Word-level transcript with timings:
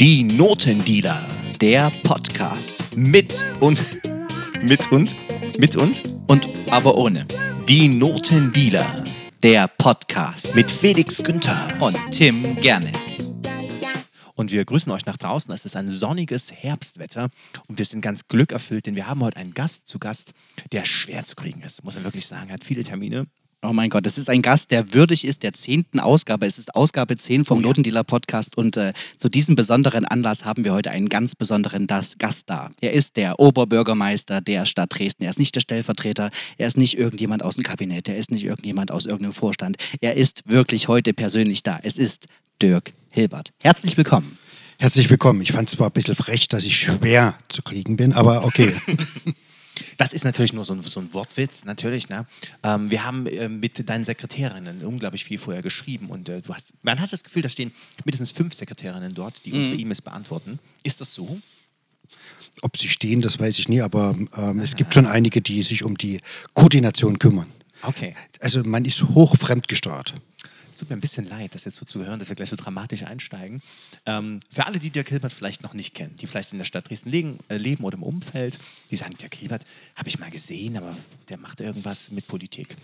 Die 0.00 0.22
Notendealer. 0.22 1.26
Der 1.60 1.90
Podcast. 2.04 2.96
Mit 2.96 3.44
und. 3.58 3.80
Mit 4.62 4.92
und. 4.92 5.16
Mit 5.58 5.74
und. 5.74 6.04
Und 6.28 6.48
aber 6.70 6.96
ohne. 6.96 7.26
Die 7.68 7.88
Notendealer. 7.88 9.04
Der 9.42 9.66
Podcast. 9.66 10.54
Mit 10.54 10.70
Felix 10.70 11.20
Günther. 11.20 11.76
Und 11.80 11.96
Tim 12.12 12.54
Gernitz. 12.60 13.28
Und 14.36 14.52
wir 14.52 14.64
grüßen 14.64 14.92
euch 14.92 15.04
nach 15.04 15.16
draußen. 15.16 15.52
Es 15.52 15.64
ist 15.64 15.74
ein 15.74 15.90
sonniges 15.90 16.52
Herbstwetter 16.52 17.28
und 17.66 17.78
wir 17.78 17.84
sind 17.84 18.00
ganz 18.00 18.28
glückerfüllt, 18.28 18.86
denn 18.86 18.94
wir 18.94 19.08
haben 19.08 19.20
heute 19.24 19.38
einen 19.38 19.52
Gast 19.52 19.88
zu 19.88 19.98
Gast, 19.98 20.32
der 20.70 20.84
schwer 20.84 21.24
zu 21.24 21.34
kriegen 21.34 21.60
ist, 21.62 21.82
muss 21.82 21.96
man 21.96 22.04
wirklich 22.04 22.28
sagen. 22.28 22.50
Er 22.50 22.54
hat 22.54 22.62
viele 22.62 22.84
Termine. 22.84 23.26
Oh 23.60 23.72
mein 23.72 23.90
Gott, 23.90 24.06
das 24.06 24.18
ist 24.18 24.30
ein 24.30 24.40
Gast, 24.40 24.70
der 24.70 24.94
würdig 24.94 25.24
ist 25.24 25.42
der 25.42 25.52
zehnten 25.52 25.98
Ausgabe. 25.98 26.46
Es 26.46 26.58
ist 26.58 26.76
Ausgabe 26.76 27.16
10 27.16 27.44
vom 27.44 27.58
Oh 27.58 27.60
ja. 27.60 27.66
Notendealer 27.66 28.04
Podcast 28.04 28.56
und 28.56 28.76
äh, 28.76 28.92
zu 29.16 29.28
diesem 29.28 29.56
besonderen 29.56 30.04
Anlass 30.04 30.44
haben 30.44 30.62
wir 30.62 30.72
heute 30.72 30.92
einen 30.92 31.08
ganz 31.08 31.34
besonderen 31.34 31.88
das 31.88 32.18
Gast 32.18 32.48
da. 32.48 32.70
Er 32.80 32.92
ist 32.92 33.16
der 33.16 33.40
Oberbürgermeister 33.40 34.40
der 34.40 34.64
Stadt 34.64 34.90
Dresden. 34.94 35.24
Er 35.24 35.30
ist 35.30 35.40
nicht 35.40 35.56
der 35.56 35.60
Stellvertreter, 35.60 36.30
er 36.56 36.68
ist 36.68 36.76
nicht 36.76 36.96
irgendjemand 36.96 37.42
aus 37.42 37.56
dem 37.56 37.64
Kabinett, 37.64 38.08
er 38.08 38.16
ist 38.16 38.30
nicht 38.30 38.44
irgendjemand 38.44 38.92
aus 38.92 39.06
irgendeinem 39.06 39.32
Vorstand. 39.32 39.76
Er 40.00 40.14
ist 40.14 40.42
wirklich 40.46 40.86
heute 40.86 41.12
persönlich 41.12 41.64
da. 41.64 41.80
Es 41.82 41.98
ist 41.98 42.26
Dirk 42.62 42.92
Hilbert. 43.08 43.50
Herzlich 43.60 43.96
willkommen. 43.96 44.38
Herzlich 44.78 45.10
willkommen. 45.10 45.40
Ich 45.42 45.50
fand 45.50 45.68
es 45.68 45.74
zwar 45.74 45.88
ein 45.88 45.92
bisschen 45.92 46.14
frech, 46.14 46.46
dass 46.46 46.64
ich 46.64 46.76
schwer 46.76 47.36
zu 47.48 47.62
kriegen 47.62 47.96
bin, 47.96 48.12
aber 48.12 48.44
okay. 48.44 48.72
Das 49.96 50.12
ist 50.12 50.24
natürlich 50.24 50.52
nur 50.52 50.64
so 50.64 50.74
ein, 50.74 50.82
so 50.82 51.00
ein 51.00 51.12
Wortwitz, 51.12 51.64
natürlich. 51.64 52.08
Ne? 52.08 52.26
Ähm, 52.62 52.90
wir 52.90 53.04
haben 53.04 53.26
äh, 53.26 53.48
mit 53.48 53.88
deinen 53.88 54.04
Sekretärinnen 54.04 54.84
unglaublich 54.84 55.24
viel 55.24 55.38
vorher 55.38 55.62
geschrieben 55.62 56.10
und 56.10 56.28
äh, 56.28 56.42
du 56.42 56.54
hast, 56.54 56.72
man 56.82 57.00
hat 57.00 57.12
das 57.12 57.24
Gefühl, 57.24 57.42
da 57.42 57.48
stehen 57.48 57.72
mindestens 58.04 58.30
fünf 58.30 58.54
Sekretärinnen 58.54 59.14
dort, 59.14 59.44
die 59.44 59.52
unsere 59.52 59.76
E-Mails 59.76 60.02
beantworten. 60.02 60.58
Ist 60.82 61.00
das 61.00 61.14
so? 61.14 61.40
Ob 62.62 62.76
sie 62.76 62.88
stehen, 62.88 63.22
das 63.22 63.38
weiß 63.38 63.58
ich 63.58 63.68
nie, 63.68 63.80
aber 63.82 64.16
ähm, 64.36 64.60
es 64.60 64.76
gibt 64.76 64.94
schon 64.94 65.06
einige, 65.06 65.40
die 65.40 65.62
sich 65.62 65.84
um 65.84 65.96
die 65.96 66.20
Koordination 66.54 67.18
kümmern. 67.18 67.46
Okay. 67.82 68.14
Also 68.40 68.62
man 68.64 68.84
ist 68.84 69.02
hoch 69.02 69.36
fremdgesteuert. 69.36 70.14
Es 70.78 70.80
tut 70.82 70.90
mir 70.90 70.96
ein 70.96 71.00
bisschen 71.00 71.28
leid, 71.28 71.56
das 71.56 71.64
jetzt 71.64 71.74
so 71.74 71.84
zu 71.84 72.04
hören, 72.04 72.20
dass 72.20 72.28
wir 72.28 72.36
gleich 72.36 72.50
so 72.50 72.54
dramatisch 72.54 73.02
einsteigen. 73.02 73.62
Ähm, 74.06 74.38
für 74.48 74.64
alle, 74.64 74.78
die 74.78 74.90
Dirk 74.90 75.08
Hilbert 75.08 75.32
vielleicht 75.32 75.64
noch 75.64 75.74
nicht 75.74 75.92
kennen, 75.92 76.14
die 76.20 76.28
vielleicht 76.28 76.52
in 76.52 76.58
der 76.58 76.64
Stadt 76.64 76.88
Dresden 76.88 77.10
legen, 77.10 77.40
äh, 77.48 77.56
leben 77.56 77.82
oder 77.82 77.96
im 77.96 78.04
Umfeld, 78.04 78.60
die 78.88 78.94
sagen, 78.94 79.16
Dirk 79.20 79.34
Hilbert 79.34 79.66
habe 79.96 80.08
ich 80.08 80.20
mal 80.20 80.30
gesehen, 80.30 80.76
aber 80.76 80.96
der 81.30 81.36
macht 81.36 81.60
irgendwas 81.60 82.12
mit 82.12 82.28
Politik. 82.28 82.76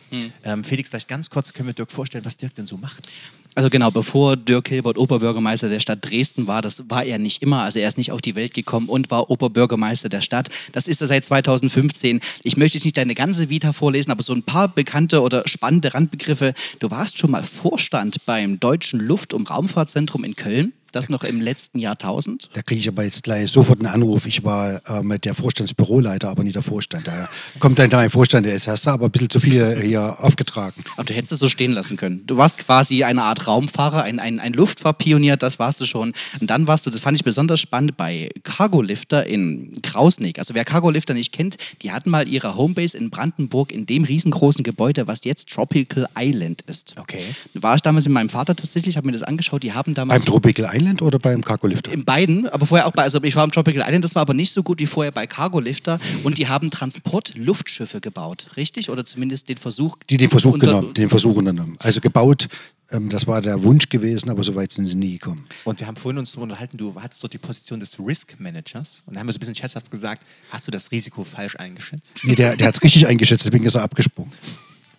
Ähm, 0.43 0.65
Felix, 0.65 0.91
vielleicht 0.91 1.07
ganz 1.07 1.31
kurz 1.31 1.53
können 1.53 1.69
wir 1.69 1.73
Dirk 1.73 1.93
vorstellen, 1.93 2.25
was 2.25 2.37
Dirk 2.37 2.57
denn 2.57 2.67
so 2.67 2.77
macht. 2.79 3.13
Also 3.55 3.71
genau, 3.71 3.93
bevor 3.93 4.37
Dirk 4.37 4.69
Hilbert 4.69 4.99
Oberbürgermeister 4.99 5.69
der 5.69 5.79
Stadt 5.79 6.01
Dresden 6.03 6.49
war, 6.49 6.61
das 6.61 6.91
war 6.91 7.05
er 7.05 7.21
nicht 7.21 7.41
immer. 7.43 7.63
Also 7.63 7.79
er 7.79 7.87
ist 7.87 7.97
nicht 7.97 8.11
auf 8.11 8.21
die 8.21 8.35
Welt 8.35 8.53
gekommen 8.53 8.89
und 8.89 9.13
war 9.13 9.31
Oberbürgermeister 9.31 10.09
der 10.09 10.23
Stadt. 10.23 10.49
Das 10.73 10.89
ist 10.89 11.01
er 11.01 11.07
seit 11.07 11.25
2015. 11.25 12.19
Ich 12.43 12.57
möchte 12.57 12.79
jetzt 12.79 12.85
nicht 12.85 12.97
deine 12.97 13.15
ganze 13.15 13.51
Vita 13.51 13.73
vorlesen, 13.73 14.11
aber 14.11 14.25
so 14.25 14.33
ein 14.33 14.43
paar 14.43 14.67
bekannte 14.67 15.23
oder 15.23 15.47
spannende 15.47 15.95
Randbegriffe. 15.95 16.55
Du 16.81 16.91
warst 16.91 17.19
schon 17.19 17.31
mal 17.31 17.45
Vorstand 17.45 17.84
beim 18.27 18.61
Deutschen 18.61 19.01
Luft- 19.01 19.35
und 19.35 19.51
Raumfahrtzentrum 19.51 20.25
in 20.25 20.37
Köln. 20.37 20.73
Das 20.95 21.09
noch 21.09 21.25
im 21.25 21.41
letzten 21.41 21.81
Jahrtausend. 21.81 22.49
Da 22.53 22.63
kriege 22.63 22.79
ich 22.79 22.87
aber 22.87 23.03
jetzt 23.03 23.25
gleich 23.25 23.51
sofort 23.51 23.81
einen 23.81 23.89
Anruf. 23.89 24.27
Ich 24.27 24.45
war 24.45 24.81
ähm, 24.87 25.13
der 25.25 25.35
Vorstandsbüroleiter, 25.35 26.29
aber 26.29 26.45
nicht 26.45 26.55
der 26.55 26.63
Vorstand. 26.63 27.09
Da 27.09 27.29
kommt 27.59 27.81
dann 27.81 27.91
mein 27.91 28.11
Vorstand, 28.11 28.47
der 28.47 28.55
ist, 28.55 28.69
hast 28.69 28.87
du 28.87 28.91
aber 28.91 29.07
ein 29.07 29.11
bisschen 29.11 29.29
zu 29.29 29.41
viel 29.41 29.61
äh, 29.61 29.85
hier 29.85 30.17
aufgetragen. 30.21 30.85
Aber 30.95 31.03
du 31.03 31.13
hättest 31.13 31.33
es 31.33 31.41
so 31.41 31.49
stehen 31.49 31.73
lassen 31.73 31.97
können. 31.97 32.23
Du 32.29 32.37
warst 32.37 32.59
quasi 32.59 33.03
eine 33.03 33.25
Art 33.25 33.49
Raumfahrer, 33.49 34.05
ein, 34.05 34.21
ein, 34.21 34.39
ein 34.39 34.53
Luftfahrtpionier, 34.53 35.37
das 35.37 35.59
warst 35.59 35.81
du 35.81 35.85
schon. 35.87 36.13
Und 36.41 36.49
dann 36.49 36.69
warst 36.69 36.87
du, 36.87 36.91
das 36.91 37.01
fand 37.01 37.19
ich 37.19 37.25
besonders 37.25 37.61
spannend, 37.61 37.97
bei 37.97 38.31
Cargo 38.45 38.81
Lifter 38.81 39.27
in 39.27 39.73
Krausnick. 39.83 40.39
Also 40.39 40.55
wer 40.55 40.65
Cargo 40.65 40.91
Lifter 40.91 41.15
nicht 41.15 41.33
kennt, 41.33 41.57
die 41.83 41.91
hatten 41.91 42.09
mal 42.09 42.29
ihre 42.29 42.55
Homebase 42.55 42.97
in 42.97 43.11
Brandenburg 43.11 43.73
in 43.73 43.87
dem 43.87 44.05
riesengroßen 44.05 44.63
Gebäude, 44.63 45.09
was 45.09 45.25
jetzt 45.25 45.49
Tropical 45.49 46.07
Island 46.17 46.63
ist. 46.69 46.95
Okay. 47.01 47.35
Da 47.53 47.65
war 47.65 47.75
ich 47.75 47.83
damals 47.83 48.05
mit 48.05 48.15
meinem 48.15 48.29
Vater 48.29 48.55
tatsächlich, 48.55 48.97
habe 48.97 49.09
mir 49.09 49.13
das 49.13 49.25
angeschaut. 49.25 49.65
Die 49.65 49.73
haben 49.73 49.93
damals 49.95 50.21
Beim 50.21 50.27
Tropical 50.27 50.71
Island 50.73 50.84
oder 51.03 51.19
beim 51.19 51.43
Cargo 51.43 51.67
Lifter? 51.67 51.93
in 51.93 52.05
beiden, 52.05 52.49
aber 52.49 52.67
vorher 52.67 52.87
auch 52.87 52.93
bei, 52.93 53.03
also 53.03 53.23
ich 53.23 53.37
war 53.37 53.45
im 53.45 53.51
Tropical 53.51 53.83
Island, 53.87 54.05
das 54.05 54.15
war 54.15 54.23
aber 54.23 54.35
nicht 54.35 54.53
so 54.53 54.63
gut 54.63 54.81
wie 54.81 54.87
vorher 54.87 55.13
bei 55.13 55.27
Cargo 55.27 55.61
Lifter 55.61 55.99
und 56.23 56.39
die 56.39 56.49
haben 56.49 56.71
Transport-Luftschiffe 56.71 58.01
gebaut, 58.01 58.49
richtig? 58.57 58.91
Oder 58.91 59.05
zumindest 59.05 59.49
den 59.49 59.57
Versuch. 59.57 59.97
Die 60.09 60.17
den 60.17 60.31
Versuch 60.31 60.59
genommen, 60.59 60.95
den 60.95 61.09
Versuch 61.09 61.37
unternommen. 61.37 61.77
Also 61.81 62.01
gebaut, 62.01 62.49
ähm, 62.91 63.09
das 63.09 63.27
war 63.27 63.41
der 63.41 63.63
Wunsch 63.63 63.89
gewesen, 63.89 64.31
aber 64.31 64.43
so 64.43 64.55
weit 64.55 64.73
sind 64.73 64.85
sie 64.85 64.95
nie 64.95 65.15
gekommen. 65.15 65.47
Und 65.65 65.81
wir 65.81 65.87
haben 65.87 65.97
vorhin 65.97 66.19
uns 66.19 66.33
darüber 66.33 66.45
unterhalten, 66.45 66.77
du 66.77 66.95
hattest 67.01 67.23
dort 67.23 67.33
die 67.33 67.39
Position 67.39 67.81
des 67.81 67.99
Risk 67.99 68.39
Managers. 68.39 69.03
Und 69.07 69.15
da 69.15 69.21
haben 69.21 69.27
wir 69.27 69.33
so 69.33 69.39
ein 69.39 69.41
bisschen 69.41 69.55
scherzhaft 69.55 69.91
gesagt, 69.91 70.23
hast 70.51 70.67
du 70.67 70.71
das 70.71 70.91
Risiko 70.91 71.25
falsch 71.25 71.57
eingeschätzt? 71.57 72.21
Nee, 72.23 72.35
der, 72.35 72.57
der 72.57 72.69
hat 72.69 72.77
es 72.77 72.83
richtig 72.83 73.07
eingeschätzt, 73.07 73.45
deswegen 73.47 73.65
ist 73.65 73.75
er 73.75 73.83
abgesprungen. 73.83 74.33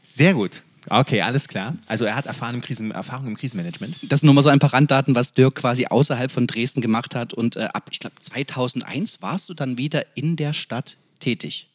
Sehr 0.03 0.33
gut. 0.33 0.61
Okay, 0.89 1.21
alles 1.21 1.47
klar. 1.47 1.75
Also 1.87 2.05
er 2.05 2.15
hat 2.15 2.25
Erfahrung 2.25 2.55
im, 2.55 2.61
Krisen, 2.61 2.91
Erfahrung 2.91 3.27
im 3.27 3.37
Krisenmanagement. 3.37 3.95
Das 4.03 4.19
sind 4.21 4.27
nur 4.27 4.33
mal 4.35 4.41
so 4.41 4.49
ein 4.49 4.59
paar 4.59 4.73
Randdaten, 4.73 5.15
was 5.15 5.33
Dirk 5.33 5.55
quasi 5.55 5.87
außerhalb 5.87 6.31
von 6.31 6.47
Dresden 6.47 6.81
gemacht 6.81 7.15
hat. 7.15 7.33
Und 7.33 7.55
äh, 7.55 7.67
ab, 7.73 7.87
ich 7.91 7.99
glaube, 7.99 8.15
2001 8.19 9.21
warst 9.21 9.49
du 9.49 9.53
dann 9.53 9.77
wieder 9.77 10.05
in 10.15 10.35
der 10.35 10.53
Stadt 10.53 10.97
tätig 11.19 11.67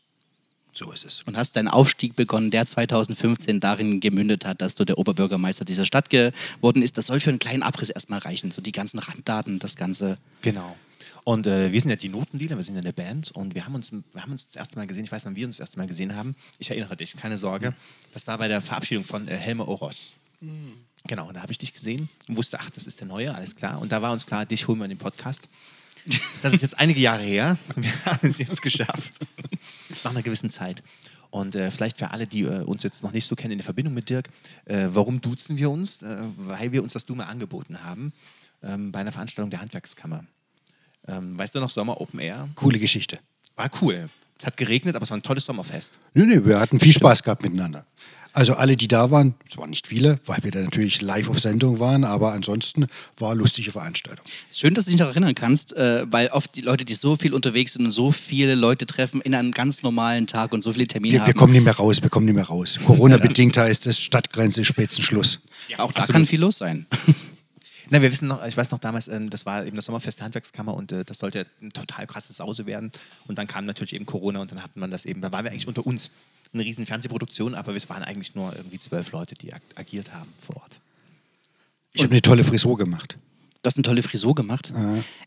So 0.73 0.93
ist 0.93 1.05
es. 1.05 1.23
und 1.27 1.37
hast 1.37 1.57
deinen 1.57 1.69
Aufstieg 1.69 2.15
begonnen, 2.15 2.51
der 2.51 2.67
2015 2.67 3.59
darin 3.61 4.01
gemündet 4.01 4.45
hat, 4.45 4.61
dass 4.61 4.75
du 4.75 4.85
der 4.85 4.99
Oberbürgermeister 4.99 5.65
dieser 5.65 5.85
Stadt 5.85 6.11
geworden 6.11 6.83
ist. 6.83 6.97
Das 6.99 7.07
soll 7.07 7.21
für 7.21 7.31
einen 7.31 7.39
kleinen 7.39 7.63
Abriss 7.63 7.91
erstmal 7.91 8.21
reichen, 8.21 8.51
so 8.51 8.63
die 8.63 8.73
ganzen 8.73 8.99
Randdaten, 8.99 9.59
das 9.59 9.77
Ganze. 9.77 10.17
Genau. 10.43 10.77
Und 11.25 11.47
äh, 11.47 11.73
wir 11.73 11.81
sind 11.81 11.91
ja 11.91 11.97
die 11.97 12.09
Notendealer, 12.09 12.57
wir 12.57 12.63
sind 12.63 12.75
ja 12.75 12.81
eine 12.81 12.93
Band 12.93 13.31
und 13.33 13.55
wir 13.55 13.65
haben, 13.65 13.75
uns, 13.75 13.93
wir 13.93 14.23
haben 14.23 14.33
uns 14.33 14.47
das 14.47 14.57
erste 14.57 14.77
Mal 14.77 14.87
gesehen, 14.87 15.05
ich 15.05 15.13
weiß, 15.13 15.25
wann 15.27 15.37
wir 15.37 15.47
uns 15.47 15.57
das 15.57 15.69
erste 15.69 15.79
Mal 15.79 15.87
gesehen 15.87 16.17
haben. 16.17 16.35
Ich 16.59 16.71
erinnere 16.71 16.97
dich, 16.97 17.17
keine 17.17 17.37
Sorge. 17.37 17.75
Das 18.13 18.27
war 18.27 18.39
bei 18.39 18.49
der 18.49 18.61
Verabschiedung 18.61 19.05
von 19.05 19.29
äh, 19.29 19.37
Helme 19.37 19.67
Oros. 19.67 20.15
Genau, 21.07 21.29
und 21.29 21.35
da 21.35 21.43
habe 21.43 21.53
ich 21.53 21.59
dich 21.59 21.75
gesehen 21.75 22.09
und 22.29 22.37
wusste, 22.37 22.59
ach, 22.61 22.71
das 22.71 22.87
ist 22.87 23.01
der 23.01 23.07
Neue, 23.07 23.35
alles 23.35 23.57
klar. 23.57 23.81
Und 23.81 23.93
da 23.93 24.01
war 24.01 24.13
uns 24.13 24.27
klar, 24.27 24.47
dich 24.47 24.69
holen 24.69 24.79
wir 24.79 24.85
in 24.85 24.91
den 24.91 24.99
Podcast. 24.99 25.49
Das 26.43 26.55
ist 26.55 26.63
jetzt 26.63 26.79
einige 26.79 27.01
Jahre 27.01 27.23
her. 27.23 27.59
Wir 27.77 27.93
haben 28.07 28.27
es 28.27 28.39
jetzt 28.39 28.63
geschafft. 28.63 29.13
Nach 30.03 30.13
einer 30.13 30.23
gewissen 30.23 30.49
Zeit. 30.49 30.83
Und 31.29 31.55
äh, 31.55 31.71
vielleicht 31.71 31.99
für 31.99 32.11
alle, 32.11 32.27
die 32.27 32.43
äh, 32.43 32.63
uns 32.63 32.83
jetzt 32.83 33.03
noch 33.03 33.13
nicht 33.13 33.27
so 33.27 33.37
kennen 33.37 33.53
in 33.53 33.59
der 33.59 33.65
Verbindung 33.65 33.93
mit 33.93 34.09
Dirk, 34.09 34.31
äh, 34.65 34.89
warum 34.89 35.21
duzen 35.21 35.59
wir 35.59 35.71
uns? 35.71 36.01
Äh, 36.03 36.23
weil 36.37 36.73
wir 36.73 36.83
uns 36.83 36.95
das 36.95 37.05
Dumme 37.05 37.27
angeboten 37.27 37.85
haben 37.85 38.13
ähm, 38.63 38.93
bei 38.93 39.01
einer 39.01 39.13
Veranstaltung 39.13 39.51
der 39.51 39.61
Handwerkskammer. 39.61 40.25
Ähm, 41.09 41.39
weißt 41.39 41.55
du 41.55 41.61
noch, 41.61 41.71
Sommer 41.71 42.01
Open 42.01 42.21
Air? 42.21 42.49
Coole 42.55 42.79
Geschichte. 42.79 43.19
War 43.57 43.71
cool. 43.83 44.09
Es 44.39 44.47
hat 44.47 44.57
geregnet, 44.57 44.97
aber 44.97 45.03
es 45.03 45.11
war 45.11 45.19
ein 45.19 45.23
tolles 45.23 45.45
Sommerfest. 45.45 45.95
Nee, 46.15 46.25
nee, 46.25 46.45
wir 46.45 46.59
hatten 46.59 46.81
viel 46.81 46.93
Spaß 46.95 47.23
gehabt 47.23 47.43
miteinander. 47.43 47.85
Also 48.33 48.55
alle, 48.55 48.77
die 48.77 48.87
da 48.87 49.11
waren, 49.11 49.35
es 49.49 49.57
waren 49.59 49.71
nicht 49.71 49.89
viele, 49.89 50.21
weil 50.25 50.39
wir 50.43 50.53
da 50.53 50.61
natürlich 50.61 51.03
live 51.03 51.29
auf 51.29 51.41
Sendung 51.41 51.81
waren, 51.81 52.05
aber 52.05 52.33
ansonsten 52.33 52.87
war 53.19 53.33
eine 53.33 53.41
lustige 53.41 53.73
Veranstaltung. 53.73 54.25
Schön, 54.53 54.73
dass 54.75 54.85
du 54.85 54.93
dich 54.93 55.01
noch 55.01 55.09
erinnern 55.09 55.35
kannst, 55.35 55.77
äh, 55.77 56.07
weil 56.09 56.29
oft 56.29 56.55
die 56.55 56.61
Leute, 56.61 56.85
die 56.85 56.95
so 56.95 57.17
viel 57.17 57.35
unterwegs 57.35 57.73
sind 57.73 57.85
und 57.85 57.91
so 57.91 58.13
viele 58.13 58.55
Leute 58.55 58.87
treffen 58.87 59.21
in 59.21 59.35
einem 59.35 59.51
ganz 59.51 59.83
normalen 59.83 60.29
Tag 60.29 60.53
und 60.53 60.63
so 60.63 60.73
viele 60.73 60.87
Termine 60.87 61.15
Wir, 61.15 61.21
haben. 61.21 61.27
wir 61.27 61.35
kommen 61.35 61.53
nicht 61.53 61.65
mehr 61.65 61.75
raus, 61.75 62.03
wir 62.03 62.09
kommen 62.09 62.27
nicht 62.27 62.37
mehr 62.37 62.47
raus. 62.47 62.79
Corona-bedingt 62.87 63.57
heißt 63.59 63.89
es 63.89 64.01
Stadtgrenze, 64.01 64.65
Spätzenschluss. 64.65 65.41
auch 65.79 65.93
da 65.93 66.07
kann 66.07 66.25
viel 66.25 66.41
los 66.41 66.59
sein. 66.59 66.87
Na, 67.93 68.01
wir 68.01 68.13
wissen 68.13 68.29
noch, 68.29 68.47
ich 68.47 68.57
weiß 68.57 68.71
noch 68.71 68.79
damals, 68.79 69.09
ähm, 69.09 69.31
das 69.31 69.45
war 69.47 69.67
eben 69.67 69.75
das 69.75 69.87
Sommerfest 69.87 70.21
der 70.21 70.25
Handwerkskammer 70.27 70.75
und 70.75 70.93
äh, 70.93 71.05
das 71.05 71.19
sollte 71.19 71.47
eine 71.61 71.71
total 71.73 72.07
krasse 72.07 72.33
Sause 72.33 72.65
werden. 72.65 72.93
Und 73.27 73.37
dann 73.37 73.49
kam 73.49 73.67
natürlich 73.67 73.95
eben 73.95 74.07
Corona 74.07 74.41
und 74.41 74.53
dann 74.53 74.63
hatten 74.63 74.79
man 74.79 74.93
das 74.93 75.05
eben, 75.05 75.21
da 75.21 75.33
waren 75.33 75.45
wir 75.45 75.51
eigentlich 75.51 75.69
unter 75.69 75.85
uns. 75.85 76.11
Eine 76.53 76.65
riesen 76.65 76.85
Fernsehproduktion, 76.85 77.55
aber 77.55 77.77
es 77.77 77.89
waren 77.89 78.03
eigentlich 78.03 78.35
nur 78.35 78.57
irgendwie 78.57 78.81
zwölf 78.81 79.13
Leute, 79.13 79.37
die 79.37 79.55
ag 79.55 79.61
agiert 79.77 80.13
haben 80.13 80.33
vor 80.45 80.57
Ort. 80.57 80.81
Ich 81.93 82.03
habe 82.03 82.11
eine 82.11 82.23
tolle 82.23 82.43
Frisur 82.43 82.77
gemacht. 82.77 83.19
Du 83.63 83.67
hast 83.67 83.77
eine 83.77 83.83
tolle 83.83 84.03
Frisur 84.03 84.35
gemacht. 84.35 84.73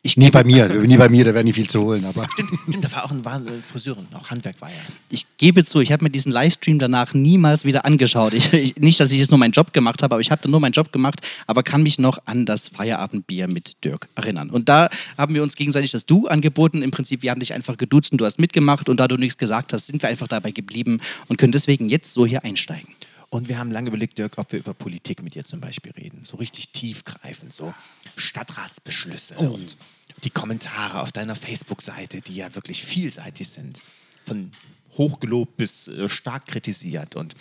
Ich, 0.01 0.17
Nie 0.17 0.31
bei 0.31 0.43
mir, 0.43 0.67
nie 0.67 0.97
bei 0.97 1.07
mir, 1.07 1.23
da 1.23 1.35
wäre 1.35 1.43
nicht 1.43 1.53
viel 1.53 1.69
zu 1.69 1.83
holen. 1.83 2.03
Aber 2.03 2.27
Stimmt, 2.33 2.83
da 2.83 2.91
war 2.91 3.05
auch 3.05 3.11
ein 3.11 3.23
war, 3.23 3.39
äh, 3.39 3.61
Friseurin, 3.61 4.07
auch 4.15 4.31
Handwerk 4.31 4.59
war 4.59 4.69
ja. 4.69 4.75
ich 5.11 5.27
gebe 5.37 5.63
zu, 5.63 5.81
ich 5.81 5.91
habe 5.91 6.03
mir 6.03 6.09
diesen 6.09 6.31
Livestream 6.31 6.79
danach 6.79 7.13
niemals 7.13 7.63
wieder 7.63 7.85
angeschaut. 7.85 8.33
Ich, 8.33 8.51
ich, 8.51 8.75
nicht, 8.77 8.99
dass 8.99 9.11
ich 9.11 9.19
jetzt 9.19 9.29
nur 9.29 9.37
meinen 9.37 9.51
Job 9.51 9.71
gemacht 9.71 10.01
habe, 10.01 10.15
aber 10.15 10.21
ich 10.21 10.31
habe 10.31 10.41
dann 10.41 10.49
nur 10.49 10.59
meinen 10.59 10.71
Job 10.71 10.91
gemacht, 10.91 11.21
aber 11.45 11.61
kann 11.61 11.83
mich 11.83 11.99
noch 11.99 12.17
an 12.25 12.47
das 12.47 12.69
Feierabendbier 12.69 13.47
mit 13.47 13.75
Dirk 13.83 14.09
erinnern. 14.15 14.49
Und 14.49 14.67
da 14.67 14.89
haben 15.15 15.35
wir 15.35 15.43
uns 15.43 15.55
gegenseitig 15.55 15.91
das 15.91 16.07
Du 16.07 16.27
angeboten. 16.27 16.81
Im 16.81 16.89
Prinzip, 16.89 17.21
wir 17.21 17.29
haben 17.29 17.39
dich 17.39 17.53
einfach 17.53 17.77
geduzt 17.77 18.13
und 18.13 18.17
du 18.17 18.25
hast 18.25 18.39
mitgemacht 18.39 18.89
und 18.89 18.99
da 18.99 19.07
du 19.07 19.15
nichts 19.17 19.37
gesagt 19.37 19.73
hast, 19.73 19.85
sind 19.85 20.01
wir 20.01 20.09
einfach 20.09 20.27
dabei 20.27 20.49
geblieben 20.49 21.01
und 21.27 21.37
können 21.37 21.51
deswegen 21.51 21.87
jetzt 21.87 22.11
so 22.11 22.25
hier 22.25 22.43
einsteigen. 22.43 22.95
Und 23.33 23.49
wir 23.49 23.57
haben 23.57 23.71
lange 23.71 23.87
überlegt, 23.87 24.19
Dirk, 24.19 24.37
ob 24.37 24.51
wir 24.51 24.59
über 24.59 24.75
Politik 24.75 25.23
mit 25.23 25.33
dir 25.33 25.43
zum 25.43 25.59
Beispiel 25.59 25.91
reden. 25.93 26.23
So 26.23 26.37
richtig 26.37 26.69
tiefgreifend, 26.69 27.51
so 27.51 27.73
Stadtratsbeschlüsse 28.15 29.37
und 29.37 29.75
die 30.23 30.29
Kommentare 30.29 31.01
auf 31.01 31.11
deiner 31.11 31.35
Facebook-Seite, 31.35 32.21
die 32.21 32.35
ja 32.35 32.53
wirklich 32.53 32.83
vielseitig 32.85 33.49
sind. 33.49 33.81
Von 34.23 34.51
hochgelobt 34.99 35.57
bis 35.57 35.87
äh, 35.87 36.07
stark 36.09 36.45
kritisiert. 36.45 37.15
Und 37.15 37.35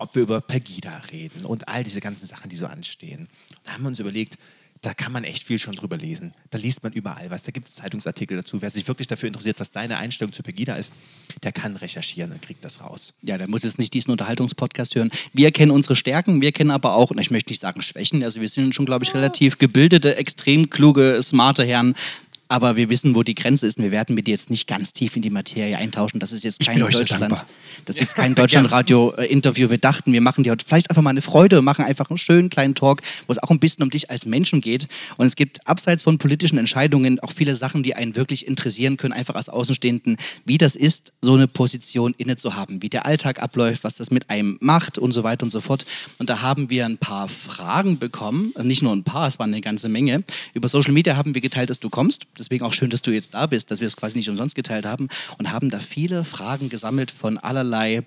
ob 0.00 0.16
wir 0.16 0.22
über 0.22 0.40
Pegida 0.40 1.02
reden 1.12 1.44
und 1.44 1.68
all 1.68 1.84
diese 1.84 2.00
ganzen 2.00 2.26
Sachen, 2.26 2.50
die 2.50 2.56
so 2.56 2.66
anstehen. 2.66 3.28
Da 3.62 3.74
haben 3.74 3.82
wir 3.82 3.88
uns 3.90 4.00
überlegt, 4.00 4.38
da 4.82 4.94
kann 4.94 5.12
man 5.12 5.24
echt 5.24 5.44
viel 5.44 5.58
schon 5.58 5.74
drüber 5.74 5.96
lesen. 5.96 6.32
Da 6.50 6.58
liest 6.58 6.82
man 6.82 6.92
überall 6.92 7.30
was. 7.30 7.42
Da 7.42 7.50
gibt 7.50 7.68
es 7.68 7.74
Zeitungsartikel 7.74 8.36
dazu. 8.36 8.62
Wer 8.62 8.70
sich 8.70 8.86
wirklich 8.86 9.06
dafür 9.06 9.26
interessiert, 9.26 9.58
was 9.60 9.70
deine 9.70 9.98
Einstellung 9.98 10.32
zu 10.32 10.42
Pegida 10.42 10.76
ist, 10.76 10.94
der 11.42 11.52
kann 11.52 11.74
recherchieren 11.76 12.32
und 12.32 12.42
kriegt 12.42 12.64
das 12.64 12.80
raus. 12.80 13.14
Ja, 13.22 13.38
der 13.38 13.48
muss 13.48 13.62
jetzt 13.62 13.78
nicht 13.78 13.92
diesen 13.94 14.12
Unterhaltungspodcast 14.12 14.94
hören. 14.94 15.10
Wir 15.32 15.50
kennen 15.50 15.72
unsere 15.72 15.96
Stärken, 15.96 16.40
wir 16.42 16.52
kennen 16.52 16.70
aber 16.70 16.94
auch, 16.94 17.10
und 17.10 17.18
ich 17.18 17.30
möchte 17.30 17.50
nicht 17.50 17.60
sagen 17.60 17.82
Schwächen, 17.82 18.22
also 18.22 18.40
wir 18.40 18.48
sind 18.48 18.74
schon, 18.74 18.86
glaube 18.86 19.04
ich, 19.04 19.14
relativ 19.14 19.58
gebildete, 19.58 20.16
extrem 20.16 20.70
kluge, 20.70 21.20
smarte 21.22 21.64
Herren. 21.64 21.94
Aber 22.48 22.76
wir 22.76 22.88
wissen, 22.88 23.14
wo 23.14 23.22
die 23.22 23.34
Grenze 23.34 23.66
ist. 23.66 23.78
Und 23.78 23.84
wir 23.84 23.90
werden 23.90 24.14
mit 24.14 24.26
dir 24.26 24.32
jetzt 24.32 24.50
nicht 24.50 24.66
ganz 24.66 24.92
tief 24.92 25.16
in 25.16 25.22
die 25.22 25.30
Materie 25.30 25.76
eintauschen. 25.76 26.18
Das 26.18 26.32
ist 26.32 26.44
jetzt 26.44 26.64
kein 26.64 26.78
Deutschland. 26.78 27.44
Das 27.84 27.96
ist 27.96 28.00
jetzt 28.00 28.14
kein 28.14 28.34
Deutschlandradio-Interview. 28.34 29.70
Wir 29.70 29.78
dachten, 29.78 30.12
wir 30.12 30.20
machen 30.20 30.44
dir 30.44 30.52
heute 30.52 30.64
vielleicht 30.66 30.90
einfach 30.90 31.02
mal 31.02 31.10
eine 31.10 31.22
Freude 31.22 31.58
und 31.58 31.64
machen 31.64 31.84
einfach 31.84 32.10
einen 32.10 32.18
schönen 32.18 32.50
kleinen 32.50 32.74
Talk, 32.74 33.02
wo 33.26 33.32
es 33.32 33.42
auch 33.42 33.50
ein 33.50 33.58
bisschen 33.58 33.82
um 33.82 33.90
dich 33.90 34.10
als 34.10 34.26
Menschen 34.26 34.60
geht. 34.60 34.88
Und 35.16 35.26
es 35.26 35.36
gibt 35.36 35.66
abseits 35.66 36.02
von 36.02 36.18
politischen 36.18 36.58
Entscheidungen 36.58 37.20
auch 37.20 37.32
viele 37.32 37.54
Sachen, 37.56 37.82
die 37.82 37.94
einen 37.94 38.16
wirklich 38.16 38.46
interessieren 38.46 38.96
können, 38.96 39.12
einfach 39.12 39.34
als 39.34 39.48
Außenstehenden, 39.48 40.16
wie 40.44 40.58
das 40.58 40.74
ist, 40.74 41.12
so 41.20 41.34
eine 41.34 41.48
Position 41.48 42.14
inne 42.16 42.36
zu 42.36 42.56
haben, 42.56 42.82
wie 42.82 42.88
der 42.88 43.06
Alltag 43.06 43.42
abläuft, 43.42 43.84
was 43.84 43.96
das 43.96 44.10
mit 44.10 44.30
einem 44.30 44.58
macht 44.60 44.98
und 44.98 45.12
so 45.12 45.22
weiter 45.22 45.44
und 45.44 45.50
so 45.50 45.60
fort. 45.60 45.86
Und 46.18 46.30
da 46.30 46.42
haben 46.42 46.70
wir 46.70 46.86
ein 46.86 46.98
paar 46.98 47.28
Fragen 47.28 47.98
bekommen, 47.98 48.52
Also 48.54 48.66
nicht 48.66 48.82
nur 48.82 48.92
ein 48.92 49.04
paar, 49.04 49.26
es 49.26 49.38
waren 49.38 49.52
eine 49.52 49.60
ganze 49.60 49.88
Menge. 49.88 50.24
Über 50.54 50.68
Social 50.68 50.92
Media 50.92 51.16
haben 51.16 51.34
wir 51.34 51.40
geteilt, 51.40 51.70
dass 51.70 51.80
du 51.80 51.90
kommst. 51.90 52.26
Deswegen 52.38 52.64
auch 52.64 52.72
schön, 52.72 52.90
dass 52.90 53.02
du 53.02 53.10
jetzt 53.10 53.34
da 53.34 53.46
bist, 53.46 53.70
dass 53.70 53.80
wir 53.80 53.86
es 53.86 53.96
quasi 53.96 54.16
nicht 54.16 54.28
umsonst 54.28 54.54
geteilt 54.54 54.86
haben 54.86 55.08
und 55.38 55.50
haben 55.50 55.70
da 55.70 55.80
viele 55.80 56.24
Fragen 56.24 56.68
gesammelt 56.68 57.10
von 57.10 57.38
allerlei 57.38 58.04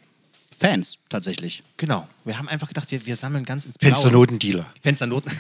Fans 0.57 0.99
tatsächlich. 1.09 1.63
Genau. 1.77 2.07
Wir 2.23 2.37
haben 2.37 2.47
einfach 2.47 2.67
gedacht, 2.67 2.91
wir, 2.91 3.05
wir 3.05 3.15
sammeln 3.15 3.45
ganz 3.45 3.65
ins 3.65 3.77
Blaue. 3.77 3.93
Fensternotendealer. 3.93 4.71
Fensternoten. 4.81 5.31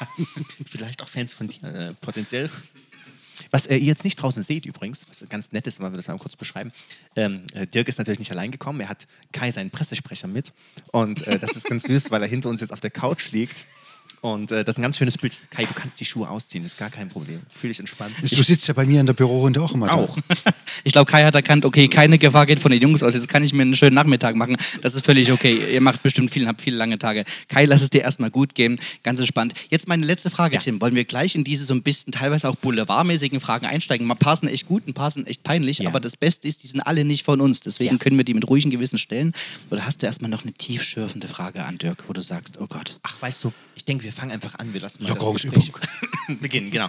Vielleicht 0.66 1.02
auch 1.02 1.08
Fans 1.08 1.32
von 1.34 1.48
dir, 1.48 1.62
äh, 1.64 1.94
potenziell. 2.00 2.50
Was 3.50 3.66
äh, 3.66 3.76
ihr 3.76 3.86
jetzt 3.86 4.04
nicht 4.04 4.16
draußen 4.16 4.42
seht 4.42 4.64
übrigens, 4.64 5.06
was 5.08 5.24
ganz 5.28 5.52
nett 5.52 5.66
ist, 5.66 5.80
wenn 5.80 5.92
wir 5.92 5.96
das 5.96 6.08
mal 6.08 6.18
kurz 6.18 6.36
beschreiben. 6.36 6.72
Ähm, 7.16 7.42
äh, 7.52 7.66
Dirk 7.66 7.88
ist 7.88 7.98
natürlich 7.98 8.18
nicht 8.20 8.30
allein 8.30 8.50
gekommen, 8.50 8.80
er 8.80 8.88
hat 8.88 9.06
Kai, 9.32 9.50
seinen 9.50 9.70
Pressesprecher, 9.70 10.28
mit. 10.28 10.52
Und 10.92 11.26
äh, 11.26 11.38
das 11.38 11.56
ist 11.56 11.66
ganz 11.66 11.84
süß, 11.84 12.10
weil 12.10 12.22
er 12.22 12.28
hinter 12.28 12.48
uns 12.48 12.60
jetzt 12.60 12.72
auf 12.72 12.80
der 12.80 12.90
Couch 12.90 13.32
liegt. 13.32 13.64
Und 14.24 14.50
äh, 14.52 14.64
das 14.64 14.76
ist 14.76 14.78
ein 14.78 14.82
ganz 14.84 14.96
schönes 14.96 15.18
Bild. 15.18 15.34
Kai, 15.50 15.66
du 15.66 15.74
kannst 15.74 16.00
die 16.00 16.06
Schuhe 16.06 16.30
ausziehen, 16.30 16.64
ist 16.64 16.78
gar 16.78 16.88
kein 16.88 17.10
Problem. 17.10 17.40
Fühl 17.54 17.68
dich 17.68 17.78
entspannt. 17.78 18.14
Du 18.22 18.42
sitzt 18.42 18.66
ja 18.66 18.72
bei 18.72 18.86
mir 18.86 18.98
in 19.00 19.04
der 19.04 19.12
Bürorunde 19.12 19.60
auch 19.60 19.74
immer. 19.74 19.88
da. 19.88 19.92
auch. 19.92 20.16
Ich 20.82 20.92
glaube, 20.92 21.10
Kai 21.10 21.24
hat 21.24 21.34
erkannt, 21.34 21.64
okay, 21.64 21.88
keine 21.88 22.18
Gefahr 22.18 22.46
geht 22.46 22.58
von 22.58 22.70
den 22.72 22.80
Jungs 22.82 23.02
aus. 23.02 23.14
Jetzt 23.14 23.28
kann 23.28 23.44
ich 23.44 23.52
mir 23.52 23.62
einen 23.62 23.74
schönen 23.76 23.94
Nachmittag 23.94 24.34
machen. 24.34 24.56
Das 24.82 24.94
ist 24.94 25.04
völlig 25.04 25.30
okay. 25.30 25.72
Ihr 25.72 25.80
macht 25.80 26.02
bestimmt 26.02 26.30
viel, 26.30 26.46
habt 26.48 26.60
viele 26.62 26.76
lange 26.76 26.98
Tage. 26.98 27.24
Kai, 27.48 27.64
lass 27.66 27.80
es 27.82 27.90
dir 27.90 28.00
erstmal 28.02 28.30
gut 28.30 28.54
gehen. 28.54 28.80
Ganz 29.02 29.20
entspannt. 29.20 29.54
Jetzt 29.70 29.86
meine 29.88 30.04
letzte 30.04 30.30
Frage, 30.30 30.54
Ja. 30.56 30.60
Tim. 30.60 30.80
Wollen 30.80 30.94
wir 30.94 31.04
gleich 31.04 31.34
in 31.36 31.44
diese 31.44 31.64
so 31.64 31.74
ein 31.74 31.82
bisschen 31.82 32.12
teilweise 32.12 32.48
auch 32.48 32.56
boulevardmäßigen 32.56 33.40
Fragen 33.40 33.66
einsteigen? 33.66 34.10
Ein 34.10 34.16
paar 34.18 34.36
sind 34.36 34.48
echt 34.48 34.66
gut, 34.66 34.86
ein 34.88 34.94
paar 34.94 35.10
sind 35.10 35.28
echt 35.28 35.42
peinlich. 35.42 35.78
Ja. 35.78 35.88
Aber 35.90 36.00
das 36.00 36.16
Beste 36.16 36.48
ist, 36.48 36.62
die 36.62 36.66
sind 36.66 36.80
alle 36.80 37.04
nicht 37.04 37.24
von 37.24 37.40
uns. 37.40 37.60
Deswegen 37.60 37.92
Ja. 37.92 37.98
können 37.98 38.16
wir 38.18 38.24
die 38.24 38.34
mit 38.34 38.48
ruhigem 38.48 38.70
Gewissen 38.70 38.98
stellen. 38.98 39.32
Oder 39.70 39.86
hast 39.86 40.02
du 40.02 40.06
erstmal 40.06 40.30
noch 40.30 40.42
eine 40.42 40.52
tiefschürfende 40.52 41.28
Frage 41.28 41.64
an 41.64 41.78
Dirk, 41.78 42.04
wo 42.08 42.12
du 42.14 42.20
sagst, 42.22 42.58
oh 42.60 42.66
Gott. 42.68 42.98
Ach, 43.02 43.20
weißt 43.22 43.44
du, 43.44 43.52
ich 43.76 43.84
denke, 43.84 44.04
wir 44.04 44.12
fangen 44.14 44.32
einfach 44.32 44.54
an. 44.58 44.72
Wir 44.72 44.80
lassen 44.80 45.02
mal 45.02 45.10
Lockerungsübung. 45.10 45.54
das 45.54 45.66
Gespräch 45.66 46.38
beginnen, 46.40 46.70
genau. 46.70 46.88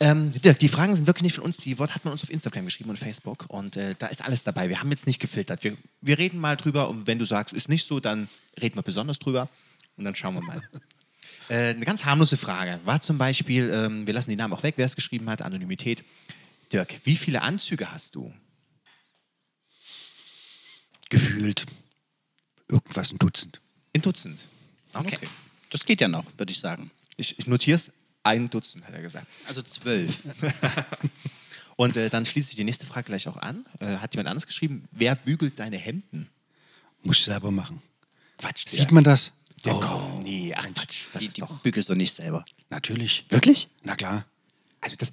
Ähm, 0.00 0.30
Dirk, 0.30 0.60
die 0.60 0.68
Fragen 0.68 0.94
sind 0.94 1.06
wirklich 1.06 1.24
nicht 1.24 1.34
von 1.34 1.44
uns. 1.44 1.56
Die 1.56 1.78
Wort 1.78 1.94
hat 1.94 2.04
man 2.04 2.12
uns 2.12 2.22
auf 2.22 2.30
Instagram 2.30 2.66
geschrieben 2.66 2.90
und 2.90 2.98
Facebook. 2.98 3.46
Und 3.48 3.76
äh, 3.76 3.96
da 3.98 4.06
ist 4.06 4.24
alles 4.24 4.44
dabei. 4.44 4.68
Wir 4.68 4.80
haben 4.80 4.90
jetzt 4.90 5.06
nicht 5.06 5.18
gefiltert. 5.18 5.64
Wir, 5.64 5.76
wir 6.00 6.18
reden 6.18 6.38
mal 6.38 6.56
drüber. 6.56 6.88
Und 6.88 7.06
wenn 7.06 7.18
du 7.18 7.24
sagst, 7.24 7.52
ist 7.52 7.68
nicht 7.68 7.86
so, 7.86 7.98
dann 7.98 8.28
reden 8.60 8.76
wir 8.76 8.82
besonders 8.82 9.18
drüber. 9.18 9.48
Und 9.96 10.04
dann 10.04 10.14
schauen 10.14 10.34
wir 10.34 10.42
mal. 10.42 10.62
äh, 11.48 11.70
eine 11.70 11.84
ganz 11.84 12.04
harmlose 12.04 12.36
Frage 12.36 12.78
war 12.84 13.00
zum 13.02 13.18
Beispiel, 13.18 13.70
ähm, 13.72 14.06
wir 14.06 14.14
lassen 14.14 14.30
die 14.30 14.36
Namen 14.36 14.54
auch 14.54 14.62
weg, 14.62 14.74
wer 14.76 14.86
es 14.86 14.94
geschrieben 14.94 15.28
hat, 15.28 15.42
Anonymität. 15.42 16.04
Dirk, 16.72 17.00
wie 17.04 17.16
viele 17.16 17.42
Anzüge 17.42 17.90
hast 17.90 18.14
du? 18.14 18.32
Gefühlt 21.08 21.66
irgendwas 22.68 23.12
ein 23.12 23.18
Dutzend. 23.18 23.60
In 23.92 24.02
Dutzend. 24.02 24.46
Okay. 24.92 25.18
Das 25.70 25.84
geht 25.84 26.00
ja 26.00 26.08
noch, 26.08 26.24
würde 26.36 26.52
ich 26.52 26.60
sagen. 26.60 26.90
Ich, 27.16 27.38
ich 27.38 27.46
notiere 27.46 27.76
es. 27.76 27.90
Ein 28.24 28.50
Dutzend, 28.50 28.84
hat 28.86 28.94
er 28.94 29.00
gesagt. 29.02 29.26
Also 29.46 29.62
zwölf. 29.62 30.22
Und 31.76 31.96
äh, 31.96 32.10
dann 32.10 32.26
schließe 32.26 32.50
ich 32.50 32.56
die 32.56 32.64
nächste 32.64 32.84
Frage 32.86 33.04
gleich 33.04 33.28
auch 33.28 33.36
an. 33.36 33.64
Äh, 33.78 33.96
hat 33.98 34.14
jemand 34.14 34.28
anderes 34.28 34.46
geschrieben? 34.46 34.88
Wer 34.90 35.14
bügelt 35.14 35.58
deine 35.58 35.76
Hemden? 35.78 36.28
Muss 37.02 37.18
ich 37.18 37.24
selber 37.24 37.50
machen. 37.50 37.80
Quatsch. 38.38 38.64
Sieht 38.66 38.90
man 38.90 39.04
das? 39.04 39.30
Der 39.64 39.76
Oh, 39.76 39.80
komm, 39.80 40.22
nee, 40.22 40.52
ach 40.56 40.66
Quatsch. 40.74 41.06
Das 41.12 41.20
Die, 41.22 41.28
ist 41.28 41.36
die 41.36 41.40
doch. 41.40 41.60
bügelst 41.60 41.88
du 41.88 41.94
nicht 41.94 42.12
selber. 42.12 42.44
Natürlich. 42.70 43.24
Wirklich? 43.28 43.68
Na 43.84 43.94
klar. 43.94 44.24
Also 44.80 44.96
das. 44.96 45.10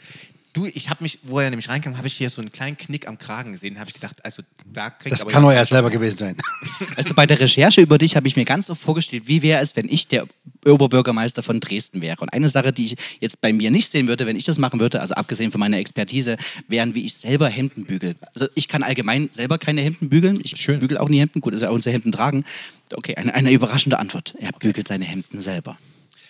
Du, 0.56 0.66
ich 0.66 0.90
habe 0.90 1.04
mich, 1.04 1.20
wo 1.24 1.42
er 1.42 1.50
nämlich 1.50 1.68
reinkam, 1.68 1.98
habe 1.98 2.08
ich 2.08 2.14
hier 2.14 2.30
so 2.30 2.40
einen 2.40 2.50
kleinen 2.50 2.78
Knick 2.78 3.10
am 3.10 3.18
Kragen 3.18 3.52
gesehen. 3.52 3.78
habe 3.78 3.90
ich 3.90 3.94
gedacht, 3.94 4.24
also 4.24 4.42
da 4.72 4.90
kriegt 4.90 5.12
Das 5.12 5.24
aber 5.24 5.32
kann 5.32 5.42
nur 5.42 5.54
er 5.54 5.66
selber 5.66 5.90
gewesen 5.90 6.18
sein. 6.18 6.38
Also 6.96 7.14
bei 7.14 7.26
der 7.26 7.38
Recherche 7.38 7.82
über 7.82 7.98
dich 7.98 8.16
habe 8.16 8.26
ich 8.30 8.38
mir 8.38 8.46
ganz 8.46 8.68
so 8.68 8.76
vorgestellt, 8.76 9.24
wie 9.26 9.42
wäre 9.42 9.62
es, 9.62 9.76
wenn 9.76 9.90
ich 9.90 10.08
der 10.08 10.26
Oberbürgermeister 10.66 11.44
von 11.44 11.60
Dresden 11.60 12.02
wäre. 12.02 12.22
Und 12.22 12.32
eine 12.32 12.48
Sache, 12.48 12.72
die 12.72 12.86
ich 12.86 12.96
jetzt 13.20 13.42
bei 13.42 13.52
mir 13.52 13.70
nicht 13.70 13.90
sehen 13.90 14.08
würde, 14.08 14.26
wenn 14.26 14.38
ich 14.38 14.46
das 14.46 14.58
machen 14.58 14.80
würde, 14.80 15.02
also 15.02 15.14
abgesehen 15.16 15.52
von 15.52 15.60
meiner 15.60 15.78
Expertise, 15.78 16.38
wären, 16.70 16.96
wie 16.96 17.06
ich 17.06 17.16
selber 17.16 17.50
Hemden 17.50 17.84
bügel. 17.84 18.16
Also 18.34 18.48
ich 18.56 18.70
kann 18.70 18.82
allgemein 18.82 19.28
selber 19.34 19.58
keine 19.58 19.82
Hemden 19.82 20.08
bügeln. 20.08 20.40
Ich 20.42 20.56
Schön. 20.56 20.80
bügel 20.80 20.98
auch 20.98 21.10
nie 21.10 21.20
Hemden. 21.20 21.42
Gut, 21.42 21.54
dass 21.54 21.60
wir 21.60 21.72
unsere 21.72 21.94
Hemden 21.94 22.14
tragen. 22.14 22.46
Okay, 22.94 23.16
eine, 23.16 23.34
eine 23.34 23.52
überraschende 23.52 24.00
Antwort. 24.00 24.34
Er 24.40 24.54
bügelt 24.54 24.88
seine 24.88 25.04
Hemden 25.04 25.42
selber. 25.42 25.78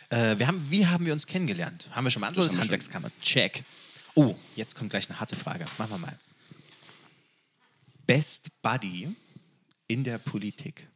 Äh, 0.09 0.39
wir 0.39 0.47
haben, 0.47 0.63
wie 0.69 0.87
haben 0.87 1.05
wir 1.05 1.13
uns 1.13 1.27
kennengelernt? 1.27 1.89
Haben 1.91 2.05
wir 2.05 2.11
schon 2.11 2.21
beantwortet? 2.21 2.57
Handwerkskammer. 2.57 3.09
Check. 3.21 3.63
Oh, 4.15 4.35
jetzt 4.55 4.75
kommt 4.75 4.89
gleich 4.89 5.09
eine 5.09 5.19
harte 5.19 5.35
Frage. 5.35 5.65
Machen 5.77 5.91
wir 5.91 5.97
mal. 5.97 6.19
Best 8.07 8.49
Buddy 8.61 9.15
in 9.87 10.03
der 10.03 10.17
Politik. 10.17 10.87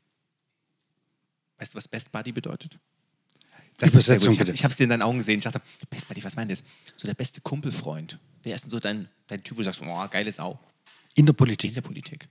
Weißt 1.57 1.73
du, 1.73 1.77
was 1.77 1.87
Best 1.87 2.11
Buddy 2.11 2.31
bedeutet? 2.31 2.79
Das 3.77 3.93
ist 3.93 4.05
sehr 4.05 4.15
Übersetzung 4.15 4.33
gut. 4.33 4.33
Ich 4.33 4.39
bitte. 4.39 4.49
habe 4.51 4.55
ich 4.55 4.63
hab's 4.63 4.77
dir 4.77 4.83
in 4.85 4.89
deinen 4.89 5.01
Augen 5.01 5.17
gesehen. 5.17 5.37
Ich 5.37 5.43
dachte, 5.43 5.61
Best 5.89 6.07
Buddy, 6.07 6.23
was 6.23 6.35
meint 6.35 6.51
das? 6.51 6.63
So 6.95 7.07
der 7.07 7.13
beste 7.13 7.41
Kumpelfreund. 7.41 8.19
Wer 8.43 8.55
ist 8.55 8.63
denn 8.63 8.71
so 8.71 8.79
dein, 8.79 9.09
dein 9.27 9.43
Typ, 9.43 9.57
wo 9.57 9.61
du 9.61 9.65
sagst, 9.65 9.81
oh, 9.81 10.07
geile 10.09 10.31
Sau 10.31 10.59
In 11.15 11.25
der 11.25 11.33
in 11.33 11.35
Politik. 11.35 11.73
der 11.73 11.81
Politik? 11.81 12.29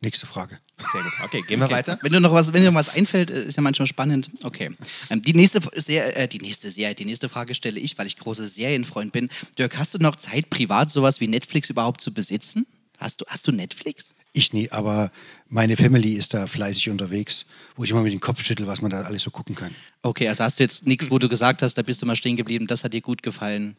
Nächste 0.00 0.26
Frage. 0.26 0.58
Sehr 0.92 1.02
gut. 1.02 1.12
Okay, 1.24 1.42
gehen 1.42 1.58
wir 1.58 1.70
weiter. 1.70 1.98
Wenn 2.02 2.12
dir 2.12 2.20
noch 2.20 2.32
was, 2.32 2.52
wenn 2.52 2.62
dir 2.62 2.70
noch 2.70 2.78
was 2.78 2.88
einfällt, 2.88 3.30
äh, 3.30 3.44
ist 3.44 3.56
ja 3.56 3.62
manchmal 3.62 3.88
spannend. 3.88 4.30
Okay. 4.44 4.70
Ähm, 5.10 5.22
die 5.22 5.34
nächste, 5.34 5.60
Ser 5.74 6.16
äh, 6.16 6.28
die 6.28 6.38
nächste 6.38 6.70
Serie, 6.70 6.94
die 6.94 7.04
nächste 7.04 7.28
Frage 7.28 7.54
stelle 7.56 7.80
ich, 7.80 7.98
weil 7.98 8.06
ich 8.06 8.16
großer 8.16 8.46
Serienfreund 8.46 9.10
bin. 9.10 9.28
Dirk, 9.58 9.76
hast 9.76 9.94
du 9.94 9.98
noch 9.98 10.14
Zeit, 10.14 10.50
privat 10.50 10.92
sowas 10.92 11.20
wie 11.20 11.26
Netflix 11.26 11.68
überhaupt 11.68 12.00
zu 12.00 12.14
besitzen? 12.14 12.66
Hast 12.98 13.20
du, 13.20 13.24
hast 13.26 13.46
du 13.46 13.52
Netflix? 13.52 14.14
Ich 14.32 14.52
nie, 14.52 14.70
aber 14.70 15.10
meine 15.48 15.76
Family 15.76 16.12
ist 16.12 16.34
da 16.34 16.46
fleißig 16.46 16.90
unterwegs, 16.90 17.46
wo 17.76 17.82
ich 17.82 17.90
immer 17.90 18.02
mit 18.02 18.12
dem 18.12 18.20
Kopf 18.20 18.44
schüttel, 18.44 18.66
was 18.66 18.80
man 18.80 18.90
da 18.90 19.02
alles 19.02 19.22
so 19.22 19.30
gucken 19.30 19.54
kann. 19.54 19.74
Okay, 20.02 20.28
also 20.28 20.44
hast 20.44 20.58
du 20.60 20.64
jetzt 20.64 20.86
nichts, 20.86 21.10
wo 21.10 21.18
du 21.18 21.28
gesagt 21.28 21.62
hast, 21.62 21.74
da 21.74 21.82
bist 21.82 22.02
du 22.02 22.06
mal 22.06 22.16
stehen 22.16 22.36
geblieben, 22.36 22.66
das 22.66 22.84
hat 22.84 22.92
dir 22.92 23.00
gut 23.00 23.22
gefallen. 23.22 23.76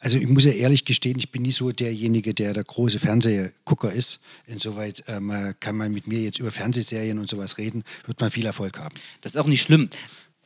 Also 0.00 0.18
ich 0.18 0.28
muss 0.28 0.44
ja 0.44 0.52
ehrlich 0.52 0.84
gestehen, 0.84 1.18
ich 1.18 1.30
bin 1.30 1.42
nie 1.42 1.52
so 1.52 1.72
derjenige, 1.72 2.34
der 2.34 2.52
der 2.52 2.64
große 2.64 3.00
Fernsehgucker 3.00 3.92
ist. 3.92 4.20
Insoweit 4.46 5.02
ähm, 5.08 5.54
kann 5.60 5.76
man 5.76 5.92
mit 5.92 6.06
mir 6.06 6.20
jetzt 6.20 6.38
über 6.38 6.52
Fernsehserien 6.52 7.18
und 7.18 7.28
sowas 7.28 7.58
reden, 7.58 7.82
wird 8.06 8.20
man 8.20 8.30
viel 8.30 8.46
Erfolg 8.46 8.78
haben. 8.78 8.94
Das 9.22 9.34
ist 9.34 9.40
auch 9.40 9.46
nicht 9.46 9.62
schlimm. 9.62 9.88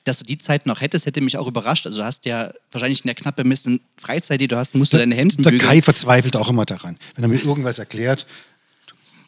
Dass 0.04 0.18
du 0.18 0.24
die 0.24 0.38
Zeit 0.38 0.64
noch 0.64 0.80
hättest, 0.80 1.04
hätte 1.04 1.20
mich 1.20 1.36
auch 1.36 1.46
überrascht. 1.46 1.84
Also 1.86 1.98
du 1.98 2.04
hast 2.04 2.24
ja 2.24 2.52
wahrscheinlich 2.72 3.04
in 3.04 3.08
der 3.08 3.14
knapp 3.14 3.36
bemessenen 3.36 3.80
Freizeit, 3.98 4.40
die 4.40 4.48
du 4.48 4.56
hast, 4.56 4.74
musst 4.74 4.92
du 4.92 4.96
deine 4.96 5.14
Hände 5.14 5.36
Der 5.36 5.50
bügeln. 5.50 5.68
Kai 5.68 5.82
verzweifelt 5.82 6.36
auch 6.36 6.48
immer 6.48 6.64
daran. 6.64 6.96
Wenn 7.16 7.24
er 7.24 7.28
mir 7.28 7.42
irgendwas 7.44 7.78
erklärt, 7.78 8.26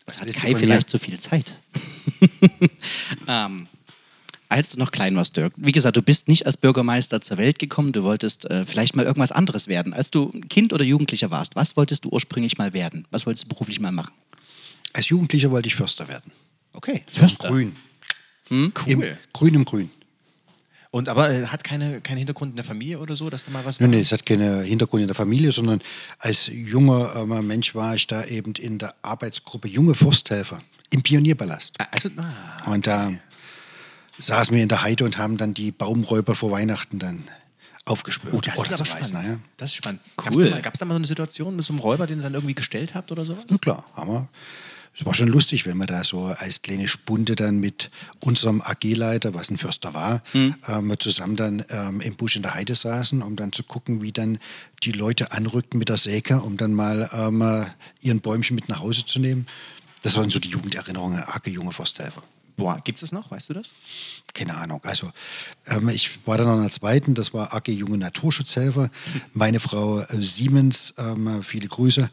Das 0.07 0.21
hat 0.21 0.33
Kai 0.33 0.55
vielleicht 0.55 0.89
zu 0.89 0.99
viel 0.99 1.19
Zeit. 1.21 1.53
ähm, 3.29 3.69
als 4.53 4.71
du 4.71 4.79
noch 4.79 4.93
klein 4.93 5.17
warst, 5.17 5.37
Dirk, 5.37 5.53
wie 5.57 5.73
gesagt, 5.73 5.97
du 5.97 6.03
bist 6.03 6.29
nicht 6.29 6.47
als 6.47 6.57
Bürgermeister 6.57 7.21
zur 7.21 7.39
Welt 7.39 7.59
gekommen, 7.59 7.93
du 7.93 8.05
wolltest 8.05 8.49
äh, 8.51 8.65
vielleicht 8.65 8.95
mal 8.95 9.05
irgendwas 9.05 9.33
anderes 9.33 9.69
werden. 9.69 9.93
Als 9.93 10.11
du 10.11 10.31
Kind 10.49 10.73
oder 10.73 10.85
Jugendlicher 10.85 11.31
warst, 11.31 11.57
was 11.57 11.77
wolltest 11.77 12.05
du 12.05 12.11
ursprünglich 12.11 12.59
mal 12.59 12.73
werden? 12.73 13.07
Was 13.11 13.27
wolltest 13.27 13.45
du 13.45 13.49
beruflich 13.49 13.81
mal 13.81 13.93
machen? 13.93 14.13
als 14.93 15.09
Jugendlicher 15.09 15.51
wollte 15.51 15.69
ich 15.69 15.75
Förster 15.75 16.09
werden. 16.09 16.31
Okay, 16.73 17.03
Im 17.49 17.51
Grün. 17.51 17.77
Cool. 18.51 18.73
Im 18.87 19.17
Grün 19.33 19.55
im 19.55 19.65
Grün. 19.65 19.91
Und 20.91 21.09
aber 21.09 21.31
äh, 21.31 21.47
hat 21.47 21.65
keine, 21.65 22.03
keinen 22.03 22.19
Hintergrund 22.19 22.51
in 22.51 22.57
der 22.57 22.65
Familie 22.67 22.99
oder 22.99 23.17
so, 23.17 23.31
dass 23.31 23.47
da 23.47 23.51
mal 23.51 23.65
was 23.65 23.81
Nein, 23.81 23.91
nee, 23.91 24.01
es 24.01 24.13
hat 24.13 24.27
keinen 24.27 24.63
Hintergrund 24.65 25.01
in 25.01 25.09
der 25.09 25.15
Familie, 25.15 25.51
sondern 25.51 25.81
als 26.19 26.49
junger 26.53 27.15
äh, 27.17 27.43
Mensch 27.43 27.75
war 27.75 27.95
ich 27.95 28.07
da 28.07 28.25
eben 28.27 28.53
in 28.55 28.77
der 28.79 28.95
Arbeitsgruppe 29.01 29.69
Junge 29.69 29.95
Forsthelfer 29.95 30.63
im 30.91 31.03
Pionierpalast. 31.03 31.77
Ah, 31.79 31.87
Also, 31.93 32.11
ah, 32.19 32.71
Und 32.71 32.87
da 32.87 33.11
saßen 34.23 34.55
wir 34.55 34.63
in 34.63 34.69
der 34.69 34.83
Heide 34.83 35.05
und 35.05 35.19
haben 35.19 35.37
dann 35.37 35.53
die 35.55 35.71
Baumräuber 35.73 36.35
vor 36.35 36.51
Weihnachten 36.51 36.99
dann 36.99 37.25
aufgespürt. 37.85 38.33
oh, 38.35 38.41
das 38.41 38.55
ist 38.55 38.61
Oder 38.67 38.75
aber 38.77 38.85
spannend. 38.85 39.13
naja. 39.13 39.39
Das 39.57 39.71
ist 39.71 39.77
spannend. 39.77 40.01
Cool. 40.33 40.51
Gab 40.63 40.75
es 40.75 40.79
da 40.81 40.87
mal 40.87 40.95
so 40.95 40.99
eine 40.99 41.07
Situation 41.07 41.57
mit 41.57 41.65
so 41.65 41.73
einem 41.73 41.81
Räuber, 41.81 42.07
den 42.07 42.19
ihr 42.21 42.23
dann 42.23 42.35
irgendwie 42.35 42.55
gestellt 42.55 42.95
habt 42.95 43.11
oder 43.11 43.25
sowas? 43.25 43.45
Na 43.49 43.59
klar, 43.59 43.85
haben 43.95 44.13
wir. 44.13 44.29
es 44.97 45.05
war 45.05 45.15
schon 45.15 45.27
lustig, 45.27 45.67
wenn 45.67 45.77
wir 45.79 45.87
da 45.87 46.05
so 46.05 46.27
als 46.27 46.63
kleine 46.63 46.87
Spunde 46.87 47.35
dann 47.35 47.59
mit 47.59 47.91
unserem 48.21 48.61
AG-Leiter, 48.61 49.35
was 49.35 49.51
ein 49.51 49.57
Förster 49.59 49.95
war, 49.95 50.23
Mhm. 50.33 50.55
ähm, 50.69 50.95
zusammen 51.01 51.35
dann 51.35 51.65
ähm, 51.71 52.01
im 52.01 52.15
Busch 52.15 52.37
in 52.37 52.43
der 52.43 52.55
Heide 52.55 52.77
saßen, 52.77 53.21
um 53.23 53.35
dann 53.35 53.51
zu 53.53 53.65
gucken, 53.65 54.01
wie 54.01 54.13
dann 54.13 54.39
die 54.85 54.93
Leute 54.93 55.33
anrückten 55.33 55.79
mit 55.79 55.89
der 55.89 55.97
Säge, 55.97 56.41
um 56.41 56.57
dann 56.57 56.75
mal 56.75 57.11
ähm, 57.13 57.43
äh, 57.43 57.65
ihren 58.01 58.21
Bäumchen 58.21 58.55
mit 58.55 58.69
nach 58.69 58.79
Hause 58.79 59.05
zu 59.05 59.19
nehmen. 59.19 59.47
Das 60.05 60.17
waren 60.17 60.31
so 60.31 60.39
die 60.39 60.49
Jugenderinnerungen, 60.51 61.21
AG 61.25 61.49
Junge 61.49 61.73
Forsthelfer. 61.73 62.23
Boah, 62.57 62.81
gibt 62.85 62.97
es 62.99 63.01
das 63.01 63.13
noch? 63.13 63.31
Weißt 63.31 63.49
du 63.51 63.55
das? 63.55 63.75
Keine 64.35 64.57
Ahnung. 64.57 64.81
Also 64.85 65.11
ähm, 65.67 65.89
ich 65.89 66.27
war 66.27 66.39
dann 66.39 66.47
noch 66.47 66.57
in 66.57 66.63
der 66.63 66.71
zweiten, 66.71 67.15
das 67.15 67.33
war 67.35 67.55
AG 67.55 67.69
Junge 67.69 67.99
Naturschutzhelfer. 67.99 68.91
Meine 69.33 69.59
Frau 69.61 70.01
äh, 70.01 70.23
Siemens, 70.23 70.95
ähm, 70.99 71.43
viele 71.43 71.69
Grüße, 71.69 72.11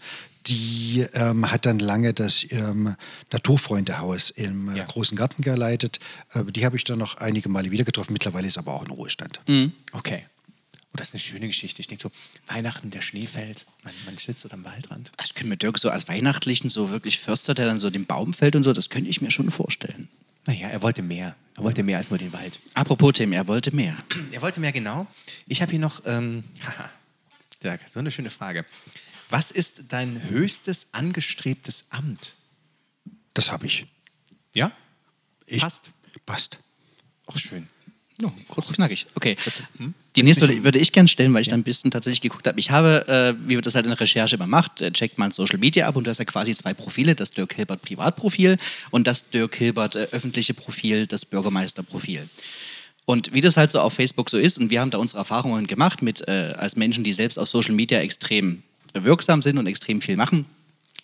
die 0.48 1.06
ähm, 1.14 1.52
hat 1.52 1.66
dann 1.66 1.80
lange 1.80 2.14
das 2.14 2.46
ähm, 2.52 2.96
Naturfreundehaus 3.32 4.30
im 4.32 4.70
äh, 4.70 4.78
Ja. 4.78 4.86
Großen 4.86 5.18
Garten 5.18 5.42
geleitet. 5.42 6.00
Äh, 6.34 6.46
die 6.46 6.66
habe 6.66 6.78
ich 6.78 6.84
dann 6.84 7.00
noch 7.00 7.18
einige 7.18 7.50
Male 7.50 7.72
wieder 7.72 7.84
getroffen. 7.84 8.14
Mittlerweile 8.14 8.48
ist 8.48 8.58
aber 8.58 8.74
auch 8.74 8.84
in 8.86 8.92
Ruhestand. 8.92 9.42
Okay. 9.92 10.26
Oh, 10.92 10.96
das 10.98 11.10
ist 11.10 11.14
eine 11.14 11.20
schöne 11.20 11.48
Geschichte. 11.48 11.82
Ich 11.82 11.88
denke 11.88 12.02
so, 12.02 12.10
Weihnachten, 12.52 12.90
der 12.90 13.02
Schnee 13.02 13.28
fällt, 13.28 13.68
man, 13.84 13.94
man 14.06 14.18
sitzt 14.18 14.42
so 14.42 14.50
am 14.50 14.66
Waldrand. 14.66 15.12
Ich 15.24 15.36
könnte 15.36 15.50
mir 15.50 15.58
Dirk 15.58 15.78
so 15.78 15.90
als 15.92 16.08
Weihnachtlichen, 16.08 16.68
so 16.70 16.90
wirklich 16.90 17.20
Förster, 17.20 17.54
der 17.54 17.68
dann 17.68 17.78
so 17.78 17.92
den 17.92 18.08
Baum 18.08 18.34
fällt 18.34 18.56
und 18.56 18.64
so, 18.64 18.74
das 18.74 18.90
könnte 18.90 19.08
ich 19.10 19.22
mir 19.22 19.30
schon 19.30 19.52
vorstellen. 19.52 20.08
Naja, 20.50 20.68
er 20.70 20.82
wollte 20.82 21.04
mehr. 21.04 21.36
Er 21.58 21.64
wollte 21.64 21.84
mehr 21.84 21.98
als 21.98 22.10
nur 22.10 22.18
den 22.18 22.34
Wald. 22.34 22.60
Apropos 22.74 23.14
Tim, 23.14 23.34
er 23.34 23.46
wollte 23.46 23.70
mehr. 23.70 23.96
Er 24.32 24.42
wollte 24.42 24.60
mehr 24.60 24.72
genau. 24.72 25.06
Ich 25.46 25.62
habe 25.62 25.70
hier 25.70 25.80
noch, 25.80 26.02
ähm, 26.08 26.44
haha, 26.66 26.90
Dirk, 27.62 27.82
so 27.88 28.00
eine 28.00 28.10
schöne 28.10 28.32
Frage. 28.32 28.66
Was 29.30 29.52
ist 29.52 29.84
dein 29.90 30.28
höchstes 30.28 30.88
angestrebtes 30.92 31.86
Amt? 31.92 32.34
Das 33.36 33.52
habe 33.52 33.68
ich. 33.68 33.86
Ja? 34.56 34.72
ich. 35.46 35.62
Passt. 35.62 35.92
Passt. 36.26 36.58
Auch 37.28 37.38
schön. 37.38 37.70
Ja, 38.22 38.32
kurz 38.50 38.68
und 38.68 38.76
knackig. 38.76 39.08
Okay. 39.16 39.38
Die 40.16 40.24
nächste 40.24 40.48
würde, 40.48 40.64
würde 40.64 40.80
ich 40.80 40.92
gerne 40.92 41.08
stellen, 41.08 41.34
weil 41.34 41.42
ich 41.42 41.48
dann 41.48 41.62
ein 41.62 41.64
bisschen 41.64 41.90
tatsächlich 41.90 42.22
geguckt 42.22 42.46
habe. 42.48 42.60
Ich 42.60 42.70
habe, 42.70 43.08
äh, 43.08 43.50
wie 43.50 43.56
man 43.56 43.62
das 43.62 43.76
halt 43.76 43.86
in 43.86 43.92
der 43.92 44.00
Recherche 44.00 44.36
immer 44.36 44.48
macht, 44.48 44.82
äh, 44.82 44.92
checkt 44.92 45.18
man 45.18 45.32
Social 45.32 45.58
Media 45.58 45.88
ab 45.88 45.96
und 45.96 46.06
du 46.06 46.10
hast 46.10 46.18
ja 46.18 46.26
quasi 46.26 46.54
zwei 46.54 46.74
Profile, 46.74 47.16
das 47.16 47.32
Dirk 47.32 47.54
Hilbert 47.54 47.82
Privatprofil 47.82 48.58
und 48.92 49.08
das 49.08 49.30
Dirk 49.30 49.56
Hilbert 49.56 49.96
äh, 49.96 50.08
öffentliche 50.12 50.54
Profil, 50.54 51.08
das 51.08 51.26
Bürgermeisterprofil. 51.26 52.28
Und 53.06 53.34
wie 53.34 53.42
das 53.42 53.58
halt 53.58 53.72
so 53.72 53.80
auf 53.80 53.94
Facebook 53.94 54.30
so 54.30 54.38
ist, 54.38 54.60
und 54.60 54.70
wir 54.70 54.82
haben 54.82 54.92
da 54.92 54.98
unsere 54.98 55.20
Erfahrungen 55.20 55.66
gemacht 55.66 56.02
mit 56.02 56.28
äh, 56.28 56.54
als 56.58 56.76
Menschen, 56.76 57.04
die 57.04 57.14
selbst 57.14 57.40
auf 57.40 57.48
Social 57.48 57.74
Media 57.74 58.00
extrem 58.00 58.64
wirksam 58.94 59.42
sind 59.42 59.58
und 59.58 59.68
extrem 59.68 60.02
viel 60.02 60.18
machen, 60.18 60.46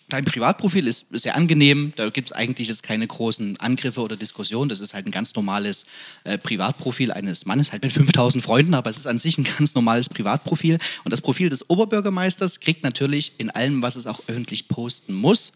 Dein 0.07 0.23
Privatprofil 0.23 0.87
ist 0.87 1.07
sehr 1.11 1.35
angenehm. 1.35 1.91
Da 1.95 2.09
gibt 2.11 2.29
es 2.29 2.31
eigentlich 2.31 2.67
jetzt 2.67 2.83
keine 2.83 3.07
großen 3.07 3.59
Angriffe 3.59 4.01
oder 4.01 4.15
Diskussionen. 4.15 4.69
Das 4.69 4.79
ist 4.79 4.93
halt 4.93 5.07
ein 5.07 5.11
ganz 5.11 5.33
normales 5.33 5.87
äh, 6.25 6.37
Privatprofil 6.37 7.11
eines 7.11 7.47
Mannes, 7.47 7.71
halt 7.71 7.81
mit 7.81 7.91
5000 7.91 8.43
Freunden, 8.43 8.75
aber 8.75 8.91
es 8.91 8.97
ist 8.97 9.07
an 9.07 9.17
sich 9.17 9.39
ein 9.39 9.47
ganz 9.57 9.73
normales 9.73 10.07
Privatprofil. 10.07 10.77
Und 11.03 11.11
das 11.11 11.21
Profil 11.21 11.49
des 11.49 11.67
Oberbürgermeisters 11.71 12.59
kriegt 12.59 12.83
natürlich 12.83 13.31
in 13.39 13.49
allem, 13.49 13.81
was 13.81 13.95
es 13.95 14.05
auch 14.05 14.21
öffentlich 14.27 14.67
posten 14.67 15.15
muss, 15.15 15.53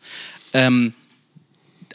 ähm, 0.53 0.93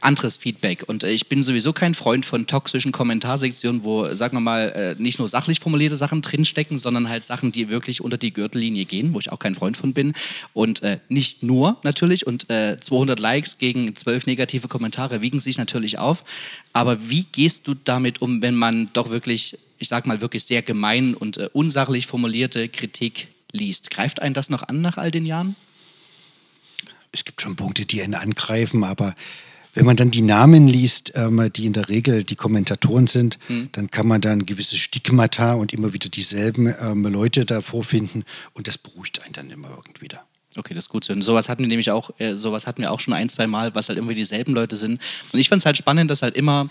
anderes 0.04 0.36
Feedback. 0.36 0.84
Und 0.86 1.04
äh, 1.04 1.10
ich 1.10 1.28
bin 1.28 1.42
sowieso 1.42 1.72
kein 1.72 1.94
Freund 1.94 2.24
von 2.24 2.46
toxischen 2.46 2.92
Kommentarsektionen, 2.92 3.84
wo, 3.84 4.14
sagen 4.14 4.36
wir 4.36 4.40
mal, 4.40 4.68
äh, 4.70 5.02
nicht 5.02 5.18
nur 5.18 5.28
sachlich 5.28 5.60
formulierte 5.60 5.96
Sachen 5.96 6.22
drinstecken, 6.22 6.78
sondern 6.78 7.08
halt 7.08 7.24
Sachen, 7.24 7.52
die 7.52 7.68
wirklich 7.68 8.00
unter 8.00 8.18
die 8.18 8.32
Gürtellinie 8.32 8.84
gehen, 8.84 9.14
wo 9.14 9.20
ich 9.20 9.32
auch 9.32 9.38
kein 9.38 9.54
Freund 9.54 9.76
von 9.76 9.92
bin. 9.92 10.14
Und 10.52 10.82
äh, 10.82 10.98
nicht 11.08 11.42
nur 11.42 11.78
natürlich. 11.82 12.26
Und 12.26 12.50
äh, 12.50 12.78
200 12.78 13.18
Likes 13.18 13.58
gegen 13.58 13.94
12 13.94 14.26
negative 14.26 14.68
Kommentare 14.68 15.22
wiegen 15.22 15.40
sich 15.40 15.58
natürlich 15.58 15.98
auf. 15.98 16.24
Aber 16.72 17.08
wie 17.08 17.24
gehst 17.24 17.66
du 17.66 17.74
damit 17.74 18.22
um, 18.22 18.42
wenn 18.42 18.54
man 18.54 18.90
doch 18.92 19.10
wirklich, 19.10 19.58
ich 19.78 19.88
sag 19.88 20.06
mal, 20.06 20.20
wirklich 20.20 20.44
sehr 20.44 20.62
gemein 20.62 21.14
und 21.14 21.38
äh, 21.38 21.48
unsachlich 21.52 22.06
formulierte 22.06 22.68
Kritik 22.68 23.28
liest? 23.52 23.90
Greift 23.90 24.20
einen 24.22 24.34
das 24.34 24.50
noch 24.50 24.62
an 24.62 24.80
nach 24.80 24.98
all 24.98 25.10
den 25.10 25.26
Jahren? 25.26 25.56
es 27.14 27.24
gibt 27.24 27.40
schon 27.40 27.56
Punkte, 27.56 27.86
die 27.86 28.02
einen 28.02 28.14
angreifen, 28.14 28.84
aber 28.84 29.14
wenn 29.74 29.86
man 29.86 29.96
dann 29.96 30.10
die 30.10 30.22
Namen 30.22 30.68
liest, 30.68 31.12
ähm, 31.14 31.50
die 31.54 31.66
in 31.66 31.72
der 31.72 31.88
Regel 31.88 32.24
die 32.24 32.36
Kommentatoren 32.36 33.06
sind, 33.06 33.38
dann 33.72 33.90
kann 33.90 34.06
man 34.06 34.20
dann 34.20 34.46
gewisse 34.46 34.76
Stigmata 34.76 35.54
und 35.54 35.72
immer 35.72 35.92
wieder 35.92 36.08
dieselben 36.08 36.72
ähm, 36.80 37.04
Leute 37.04 37.44
da 37.44 37.62
vorfinden 37.62 38.24
und 38.52 38.68
das 38.68 38.78
beruhigt 38.78 39.22
einen 39.22 39.32
dann 39.32 39.50
immer 39.50 39.70
irgendwie 39.70 40.02
wieder. 40.02 40.24
Okay, 40.56 40.74
das 40.74 40.84
ist 40.84 40.88
gut 40.88 41.04
zu 41.04 41.12
hören. 41.12 41.22
Sowas 41.22 41.48
hatten 41.48 41.62
wir 41.62 41.68
nämlich 41.68 41.90
auch, 41.90 42.10
äh, 42.18 42.34
sowas 42.36 42.66
hatten 42.66 42.82
wir 42.82 42.92
auch 42.92 43.00
schon 43.00 43.14
ein, 43.14 43.28
zwei 43.28 43.46
Mal, 43.46 43.74
was 43.74 43.88
halt 43.88 43.98
immer 43.98 44.14
dieselben 44.14 44.54
Leute 44.54 44.76
sind. 44.76 45.00
Und 45.32 45.38
ich 45.38 45.48
fand 45.48 45.60
es 45.60 45.66
halt 45.66 45.76
spannend, 45.76 46.10
dass 46.10 46.22
halt 46.22 46.36
immer, 46.36 46.68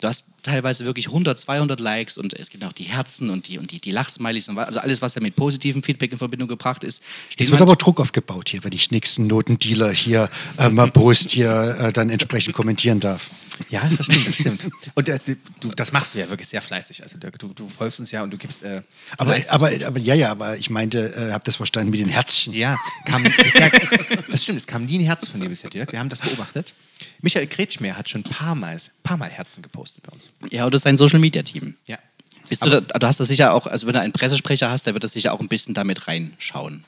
du 0.00 0.06
hast 0.06 0.24
teilweise 0.42 0.84
wirklich 0.84 1.08
100, 1.08 1.38
200 1.38 1.80
Likes 1.80 2.16
und 2.16 2.34
es 2.34 2.50
gibt 2.50 2.62
auch 2.64 2.72
die 2.72 2.84
Herzen 2.84 3.30
und 3.30 3.48
die, 3.48 3.58
und 3.58 3.72
die, 3.72 3.80
die 3.80 3.90
Lachsmilies 3.90 4.48
und 4.48 4.58
also 4.58 4.78
alles, 4.78 5.02
was 5.02 5.14
ja 5.14 5.20
mit 5.20 5.34
positivem 5.34 5.82
Feedback 5.82 6.12
in 6.12 6.18
Verbindung 6.18 6.48
gebracht 6.48 6.84
ist. 6.84 7.02
Jetzt 7.36 7.50
wird 7.50 7.60
aber 7.60 7.76
Druck 7.76 8.00
aufgebaut 8.00 8.50
hier, 8.50 8.62
wenn 8.62 8.72
ich 8.72 8.90
nächsten 8.90 9.26
Notendealer 9.26 9.90
hier 9.90 10.30
äh, 10.58 10.68
mal 10.68 10.90
Post 10.90 11.30
hier 11.30 11.76
äh, 11.78 11.92
dann 11.92 12.10
entsprechend 12.10 12.54
kommentieren 12.54 13.00
darf. 13.00 13.30
Ja, 13.68 13.82
das 13.96 14.06
stimmt, 14.06 14.26
das 14.26 14.34
stimmt. 14.34 14.68
Und 14.94 15.08
äh, 15.08 15.18
du, 15.60 15.68
das 15.70 15.92
machst 15.92 16.14
du 16.14 16.18
ja 16.18 16.28
wirklich 16.28 16.48
sehr 16.48 16.62
fleißig. 16.62 17.02
Also 17.02 17.18
Dirk, 17.18 17.38
du, 17.38 17.48
du 17.48 17.68
folgst 17.68 18.00
uns 18.00 18.10
ja 18.10 18.22
und 18.22 18.30
du 18.30 18.38
gibst. 18.38 18.62
Äh, 18.62 18.82
Aber, 19.16 19.36
aber, 19.48 19.70
aber 19.86 19.98
ja, 19.98 20.14
ja, 20.14 20.30
aber 20.30 20.56
ich 20.56 20.70
meinte, 20.70 21.14
äh, 21.14 21.32
hab 21.32 21.44
das 21.44 21.56
verstanden 21.56 21.90
mit 21.90 22.00
den 22.00 22.08
Herzchen. 22.08 22.52
Ja, 22.52 22.78
kam 23.06 23.22
bisher, 23.42 23.70
das 24.30 24.42
stimmt, 24.42 24.58
es 24.58 24.66
kam 24.66 24.86
nie 24.86 24.98
ein 24.98 25.04
Herz 25.04 25.28
von 25.28 25.40
dir 25.40 25.48
bisher, 25.48 25.70
Dirk. 25.70 25.92
Wir 25.92 26.00
haben 26.00 26.08
das 26.08 26.20
beobachtet. 26.20 26.74
Michael 27.20 27.46
Kretschmer 27.46 27.96
hat 27.96 28.08
schon 28.08 28.22
ein 28.22 28.30
paar 28.30 28.54
Mal, 28.54 28.76
paar 29.02 29.16
Mal 29.16 29.30
Herzen 29.30 29.62
gepostet 29.62 30.02
bei 30.04 30.12
uns. 30.12 30.30
Ja, 30.50 30.66
oder 30.66 30.78
sein 30.78 30.96
Social 30.96 31.18
Media 31.18 31.42
Team. 31.42 31.74
Ja. 31.86 31.98
Bist 32.48 32.64
du, 32.64 32.70
da, 32.70 32.80
du 32.80 33.06
hast 33.06 33.20
das 33.20 33.28
sicher 33.28 33.54
auch, 33.54 33.66
also 33.66 33.86
wenn 33.86 33.94
du 33.94 34.00
einen 34.00 34.12
Pressesprecher 34.12 34.70
hast, 34.70 34.86
der 34.86 34.94
wird 34.94 35.04
das 35.04 35.12
sicher 35.12 35.32
auch 35.32 35.40
ein 35.40 35.48
bisschen 35.48 35.74
damit 35.74 36.06
reinschauen. 36.08 36.84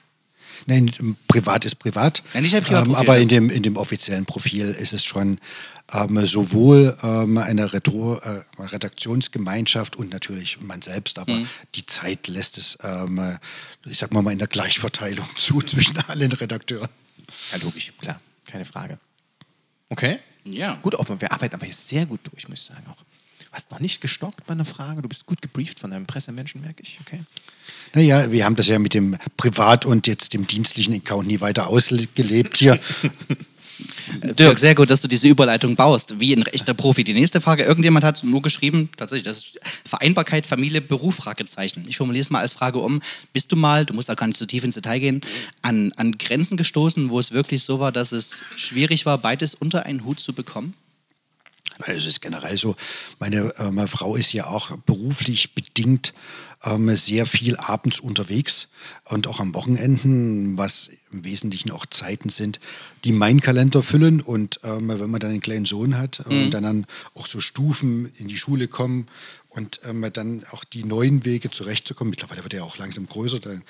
Nein, 0.67 1.17
privat 1.29 1.65
ist 1.67 1.75
privat. 1.77 2.23
Ja, 2.35 2.41
nicht 2.41 2.55
ein 2.55 2.59
ähm, 2.59 2.65
Privatprofil, 2.65 2.97
aber 2.97 3.15
das- 3.15 3.23
in 3.23 3.29
dem, 3.29 3.51
in 3.51 3.63
dem 3.63 3.77
offiziellen 3.77 4.25
Profil 4.25 4.67
ist 4.71 4.93
es 4.93 5.05
schon 5.05 5.39
ähm, 5.93 6.27
sowohl 6.27 6.97
ähm, 7.03 7.39
eine 7.39 7.73
Retro, 7.73 8.17
äh, 8.19 8.43
Redaktionsgemeinschaft 8.59 9.97
und 9.97 10.11
natürlich 10.13 10.61
man 10.61 10.83
selbst, 10.83 11.19
aber 11.19 11.35
Mhm. 11.35 11.49
die 11.75 11.87
Zeit 11.87 12.27
lässt 12.29 12.59
es, 12.59 12.77
ähm, 12.83 13.19
äh, 13.19 13.39
ich 13.89 13.99
sag 13.99 14.13
mal, 14.13 14.23
mal 14.23 14.33
in 14.33 14.39
der 14.39 14.49
Gleichverteilung 14.49 15.29
zu 15.37 15.61
zwischen 15.63 15.97
allen 16.09 16.33
Redakteuren. 16.33 16.89
Ja, 17.53 17.59
logisch, 17.63 17.93
klar. 18.01 18.21
Keine 18.47 18.65
Frage. 18.65 18.99
Okay. 19.89 20.19
Ja. 20.45 20.75
Gut, 20.83 20.95
auch, 20.95 21.07
wir 21.09 21.33
arbeiten 21.33 21.55
aber 21.55 21.67
hier 21.67 21.75
sehr 21.75 22.07
gut 22.07 22.21
durch, 22.31 22.49
muss 22.49 22.61
ich 22.61 22.67
sagen 22.67 22.85
auch. 22.89 23.03
Du 23.57 23.59
hast 23.59 23.71
noch 23.71 23.81
nicht 23.81 24.03
gestockt 24.03 24.45
bei 24.47 24.53
einer 24.53 24.67
Frage, 24.67 25.01
du 25.01 25.09
bist 25.09 25.25
gut 25.25 25.41
gebrieft 25.41 25.81
von 25.81 25.91
deinem 25.91 26.05
Pressemenschen, 26.05 26.61
merke 26.61 26.83
ich. 26.83 26.99
Okay. 27.01 27.23
Naja, 27.95 28.31
wir 28.31 28.45
haben 28.45 28.55
das 28.55 28.67
ja 28.67 28.79
mit 28.79 28.93
dem 28.93 29.17
Privat- 29.39 29.87
und 29.87 30.07
jetzt 30.07 30.35
dem 30.35 30.47
dienstlichen 30.47 30.93
Account 30.93 31.27
nie 31.27 31.41
weiter 31.41 31.69
ausgelebt 31.69 32.59
hier. 32.59 32.79
Dirk, 34.39 34.59
sehr 34.59 34.75
gut, 34.75 34.91
dass 34.91 35.01
du 35.01 35.09
diese 35.09 35.27
Überleitung 35.27 35.75
baust, 35.75 36.21
wie 36.21 36.35
ein 36.35 36.45
echter 36.45 36.75
Profi. 36.75 37.03
Die 37.03 37.15
nächste 37.15 37.41
Frage, 37.41 37.63
irgendjemand 37.63 38.05
hat 38.05 38.23
nur 38.25 38.43
geschrieben, 38.43 38.91
tatsächlich, 38.99 39.25
das 39.25 39.39
ist 39.39 39.61
Vereinbarkeit, 39.87 40.47
Familie, 40.47 40.83
Beruf, 40.83 41.15
Fragezeichen. 41.15 41.87
Ich 41.89 41.97
formuliere 41.97 42.21
es 42.21 42.29
mal 42.29 42.41
als 42.41 42.53
Frage 42.53 42.81
um, 42.81 43.01
bist 43.33 43.51
du 43.53 43.57
mal, 43.57 43.87
du 43.87 43.95
musst 43.95 44.11
auch 44.11 44.17
gar 44.17 44.27
nicht 44.27 44.37
so 44.37 44.45
tief 44.45 44.65
ins 44.65 44.75
Detail 44.75 44.99
gehen, 44.99 45.21
an, 45.63 45.93
an 45.97 46.19
Grenzen 46.19 46.59
gestoßen, 46.59 47.09
wo 47.09 47.19
es 47.19 47.33
wirklich 47.33 47.63
so 47.63 47.81
war, 47.81 47.91
dass 47.91 48.13
es 48.13 48.43
schwierig 48.55 49.07
war, 49.07 49.17
beides 49.17 49.55
unter 49.55 49.87
einen 49.87 50.05
Hut 50.05 50.21
zu 50.21 50.35
bekommen? 50.35 50.75
Weil 51.79 51.97
es 51.97 52.07
ist 52.07 52.21
generell 52.21 52.57
so, 52.57 52.75
meine, 53.19 53.53
äh, 53.59 53.71
meine 53.71 53.89
Frau 53.89 54.17
ist 54.17 54.33
ja 54.33 54.47
auch 54.47 54.77
beruflich 54.79 55.55
bedingt 55.55 56.15
ähm, 56.65 56.95
sehr 56.97 57.27
viel 57.27 57.57
abends 57.57 58.01
unterwegs 58.01 58.69
und 59.05 59.27
auch 59.27 59.41
am 59.41 59.55
Wochenenden, 59.55 60.57
was 60.57 60.91
im 61.13 61.25
Wesentlichen 61.25 61.71
auch 61.71 61.87
Zeiten 61.87 62.29
sind, 62.29 62.61
die 63.05 63.13
meinen 63.13 63.41
Kalender 63.41 63.83
füllen. 63.83 64.21
Und 64.21 64.61
ähm, 64.65 64.89
wenn 64.89 65.11
man 65.11 65.21
dann 65.21 65.31
einen 65.31 65.41
kleinen 65.41 65.67
Sohn 65.67 65.99
hat 65.99 66.21
äh, 66.21 66.45
und 66.45 66.51
dann, 66.51 66.63
dann 66.63 66.87
auch 67.15 67.27
so 67.27 67.41
Stufen 67.41 68.11
in 68.17 68.29
die 68.29 68.39
Schule 68.39 68.69
kommen 68.69 69.07
und 69.51 69.81
ähm, 69.85 70.09
dann 70.13 70.45
auch 70.51 70.65
die 70.65 70.85
neuen 70.85 71.25
Wege 71.25 71.51
zurechtzukommen, 71.51 72.11
mittlerweile 72.11 72.43
wird 72.43 72.55
er 72.55 72.65
auch 72.65 72.79
langsam 72.79 73.07
größer, 73.07 73.41
dann 73.41 73.63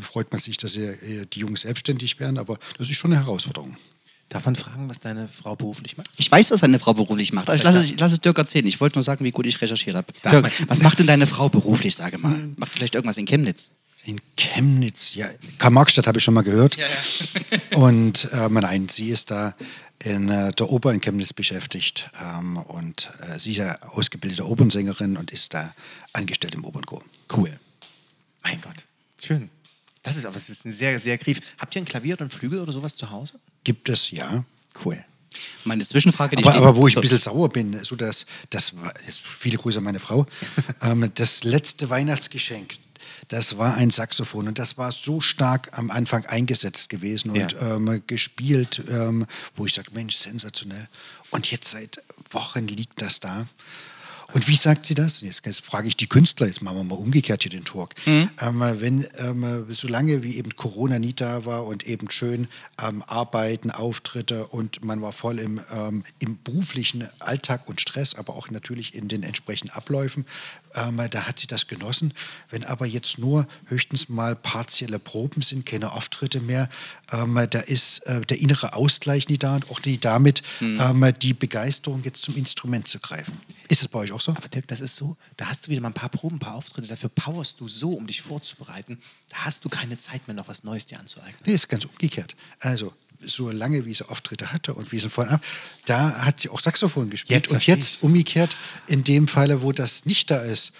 freut 0.00 0.30
man 0.30 0.40
sich, 0.40 0.56
dass 0.58 0.76
er, 0.76 1.02
äh, 1.02 1.26
die 1.26 1.40
Jungs 1.40 1.62
selbstständig 1.62 2.20
werden, 2.20 2.38
aber 2.38 2.58
das 2.78 2.90
ist 2.90 2.96
schon 2.96 3.12
eine 3.12 3.24
Herausforderung. 3.24 3.76
Darf 4.28 4.44
man 4.44 4.56
fragen, 4.56 4.90
was 4.90 5.00
deine 5.00 5.26
Frau 5.26 5.56
beruflich 5.56 5.96
macht? 5.96 6.10
Ich 6.18 6.30
weiß, 6.30 6.50
was 6.50 6.60
deine 6.60 6.78
Frau 6.78 6.92
beruflich 6.92 7.32
macht. 7.32 7.48
Ich 7.48 7.62
lasse, 7.62 7.82
ich 7.82 7.98
lasse 7.98 8.14
es 8.14 8.20
Dirk 8.20 8.36
erzählen. 8.36 8.66
Ich 8.66 8.78
wollte 8.80 8.98
nur 8.98 9.02
sagen, 9.02 9.24
wie 9.24 9.30
gut 9.30 9.46
ich 9.46 9.60
recherchiert 9.60 9.96
habe. 9.96 10.12
Dirk, 10.30 10.68
was 10.68 10.82
macht 10.82 10.98
denn 10.98 11.06
deine 11.06 11.26
Frau 11.26 11.48
beruflich, 11.48 11.94
sage 11.96 12.18
mal? 12.18 12.36
Macht 12.56 12.72
vielleicht 12.72 12.94
irgendwas 12.94 13.16
in 13.16 13.24
Chemnitz? 13.24 13.70
In 14.04 14.20
Chemnitz, 14.36 15.14
ja. 15.14 15.28
Karl-Marx-Stadt 15.58 16.06
habe 16.06 16.18
ich 16.18 16.24
schon 16.24 16.34
mal 16.34 16.42
gehört. 16.42 16.76
und 17.74 18.28
äh, 18.32 18.48
nein, 18.48 18.88
sie 18.88 19.08
ist 19.08 19.30
da 19.30 19.54
in 20.02 20.28
äh, 20.28 20.52
der 20.52 20.70
Oper 20.70 20.92
in 20.92 21.00
Chemnitz 21.00 21.32
beschäftigt. 21.32 22.10
Ähm, 22.22 22.58
und 22.58 23.10
äh, 23.20 23.38
sie 23.38 23.52
ist 23.52 23.58
ja 23.58 23.80
ausgebildete 23.82 24.46
Opernsängerin 24.46 25.16
und 25.16 25.30
ist 25.30 25.54
da 25.54 25.74
angestellt 26.12 26.54
im 26.54 26.64
Opernchor. 26.64 27.02
Cool. 27.34 27.58
Mein 28.42 28.60
Gott. 28.60 28.84
Schön. 29.22 29.50
Das 30.02 30.16
ist 30.16 30.24
aber 30.24 30.36
es 30.36 30.48
ist 30.48 30.64
ein 30.64 30.72
sehr, 30.72 30.98
sehr 31.00 31.18
grief. 31.18 31.40
Habt 31.58 31.74
ihr 31.74 31.82
ein 31.82 31.84
Klavier 31.84 32.14
oder 32.14 32.26
ein 32.26 32.30
Flügel 32.30 32.60
oder 32.60 32.72
sowas 32.72 32.94
zu 32.94 33.10
Hause? 33.10 33.40
Gibt 33.64 33.88
es, 33.88 34.10
ja. 34.10 34.44
Cool. 34.84 35.04
Meine 35.64 35.84
Zwischenfrage, 35.84 36.36
die 36.36 36.44
Aber, 36.44 36.54
aber 36.56 36.76
wo 36.76 36.88
ich 36.88 36.96
ein 36.96 37.00
bisschen 37.00 37.18
sauer 37.18 37.48
bin, 37.48 37.78
so 37.84 37.94
dass 37.96 38.26
das 38.50 38.76
war, 38.80 38.92
jetzt 39.06 39.22
viele 39.22 39.56
Grüße 39.58 39.78
an 39.78 39.84
meine 39.84 40.00
Frau, 40.00 40.26
ähm, 40.82 41.10
das 41.14 41.44
letzte 41.44 41.90
Weihnachtsgeschenk, 41.90 42.74
das 43.28 43.58
war 43.58 43.74
ein 43.74 43.90
Saxophon 43.90 44.48
und 44.48 44.58
das 44.58 44.78
war 44.78 44.90
so 44.90 45.20
stark 45.20 45.76
am 45.78 45.90
Anfang 45.90 46.24
eingesetzt 46.26 46.88
gewesen 46.88 47.30
und 47.30 47.52
Ja. 47.52 47.76
ähm, 47.76 48.02
gespielt, 48.06 48.82
ähm, 48.88 49.26
wo 49.54 49.66
ich 49.66 49.74
sage, 49.74 49.90
Mensch, 49.92 50.16
sensationell. 50.16 50.88
Und 51.30 51.50
jetzt 51.50 51.70
seit 51.70 52.02
Wochen 52.30 52.66
liegt 52.66 53.00
das 53.02 53.20
da. 53.20 53.46
Und 54.34 54.46
wie 54.46 54.56
sagt 54.56 54.84
sie 54.84 54.94
das? 54.94 55.22
Jetzt, 55.22 55.46
jetzt 55.46 55.64
frage 55.64 55.88
ich 55.88 55.96
die 55.96 56.06
Künstler, 56.06 56.48
jetzt 56.48 56.60
machen 56.60 56.76
wir 56.76 56.84
mal 56.84 56.98
umgekehrt 56.98 57.44
hier 57.44 57.50
den 57.50 57.64
Talk. 57.64 57.94
Ähm, 58.40 58.60
wenn, 58.60 59.06
ähm, 59.16 59.66
solange 59.70 60.22
wie 60.22 60.36
eben 60.36 60.54
Corona 60.54 60.98
nie 60.98 61.14
da 61.14 61.46
war 61.46 61.64
und 61.64 61.86
eben 61.86 62.10
schön 62.10 62.46
ähm, 62.82 63.02
Arbeiten, 63.06 63.70
Auftritte 63.70 64.46
und 64.48 64.84
man 64.84 65.00
war 65.00 65.12
voll 65.12 65.38
im, 65.38 65.60
ähm, 65.72 66.04
im 66.18 66.38
beruflichen 66.42 67.08
Alltag 67.20 67.70
und 67.70 67.80
Stress, 67.80 68.14
aber 68.14 68.36
auch 68.36 68.50
natürlich 68.50 68.94
in 68.94 69.08
den 69.08 69.22
entsprechenden 69.22 69.74
Abläufen, 69.74 70.26
ähm, 70.74 71.00
da 71.10 71.26
hat 71.26 71.38
sie 71.38 71.46
das 71.46 71.66
genossen. 71.66 72.12
Wenn 72.50 72.64
aber 72.64 72.84
jetzt 72.84 73.18
nur 73.18 73.48
höchstens 73.64 74.10
mal 74.10 74.36
partielle 74.36 74.98
Proben 74.98 75.40
sind, 75.40 75.64
keine 75.64 75.92
Auftritte 75.92 76.40
mehr, 76.40 76.68
ähm, 77.12 77.40
da 77.48 77.60
ist 77.60 78.00
äh, 78.00 78.20
der 78.20 78.38
innere 78.38 78.74
Ausgleich 78.74 79.30
nie 79.30 79.38
da 79.38 79.54
und 79.54 79.70
auch 79.70 79.82
nie 79.84 79.96
damit 79.96 80.42
ähm, 80.60 81.14
die 81.22 81.32
Begeisterung 81.32 82.02
jetzt 82.04 82.20
zum 82.20 82.36
Instrument 82.36 82.88
zu 82.88 82.98
greifen. 82.98 83.40
Ist 83.68 83.82
es 83.82 83.88
bei 83.88 83.98
euch 84.00 84.12
auch 84.12 84.20
so? 84.20 84.32
Aber 84.32 84.48
Dirk, 84.48 84.66
das 84.68 84.80
ist 84.80 84.96
so, 84.96 85.16
da 85.36 85.46
hast 85.46 85.66
du 85.66 85.70
wieder 85.70 85.80
mal 85.82 85.88
ein 85.88 85.94
paar 85.94 86.08
Proben, 86.08 86.36
ein 86.36 86.40
paar 86.40 86.54
Auftritte, 86.54 86.88
dafür 86.88 87.10
powerst 87.10 87.60
du 87.60 87.68
so, 87.68 87.92
um 87.92 88.06
dich 88.06 88.22
vorzubereiten. 88.22 88.98
Da 89.28 89.38
hast 89.44 89.64
du 89.64 89.68
keine 89.68 89.96
Zeit 89.98 90.26
mehr, 90.26 90.34
noch 90.34 90.48
was 90.48 90.64
Neues 90.64 90.86
dir 90.86 90.98
anzueignen. 90.98 91.34
Nee, 91.44 91.52
ist 91.54 91.68
ganz 91.68 91.84
umgekehrt. 91.84 92.34
Also, 92.60 92.92
so 93.24 93.50
lange 93.50 93.84
wie 93.84 93.92
sie 93.94 94.08
Auftritte 94.08 94.52
hatte 94.52 94.74
und 94.74 94.92
wie 94.92 94.98
sie 95.00 95.10
vorhin 95.10 95.34
ab, 95.34 95.44
da 95.86 96.24
hat 96.24 96.40
sie 96.40 96.48
auch 96.48 96.60
Saxophon 96.60 97.10
gespielt. 97.10 97.42
Jetzt 97.44 97.52
und 97.52 97.66
jetzt 97.66 97.96
ich. 97.96 98.02
umgekehrt, 98.02 98.56
in 98.86 99.04
dem 99.04 99.28
Falle, 99.28 99.60
wo 99.62 99.72
das 99.72 100.06
nicht 100.06 100.30
da 100.30 100.38
ist, 100.38 100.72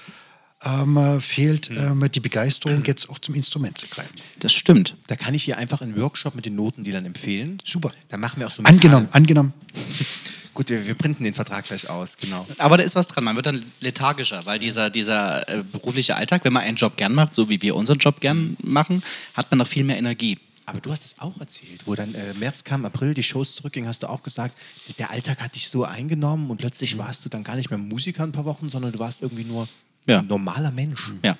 ähm, 0.64 0.97
äh, 0.97 1.21
fehlt 1.21 1.68
Hm. 1.68 2.02
ähm, 2.02 2.11
die 2.11 2.21
Begeisterung, 2.21 2.85
jetzt 2.85 3.09
auch 3.11 3.18
zum 3.18 3.35
Instrument 3.35 3.78
zu 3.78 3.87
greifen. 3.87 4.14
Das 4.40 4.52
stimmt. 4.52 4.97
Da 5.09 5.14
kann 5.16 5.35
ich 5.35 5.45
hier 5.45 5.57
einfach 5.59 5.83
einen 5.83 5.97
Workshop 6.00 6.35
mit 6.35 6.47
den 6.47 6.57
Notendealern 6.57 7.04
empfehlen. 7.04 7.61
Super. 7.64 7.92
Da 8.09 8.16
machen 8.16 8.40
wir 8.40 8.47
auch 8.47 8.50
so 8.50 8.62
Angenommen, 8.64 9.09
angenommen. 9.12 9.52
Gut, 10.58 10.70
wir, 10.70 10.84
wir 10.88 10.94
printen 10.96 11.22
den 11.22 11.34
Vertrag 11.34 11.66
gleich 11.66 11.88
aus, 11.88 12.16
genau. 12.16 12.44
Aber 12.58 12.76
da 12.78 12.82
ist 12.82 12.96
was 12.96 13.06
dran. 13.06 13.22
Man 13.22 13.36
wird 13.36 13.46
dann 13.46 13.64
lethargischer, 13.78 14.44
weil 14.44 14.58
dieser, 14.58 14.90
dieser 14.90 15.48
äh, 15.48 15.62
berufliche 15.62 16.16
Alltag, 16.16 16.44
wenn 16.44 16.52
man 16.52 16.64
einen 16.64 16.76
Job 16.76 16.96
gern 16.96 17.14
macht, 17.14 17.32
so 17.32 17.48
wie 17.48 17.62
wir 17.62 17.76
unseren 17.76 17.98
Job 17.98 18.20
gern 18.20 18.56
machen, 18.60 19.04
hat 19.34 19.48
man 19.52 19.58
noch 19.58 19.68
viel 19.68 19.84
mehr 19.84 19.96
Energie. 19.98 20.36
Aber 20.66 20.80
du 20.80 20.90
hast 20.90 21.04
es 21.04 21.14
auch 21.20 21.38
erzählt, 21.38 21.86
wo 21.86 21.94
dann 21.94 22.12
äh, 22.12 22.34
März 22.34 22.64
kam, 22.64 22.84
April, 22.84 23.14
die 23.14 23.22
Shows 23.22 23.54
zurückgingen, 23.54 23.88
hast 23.88 24.02
du 24.02 24.08
auch 24.08 24.24
gesagt, 24.24 24.58
der 24.98 25.12
Alltag 25.12 25.40
hat 25.40 25.54
dich 25.54 25.68
so 25.68 25.84
eingenommen 25.84 26.50
und 26.50 26.56
plötzlich 26.56 26.98
warst 26.98 27.24
du 27.24 27.28
dann 27.28 27.44
gar 27.44 27.54
nicht 27.54 27.70
mehr 27.70 27.78
Musiker 27.78 28.24
ein 28.24 28.32
paar 28.32 28.44
Wochen, 28.44 28.68
sondern 28.68 28.90
du 28.90 28.98
warst 28.98 29.22
irgendwie 29.22 29.44
nur 29.44 29.68
Ja. 30.08 30.18
ein 30.18 30.26
normaler 30.26 30.72
Mensch. 30.72 31.08
Ja. 31.22 31.38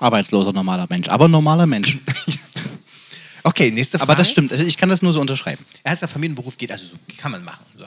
Arbeitsloser 0.00 0.52
normaler 0.52 0.88
Mensch, 0.90 1.08
aber 1.08 1.28
normaler 1.28 1.66
Mensch. 1.66 1.96
Okay, 3.42 3.70
nächste 3.70 3.96
Frage. 3.98 4.10
aber 4.10 4.18
das 4.18 4.28
stimmt. 4.28 4.50
Also 4.50 4.64
ich 4.64 4.76
kann 4.76 4.88
das 4.88 5.02
nur 5.02 5.12
so 5.12 5.20
unterschreiben. 5.20 5.64
Erster 5.84 6.08
Familienberuf 6.08 6.58
geht, 6.58 6.72
also 6.72 6.84
so 6.84 6.96
kann 7.16 7.30
man 7.30 7.44
machen. 7.44 7.64
So. 7.76 7.86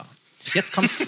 Jetzt 0.54 0.72
kommt 0.72 0.90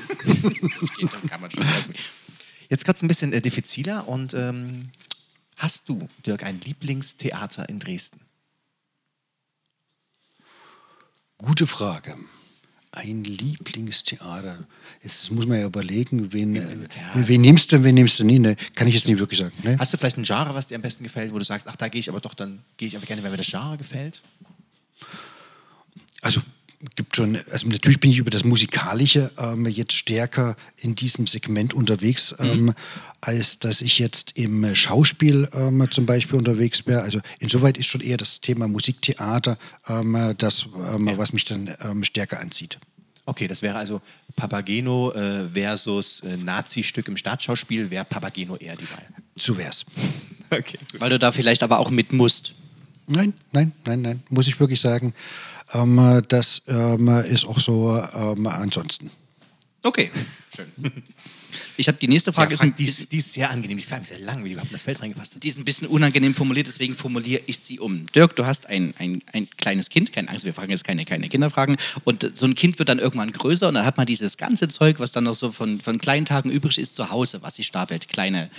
jetzt 2.69 2.85
kommt's 2.85 3.03
ein 3.03 3.09
bisschen 3.09 3.33
äh, 3.33 3.41
diffiziler 3.41 4.09
und 4.09 4.35
ähm, 4.35 4.91
hast 5.57 5.89
du, 5.89 6.09
Dirk, 6.27 6.43
ein 6.45 6.61
Lieblingstheater 6.61 7.69
in 7.69 7.79
Dresden? 7.79 8.21
Gute 11.39 11.67
Frage. 11.67 12.17
Ein 12.93 13.25
Lieblingstheater. 13.25 14.67
Jetzt 15.03 15.31
muss 15.31 15.47
man 15.47 15.59
ja 15.59 15.67
überlegen, 15.67 16.33
wen, 16.33 16.57
äh, 16.57 16.89
wen 17.15 17.41
nimmst 17.41 17.73
du, 17.73 17.83
wen 17.83 17.95
nimmst 17.95 18.19
du 18.19 18.25
nie. 18.25 18.39
Ne? 18.39 18.55
Kann 18.75 18.87
ich 18.87 18.95
jetzt 18.95 19.09
nicht 19.09 19.19
wirklich 19.19 19.41
sagen. 19.41 19.55
Ne? 19.63 19.77
Hast 19.79 19.93
du 19.93 19.97
vielleicht 19.97 20.19
ein 20.19 20.25
Genre, 20.25 20.55
was 20.55 20.69
dir 20.69 20.75
am 20.77 20.83
besten 20.83 21.03
gefällt, 21.03 21.33
wo 21.33 21.39
du 21.39 21.45
sagst, 21.45 21.67
ach, 21.67 21.77
da 21.77 21.89
gehe 21.89 21.99
ich 22.01 22.09
aber 22.11 22.21
doch, 22.21 22.35
dann 22.35 22.63
gehe 22.77 22.87
ich 22.87 22.95
einfach 22.95 23.09
gerne, 23.09 23.23
wenn 23.23 23.31
mir 23.31 23.39
das 23.39 23.47
Genre 23.47 23.79
gefällt? 23.79 24.23
Also 26.21 26.43
gibt 26.97 27.17
schon, 27.17 27.39
also 27.51 27.69
natürlich 27.69 28.01
bin 28.01 28.11
ich 28.11 28.19
über 28.19 28.31
das 28.31 28.45
Musikalische 28.45 29.31
ähm, 29.39 29.67
jetzt 29.67 29.93
stärker 29.93 30.57
in 30.77 30.95
diesem 30.95 31.27
Segment 31.27 31.75
unterwegs, 31.75 32.35
ähm, 32.39 32.75
als 33.21 33.59
dass 33.59 33.81
ich 33.81 33.99
jetzt 33.99 34.37
im 34.37 34.75
Schauspiel 34.75 35.49
ähm, 35.53 35.87
zum 35.91 36.07
Beispiel 36.07 36.39
unterwegs 36.39 36.87
wäre. 36.87 37.03
Also 37.03 37.21
insoweit 37.39 37.79
ist 37.79 37.87
schon 37.87 38.01
eher 38.01 38.17
das 38.17 38.41
Thema 38.41 38.67
Musiktheater 38.67 39.59
ähm, 39.89 40.35
das, 40.39 40.67
ähm, 40.93 41.11
was 41.17 41.33
mich 41.33 41.45
dann 41.45 41.73
ähm, 41.83 42.03
stärker 42.05 42.41
anzieht. 42.41 42.79
Okay, 43.25 43.47
das 43.47 43.63
wäre 43.63 43.77
also 43.77 44.01
Papageno 44.35 45.13
äh, 45.13 45.49
versus 45.49 46.21
äh, 46.21 46.37
Nazi-Stück 46.37 47.07
im 47.07 47.17
Staatsschauspiel, 47.17 47.91
wäre 47.91 48.05
Papageno 48.05 48.57
eher 48.57 48.75
die 48.77 48.91
Wahl. 48.91 49.07
So 49.37 49.57
wär's. 49.57 49.85
Okay, 50.51 50.77
gut. 50.91 51.01
Weil 51.01 51.09
du 51.09 51.19
da 51.19 51.33
vielleicht 51.33 51.63
aber 51.63 51.79
auch 51.79 51.89
mit 51.89 52.13
musst. 52.13 52.53
Nein, 53.07 53.33
nein, 53.53 53.73
nein, 53.87 54.03
nein, 54.03 54.23
muss 54.29 54.47
ich 54.47 54.61
wirklich 54.61 54.83
sagen. 54.83 55.15
Ähm, 55.73 56.23
das 56.29 56.63
ähm, 56.69 57.09
ist 57.09 57.47
auch 57.47 57.59
so 57.59 58.03
ähm, 58.15 58.47
ansonsten. 58.47 59.11
Okay, 59.83 60.11
schön. 60.55 60.73
Ich 61.77 61.89
habe 61.89 61.99
die 61.99 62.09
nächste 62.09 62.33
Frage, 62.33 62.51
Ja, 62.51 62.55
ist, 62.55 62.59
Frank, 62.61 62.73
ein, 62.75 62.77
die, 62.77 62.85
ist, 62.85 63.01
ist, 63.01 63.13
die 63.13 63.19
ist 63.19 63.33
sehr 63.33 63.51
angenehm, 63.51 63.79
die 63.79 63.85
Frage 63.85 64.03
ist 64.03 64.09
sehr 64.09 64.21
lang, 64.21 64.45
wie 64.45 64.49
die 64.49 64.53
überhaupt 64.53 64.71
in 64.71 64.75
das 64.75 64.83
Feld 64.83 65.01
reingepasst 65.01 65.35
hat. 65.35 65.43
die 65.43 65.49
ist 65.49 65.59
ein 65.59 65.65
bisschen 65.65 65.89
unangenehm 65.89 66.35
formuliert, 66.35 66.67
deswegen 66.67 66.95
formuliere 66.95 67.43
ich 67.47 67.59
sie 67.59 67.81
um. 67.81 68.07
Dirk, 68.15 68.37
du 68.37 68.47
hast 68.47 68.67
ein, 68.67 68.95
ein, 68.99 69.23
ein 69.33 69.49
kleines 69.57 69.89
Kind, 69.89 70.13
keine 70.13 70.29
Angst, 70.29 70.45
wir 70.45 70.55
fragen 70.55 70.71
jetzt 70.71 70.85
keine, 70.85 71.05
keine 71.05 71.29
Kinderfragen. 71.29 71.77
Und 72.05 72.31
so 72.35 72.47
ein 72.47 72.55
Kind 72.55 72.79
wird 72.79 72.89
dann 72.89 72.99
irgendwann 72.99 73.33
größer 73.33 73.69
und 73.69 73.75
dann 73.75 73.85
hat 73.85 73.97
man 73.97 74.07
dieses 74.07 74.37
ganze 74.37 74.69
Zeug, 74.69 74.99
was 74.99 75.13
dann 75.13 75.25
noch 75.25 75.35
so 75.35 75.53
von, 75.53 75.81
von 75.81 75.99
kleinen 75.99 76.27
Tagen 76.27 76.51
übrig 76.51 76.79
ist, 76.79 76.95
zu 76.95 77.11
Hause, 77.11 77.43
was 77.43 77.57
sich 77.57 77.67
stapelt. 77.67 78.09
Kleine 78.09 78.51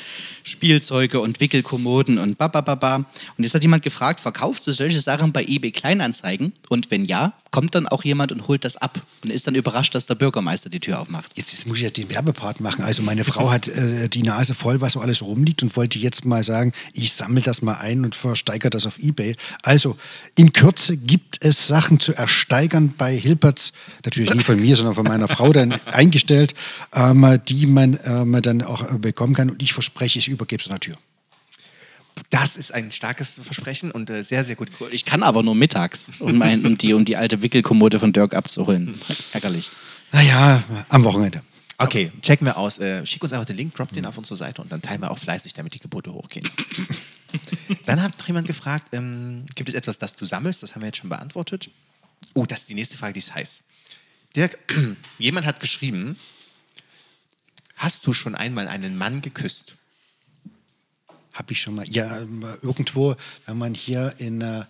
Spielzeuge 0.44 1.20
und 1.20 1.40
Wickelkommoden 1.40 2.18
und 2.18 2.38
babababa. 2.38 2.96
Und 2.96 3.44
jetzt 3.44 3.54
hat 3.54 3.64
jemand 3.64 3.84
gefragt, 3.84 4.20
verkaufst 4.20 4.66
du 4.68 4.72
solche 4.72 5.00
Sachen 5.00 5.32
bei 5.32 5.44
eBay 5.44 5.72
Kleinanzeigen? 5.72 6.54
Und 6.70 6.92
wenn 6.92 7.06
ja, 7.06 7.34
kommt 7.52 7.76
dann 7.76 7.88
auch 7.88 8.04
jemand 8.04 8.32
und 8.32 8.48
holt 8.48 8.66
das 8.66 8.78
ab 8.78 9.02
und 9.24 9.30
ist 9.30 9.48
dann 9.48 9.56
überrascht, 9.56 9.96
dass 9.96 10.06
der 10.06 10.16
Bürgermeister 10.16 10.70
die 10.70 10.80
Tür 10.80 11.00
aufmacht. 11.00 11.32
Jetzt, 11.36 11.54
jetzt 11.54 11.68
muss 11.68 11.78
ich 11.78 11.84
ja 11.84 11.90
den 11.90 12.10
Werbepart 12.10 12.60
machen. 12.60 12.83
Also 12.84 13.02
meine 13.02 13.24
Frau 13.24 13.52
hat 13.52 13.68
äh, 13.68 14.10
die 14.10 14.24
Nase 14.24 14.54
voll, 14.54 14.82
was 14.82 14.94
so 14.94 15.00
alles 15.00 15.22
rumliegt 15.22 15.64
und 15.64 15.76
wollte 15.76 15.98
jetzt 16.00 16.26
mal 16.26 16.44
sagen, 16.44 16.74
ich 16.94 17.14
sammle 17.14 17.42
das 17.42 17.62
mal 17.62 17.76
ein 17.76 18.04
und 18.04 18.16
versteigere 18.16 18.70
das 18.70 18.86
auf 18.86 19.00
Ebay. 19.00 19.36
Also 19.62 19.98
in 20.36 20.54
Kürze 20.54 20.98
gibt 20.98 21.38
es 21.42 21.68
Sachen 21.68 22.00
zu 22.00 22.14
ersteigern 22.14 22.94
bei 22.98 23.16
Hilperts, 23.18 23.74
natürlich 24.06 24.34
nicht 24.34 24.46
von 24.46 24.60
mir, 24.60 24.76
sondern 24.76 24.96
von 24.96 25.06
meiner 25.06 25.28
Frau 25.28 25.54
dann 25.54 25.74
eingestellt, 25.86 26.54
ähm, 26.94 27.40
die 27.48 27.66
man 27.66 28.00
ähm, 28.04 28.40
dann 28.42 28.62
auch 28.62 28.94
äh, 28.94 28.98
bekommen 28.98 29.34
kann. 29.34 29.50
Und 29.50 29.62
ich 29.64 29.74
verspreche, 29.74 30.20
ich 30.20 30.28
übergebe 30.28 30.62
es 30.62 30.68
an 30.68 30.76
der 30.76 30.80
Tür. 30.82 30.96
Das 32.30 32.58
ist 32.58 32.74
ein 32.74 32.92
starkes 32.92 33.40
Versprechen 33.44 33.92
und 33.92 34.10
äh, 34.10 34.24
sehr, 34.24 34.46
sehr 34.46 34.56
gut. 34.56 34.70
Ich 34.92 35.06
kann 35.06 35.24
aber 35.24 35.42
nur 35.42 35.56
mittags, 35.56 36.08
um, 36.20 36.42
ein, 36.42 36.66
um, 36.66 36.78
die, 36.78 36.94
um 36.94 37.06
die 37.06 37.18
alte 37.18 37.42
Wickelkommode 37.42 38.00
von 38.00 38.14
Dirk 38.14 38.36
abzuholen. 38.36 39.00
Ärgerlich. 39.32 39.72
Naja, 40.12 40.64
am 40.90 41.04
Wochenende. 41.04 41.42
Okay, 41.78 42.12
checken 42.22 42.46
wir 42.46 42.58
aus. 42.58 42.78
Äh, 42.80 43.06
schick 43.06 43.24
uns 43.24 43.34
einfach 43.34 43.46
den 43.46 43.58
Link, 43.58 43.74
drop 43.76 43.92
den 43.92 44.06
auf 44.06 44.18
unsere 44.18 44.36
Seite 44.36 44.62
und 44.62 44.72
dann 44.72 44.82
teilen 44.82 45.02
wir 45.02 45.12
auch 45.12 45.18
fleißig, 45.18 45.54
damit 45.54 45.74
die 45.74 45.80
Gebote 45.80 46.14
hochgehen. 46.14 46.50
dann 47.86 48.02
hat 48.02 48.18
noch 48.18 48.28
jemand 48.28 48.48
gefragt, 48.48 48.88
ähm, 48.92 49.46
gibt 49.56 49.70
es 49.70 49.76
etwas, 49.76 49.98
das 49.98 50.16
du 50.16 50.26
sammelst? 50.26 50.62
Das 50.64 50.76
haben 50.76 50.82
wir 50.82 50.88
jetzt 50.88 50.98
schon 50.98 51.10
beantwortet. 51.10 51.70
Oh, 52.34 52.46
das 52.46 52.60
ist 52.60 52.70
die 52.70 52.76
nächste 52.76 52.98
Frage, 52.98 53.14
die 53.14 53.20
ist 53.20 53.34
heiß. 53.34 53.64
Dirk, 54.36 54.58
jemand 55.18 55.46
hat 55.46 55.60
geschrieben, 55.60 56.18
hast 57.76 58.06
du 58.06 58.14
schon 58.14 58.36
einmal 58.36 58.68
einen 58.68 58.96
Mann 58.96 59.22
geküsst? 59.22 59.76
Habe 61.34 61.54
ich 61.54 61.62
schon 61.62 61.76
mal. 61.76 61.88
Ja, 61.90 62.20
irgendwo, 62.62 63.16
wenn 63.48 63.58
man 63.58 63.74
hier 63.74 64.14
in, 64.20 64.42
äh, 64.42 64.66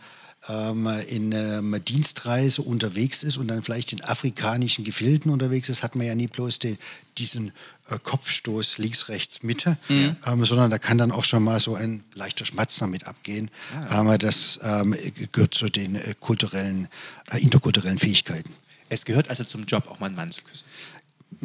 ähm, 0.49 0.88
in 1.08 1.32
ähm, 1.32 1.75
Dienstreise 1.86 2.62
unterwegs 2.62 3.23
ist 3.23 3.38
und 3.38 3.47
dann 3.47 3.63
vielleicht 3.63 3.93
in 3.93 4.01
afrikanischen 4.01 4.84
Gefilden 4.84 5.32
unterwegs 5.32 5.69
ist, 5.69 5.84
hat 5.84 5.95
man 5.95 6.06
ja 6.06 6.15
nie 6.15 6.27
bloß 6.27 6.60
den, 6.60 6.77
diesen 7.17 7.53
äh, 7.89 7.97
Kopfstoß 8.01 8.77
links, 8.77 9.10
rechts, 9.10 9.43
Mitte, 9.43 9.77
ähm, 9.89 10.45
sondern 10.45 10.69
da 10.69 10.79
kann 10.79 10.97
dann 10.97 11.12
auch 11.12 11.23
schon 11.23 11.43
mal 11.43 11.60
so 11.60 11.75
ein 11.75 12.03
leichter 12.13 12.45
Schmatzner 12.45 12.88
mit 12.88 13.08
abgehen. 13.08 13.49
Ähm, 13.89 14.17
das 14.19 14.60
ähm, 14.63 14.95
gehört 15.32 15.53
zu 15.53 15.69
den 15.69 15.95
äh, 15.95 16.13
kulturellen, 16.19 16.88
äh, 17.32 17.41
interkulturellen 17.41 17.99
Fähigkeiten. 17.99 18.53
Es 18.89 19.06
gehört 19.06 19.29
also 19.29 19.43
zum 19.43 19.65
Job, 19.65 19.88
auch 19.88 19.99
mal 19.99 20.08
einen 20.08 20.15
Mann 20.15 20.32
zu 20.32 20.43
küssen. 20.43 20.67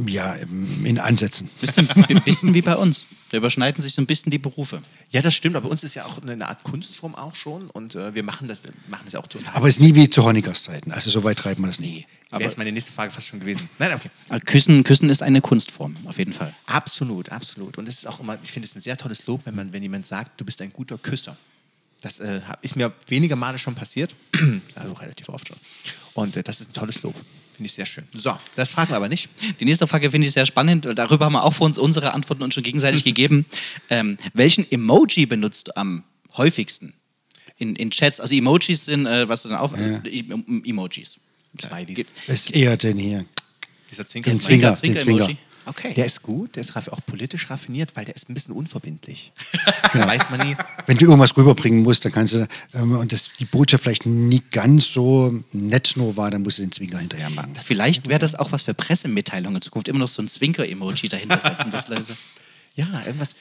Ja, 0.07 0.37
ähm, 0.37 0.85
in 0.85 0.99
Ansätzen. 0.99 1.49
Bisschen, 1.61 1.89
ein 2.09 2.23
bisschen 2.23 2.55
wie 2.55 2.63
bei 2.63 2.77
uns. 2.77 3.05
Da 3.31 3.37
überschneiden 3.37 3.83
sich 3.83 3.95
so 3.95 4.01
ein 4.01 4.07
bisschen 4.07 4.31
die 4.31 4.39
Berufe. 4.39 4.83
Ja, 5.11 5.21
das 5.21 5.35
stimmt, 5.35 5.57
aber 5.57 5.65
bei 5.65 5.71
uns 5.71 5.83
ist 5.83 5.95
ja 5.95 6.07
auch 6.07 6.23
eine 6.23 6.49
Art 6.49 6.63
Kunstform 6.63 7.15
auch 7.15 7.35
schon 7.35 7.69
und 7.71 7.95
äh, 7.95 8.15
wir 8.15 8.23
machen 8.23 8.49
das, 8.49 8.63
machen 8.89 9.03
das 9.05 9.15
auch 9.15 9.27
total. 9.27 9.55
Aber 9.55 9.69
es 9.69 9.77
ist 9.77 9.81
nie 9.81 9.95
wie 9.95 10.09
zu 10.09 10.25
Honeckers 10.25 10.65
Zeiten. 10.65 10.93
Also 10.93 11.11
so 11.11 11.25
weit 11.25 11.39
treibt 11.39 11.59
man 11.59 11.69
das 11.69 11.79
nie. 11.79 12.07
Wäre 12.31 12.43
jetzt 12.43 12.59
meine 12.59 12.73
nächste 12.73 12.93
Frage 12.93 13.11
fast 13.11 13.27
schon 13.27 13.41
gewesen. 13.41 13.69
Nein, 13.79 13.95
okay. 13.95 14.11
Aber 14.29 14.41
Küssen, 14.41 14.85
Küssen 14.85 15.09
ist 15.09 15.23
eine 15.23 15.41
Kunstform, 15.41 15.97
auf 16.05 16.19
jeden 16.19 16.33
Fall. 16.33 16.55
Absolut, 16.67 17.31
absolut. 17.31 17.79
Und 17.79 17.89
es 17.89 17.99
ist 17.99 18.07
auch 18.07 18.21
immer, 18.21 18.39
ich 18.43 18.53
finde 18.53 18.67
es 18.67 18.77
ein 18.77 18.81
sehr 18.81 18.97
tolles 18.97 19.27
Lob, 19.27 19.43
wenn 19.45 19.55
man, 19.55 19.73
wenn 19.73 19.83
jemand 19.83 20.07
sagt, 20.07 20.41
du 20.41 20.45
bist 20.45 20.61
ein 20.61 20.73
guter 20.73 20.99
Küsser. 20.99 21.37
Das 22.01 22.21
äh, 22.21 22.41
ist 22.63 22.77
mir 22.77 22.93
weniger 23.09 23.35
Male 23.37 23.59
schon 23.59 23.75
passiert. 23.75 24.15
also 24.77 24.93
relativ 24.95 25.29
oft 25.29 25.49
schon. 25.49 25.57
Und 26.15 26.37
äh, 26.37 26.43
das 26.43 26.61
ist 26.61 26.71
ein 26.71 26.73
tolles 26.73 27.03
Lob. 27.03 27.15
Finde 27.55 27.67
ich 27.67 27.73
sehr 27.73 27.87
schön. 27.87 28.05
So, 28.15 28.37
das 28.55 28.71
fragen 28.71 28.91
wir 28.91 28.97
aber 28.97 29.09
nicht. 29.09 29.29
Die 29.59 29.65
nächste 29.65 29.89
Frage 29.89 30.13
finde 30.13 30.29
ich 30.29 30.33
sehr 30.33 30.47
spannend. 30.47 30.85
weil 30.87 30.95
Darüber 30.95 31.25
haben 31.25 31.33
wir 31.33 31.43
auch 31.43 31.55
für 31.55 31.65
uns 31.65 31.77
unsere 31.77 32.13
Antworten 32.15 32.43
uns 32.45 32.55
schon 32.55 32.63
gegenseitig 32.63 33.03
gegeben. 33.11 33.47
Ähm, 33.91 34.17
welchen 34.33 34.71
Emoji 34.71 35.27
benutzt 35.27 35.69
du 35.69 35.77
am 35.77 36.05
häufigsten 36.37 36.95
in, 37.57 37.75
in 37.75 37.91
Chats? 37.91 38.21
Also 38.21 38.37
Emojis 38.37 38.85
sind, 38.85 39.07
äh, 39.07 39.29
was 39.29 39.43
du 39.43 39.49
dann 39.49 39.59
auf... 39.59 39.77
Äh, 39.77 39.97
em- 40.07 40.63
Emojis. 40.65 41.17
Smileys. 41.61 42.07
Ist 42.29 42.55
eher 42.55 42.77
denn 42.77 42.97
hier? 42.99 43.25
Dieser 43.91 44.07
Zwinker. 44.07 44.31
Den 44.31 44.39
Zwinker. 44.39 44.75
Zwinker- 44.75 45.05
den 45.05 45.25
Zwinker. 45.27 45.41
Okay. 45.69 45.93
Der 45.95 46.07
ist 46.07 46.23
gut, 46.23 46.57
der 46.57 46.63
ist 46.63 46.77
auch 46.77 47.01
politisch 47.07 47.51
raffiniert, 47.51 47.95
weil 47.95 48.05
der 48.05 48.17
ist 48.17 48.29
ein 48.31 48.35
bisschen 48.35 48.55
unverbindlich. 48.55 49.33
Genau. 49.93 50.07
Weiß 50.07 50.29
man 50.31 50.47
nie. 50.47 50.55
Wenn 50.87 50.99
du 50.99 51.07
irgendwas 51.07 51.35
rüberbringen 51.37 51.83
musst, 51.83 52.05
dann 52.05 52.13
kannst 52.13 52.35
du, 52.35 52.47
ähm, 52.75 52.93
und 52.93 53.11
das, 53.11 53.31
die 53.39 53.47
Botschaft 53.47 53.85
vielleicht 53.85 54.05
nicht 54.05 54.51
ganz 54.51 54.93
so 54.93 55.43
nett 55.53 55.95
nur 55.97 56.17
war, 56.19 56.31
dann 56.31 56.43
musst 56.43 56.59
du 56.59 56.63
den 56.63 56.73
Zwinger 56.73 56.99
hinterher 56.99 57.31
machen. 57.31 57.55
Vielleicht 57.63 58.07
wäre 58.07 58.19
das 58.19 58.35
auch 58.35 58.53
was 58.53 58.65
für 58.65 58.75
Pressemitteilungen 58.75 59.57
in 59.57 59.63
Zukunft. 59.63 59.89
Immer 59.89 60.01
noch 60.01 60.09
so 60.09 60.21
ein 60.21 60.29
Zwinker-Emoji 60.29 61.09
dahinter 61.09 61.41
setzen. 61.41 61.71
Das 61.71 61.89
Leute. 61.89 62.15
Ja, 62.75 62.87
irgendwas. 63.07 63.35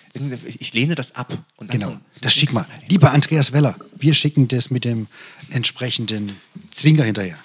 Ich 0.60 0.74
lehne 0.74 0.96
das 0.96 1.16
ab. 1.16 1.38
Genau, 1.60 1.88
so- 1.88 1.94
so 2.12 2.20
das 2.22 2.34
schick 2.34 2.54
mal. 2.54 2.66
Lieber 2.88 3.12
Andreas 3.12 3.52
Weller, 3.52 3.76
wir 3.98 4.13
schicken 4.13 4.48
das 4.48 4.70
mit 4.72 4.86
dem 4.86 5.08
entsprechenden 5.50 6.38
Zwinger 6.72 7.04
hinterher. 7.04 7.38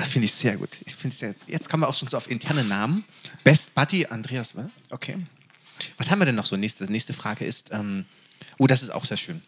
Das 0.00 0.08
finde 0.08 0.24
ich 0.24 0.32
sehr 0.32 0.56
gut. 0.56 0.78
Ich 0.86 0.96
finde 0.96 1.14
sehr, 1.14 1.34
jetzt 1.46 1.68
kommen 1.68 1.82
wir 1.82 1.88
auch 1.88 1.94
schon 1.94 2.08
so 2.08 2.16
auf 2.16 2.30
interne 2.30 2.64
Namen. 2.64 3.04
Best 3.44 3.74
Buddy, 3.74 4.06
Andreas, 4.06 4.56
was? 4.56 4.64
okay. 4.90 5.18
Was 5.98 6.10
haben 6.10 6.20
wir 6.20 6.24
denn 6.24 6.36
noch 6.36 6.46
so? 6.46 6.56
Nächste, 6.56 6.84
nächste 6.90 7.12
Frage 7.12 7.44
ist, 7.44 7.68
ähm, 7.70 8.06
oh, 8.56 8.66
das 8.66 8.82
ist 8.82 8.88
auch 8.88 9.04
sehr 9.04 9.18
schön. 9.18 9.42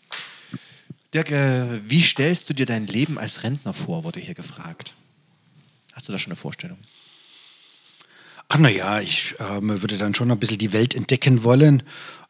Dirk, 1.14 1.30
äh, 1.30 1.80
wie 1.88 2.02
stellst 2.02 2.50
du 2.50 2.54
dir 2.54 2.66
dein 2.66 2.86
Leben 2.86 3.18
als 3.18 3.44
Rentner 3.44 3.72
vor, 3.72 4.04
wurde 4.04 4.20
hier 4.20 4.34
gefragt. 4.34 4.92
Hast 5.94 6.08
du 6.08 6.12
da 6.12 6.18
schon 6.18 6.32
eine 6.32 6.36
Vorstellung? 6.36 6.78
Ach 8.54 8.58
naja, 8.58 9.00
ich 9.00 9.34
ähm, 9.38 9.80
würde 9.80 9.96
dann 9.96 10.14
schon 10.14 10.30
ein 10.30 10.38
bisschen 10.38 10.58
die 10.58 10.74
Welt 10.74 10.94
entdecken 10.94 11.42
wollen 11.42 11.84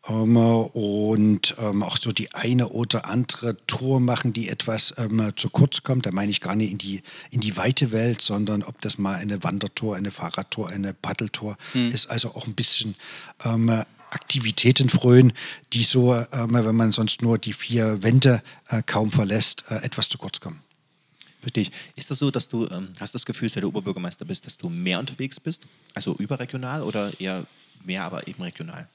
ähm, 0.09 0.37
und 0.37 1.57
ähm, 1.59 1.83
auch 1.83 1.97
so 1.97 2.13
die 2.13 2.33
eine 2.33 2.69
oder 2.69 3.07
andere 3.07 3.57
Tour 3.67 3.99
machen, 3.99 4.33
die 4.33 4.49
etwas 4.49 4.95
ähm, 4.99 5.33
zu 5.35 5.51
kurz 5.51 5.83
kommt. 5.83 6.07
Da 6.07 6.13
meine 6.13 6.31
ich 6.31 6.41
gar 6.41 6.55
nicht 6.55 6.71
in 6.71 6.79
die, 6.79 7.03
in 7.33 7.41
die 7.41 7.57
weite 7.57 7.91
Welt, 7.91 8.23
sondern 8.23 8.63
ob 8.63 8.81
das 8.83 8.99
mal 8.99 9.17
eine 9.17 9.43
Wandertour, 9.43 9.97
eine 9.97 10.13
Fahrradtour, 10.13 10.69
eine 10.69 10.95
Paddeltour 10.95 11.57
ist. 11.75 12.09
Also 12.09 12.37
auch 12.37 12.47
ein 12.47 12.55
bisschen 12.55 12.95
ähm, 13.45 13.83
Aktivitäten 14.11 14.91
frönen, 14.91 15.33
die 15.73 15.83
so, 15.83 16.15
ähm, 16.15 16.51
wenn 16.53 16.77
man 16.77 16.93
sonst 16.93 17.21
nur 17.21 17.37
die 17.37 17.53
vier 17.53 18.05
Wände 18.05 18.45
äh, 18.69 18.81
kaum 18.87 19.11
verlässt, 19.11 19.65
äh, 19.71 19.83
etwas 19.83 20.09
zu 20.09 20.19
kurz 20.19 20.39
kommen. 20.39 20.61
Verstehe 21.43 21.65
ich. 21.65 21.73
Ist 21.97 22.11
das 22.11 22.21
so, 22.21 22.31
dass 22.31 22.49
du, 22.49 22.69
ähm, 22.69 22.89
hast 23.01 23.15
das 23.15 23.27
Gefühl, 23.27 23.49
seit 23.49 23.65
du 23.65 23.69
Oberbürgermeister 23.69 24.25
bist, 24.25 24.47
dass 24.47 24.57
du 24.57 24.69
mehr 24.69 25.01
unterwegs 25.01 25.41
bist? 25.41 25.67
Also 25.93 26.15
überregional 26.15 26.83
oder 26.83 27.13
eher 27.21 27.47
mehr, 27.85 28.05
aber 28.05 28.29
eben 28.29 28.43
regional? 28.43 28.89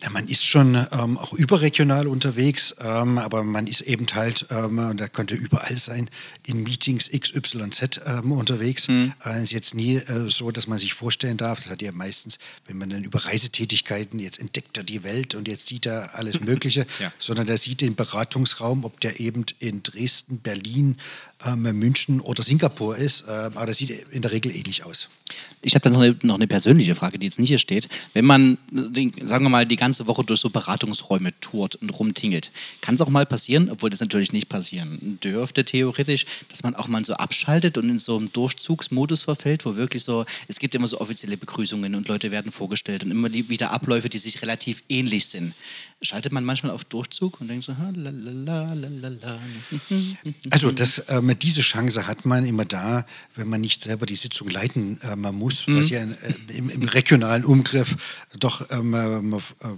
Ja, 0.00 0.10
man 0.10 0.28
ist 0.28 0.44
schon 0.46 0.76
ähm, 0.92 1.18
auch 1.18 1.32
überregional 1.32 2.06
unterwegs, 2.06 2.72
ähm, 2.80 3.18
aber 3.18 3.42
man 3.42 3.66
ist 3.66 3.80
eben 3.80 4.06
halt, 4.14 4.46
ähm, 4.50 4.78
und 4.78 5.00
da 5.00 5.08
könnte 5.08 5.34
überall 5.34 5.76
sein, 5.76 6.08
in 6.46 6.62
Meetings 6.62 7.10
XYZ 7.10 8.02
ähm, 8.06 8.30
unterwegs. 8.30 8.88
Äh, 8.88 9.42
ist 9.42 9.50
jetzt 9.50 9.74
nie 9.74 9.96
äh, 9.96 10.30
so, 10.30 10.52
dass 10.52 10.68
man 10.68 10.78
sich 10.78 10.94
vorstellen 10.94 11.36
darf, 11.36 11.62
das 11.62 11.70
hat 11.72 11.82
ja 11.82 11.90
meistens, 11.90 12.38
wenn 12.68 12.78
man 12.78 12.90
dann 12.90 13.02
über 13.02 13.24
Reisetätigkeiten, 13.24 14.20
jetzt 14.20 14.38
entdeckt 14.38 14.76
er 14.76 14.84
die 14.84 15.02
Welt 15.02 15.34
und 15.34 15.48
jetzt 15.48 15.66
sieht 15.66 15.84
er 15.84 16.14
alles 16.14 16.38
Mögliche, 16.48 16.86
Ja. 17.00 17.12
sondern 17.18 17.46
der 17.48 17.56
sieht 17.58 17.80
den 17.80 17.96
Beratungsraum, 17.96 18.84
ob 18.84 19.00
der 19.00 19.18
eben 19.18 19.46
in 19.58 19.82
Dresden, 19.82 20.38
Berlin, 20.38 20.96
ähm, 21.44 21.62
München 21.62 22.20
oder 22.20 22.44
Singapur 22.44 22.96
ist, 22.96 23.22
ähm, 23.28 23.52
aber 23.56 23.66
das 23.66 23.78
sieht 23.78 23.90
in 24.12 24.22
der 24.22 24.30
Regel 24.30 24.54
ähnlich 24.54 24.84
aus. 24.84 25.08
Ich 25.60 25.74
habe 25.74 25.82
da 25.82 25.90
noch 25.90 26.00
eine, 26.00 26.16
noch 26.22 26.36
eine 26.36 26.46
persönliche 26.46 26.94
Frage, 26.94 27.18
die 27.18 27.26
jetzt 27.26 27.40
nicht 27.40 27.48
hier 27.48 27.58
steht. 27.58 27.88
Wenn 28.14 28.24
man, 28.24 28.58
äh, 28.72 28.90
den, 28.90 29.12
sagen 29.26 29.44
wir 29.44 29.48
mal, 29.50 29.66
die 29.66 29.74
ganze 29.76 29.87
Woche 30.06 30.24
durch 30.24 30.40
so 30.40 30.50
Beratungsräume 30.50 31.38
tourt 31.40 31.76
und 31.76 31.90
rumtingelt, 31.90 32.50
kann 32.80 32.94
es 32.94 33.00
auch 33.00 33.08
mal 33.08 33.26
passieren, 33.26 33.70
obwohl 33.70 33.90
das 33.90 34.00
natürlich 34.00 34.32
nicht 34.32 34.48
passieren 34.48 35.18
dürfte, 35.22 35.64
theoretisch, 35.64 36.24
dass 36.48 36.62
man 36.62 36.74
auch 36.74 36.88
mal 36.88 37.04
so 37.04 37.14
abschaltet 37.14 37.78
und 37.78 37.88
in 37.88 37.98
so 37.98 38.16
einem 38.16 38.32
Durchzugsmodus 38.32 39.22
verfällt, 39.22 39.64
wo 39.64 39.76
wirklich 39.76 40.04
so, 40.04 40.24
es 40.48 40.58
gibt 40.58 40.74
immer 40.74 40.86
so 40.86 41.00
offizielle 41.00 41.36
Begrüßungen 41.36 41.94
und 41.94 42.08
Leute 42.08 42.30
werden 42.30 42.52
vorgestellt 42.52 43.04
und 43.04 43.10
immer 43.10 43.32
wieder 43.32 43.70
Abläufe, 43.70 44.08
die 44.08 44.18
sich 44.18 44.42
relativ 44.42 44.82
ähnlich 44.88 45.26
sind. 45.26 45.54
Schaltet 46.00 46.32
man 46.32 46.44
manchmal 46.44 46.72
auf 46.72 46.84
Durchzug 46.84 47.40
und 47.40 47.48
denkt 47.48 47.64
so, 47.64 47.74
la. 47.94 48.72
Also 50.50 50.70
das, 50.70 51.04
ähm, 51.08 51.34
diese 51.40 51.60
Chance 51.60 52.06
hat 52.06 52.24
man 52.24 52.46
immer 52.46 52.64
da, 52.64 53.04
wenn 53.34 53.48
man 53.48 53.60
nicht 53.60 53.82
selber 53.82 54.06
die 54.06 54.16
Sitzung 54.16 54.48
leiten 54.48 54.98
äh, 55.02 55.16
man 55.16 55.34
muss, 55.34 55.66
was 55.68 55.90
ja 55.90 56.02
äh, 56.02 56.56
im, 56.56 56.70
im 56.70 56.82
regionalen 56.82 57.44
Umgriff 57.44 57.96
doch 58.38 58.68
ähm, 58.70 58.94
ähm, 58.94 59.40
ähm, 59.62 59.77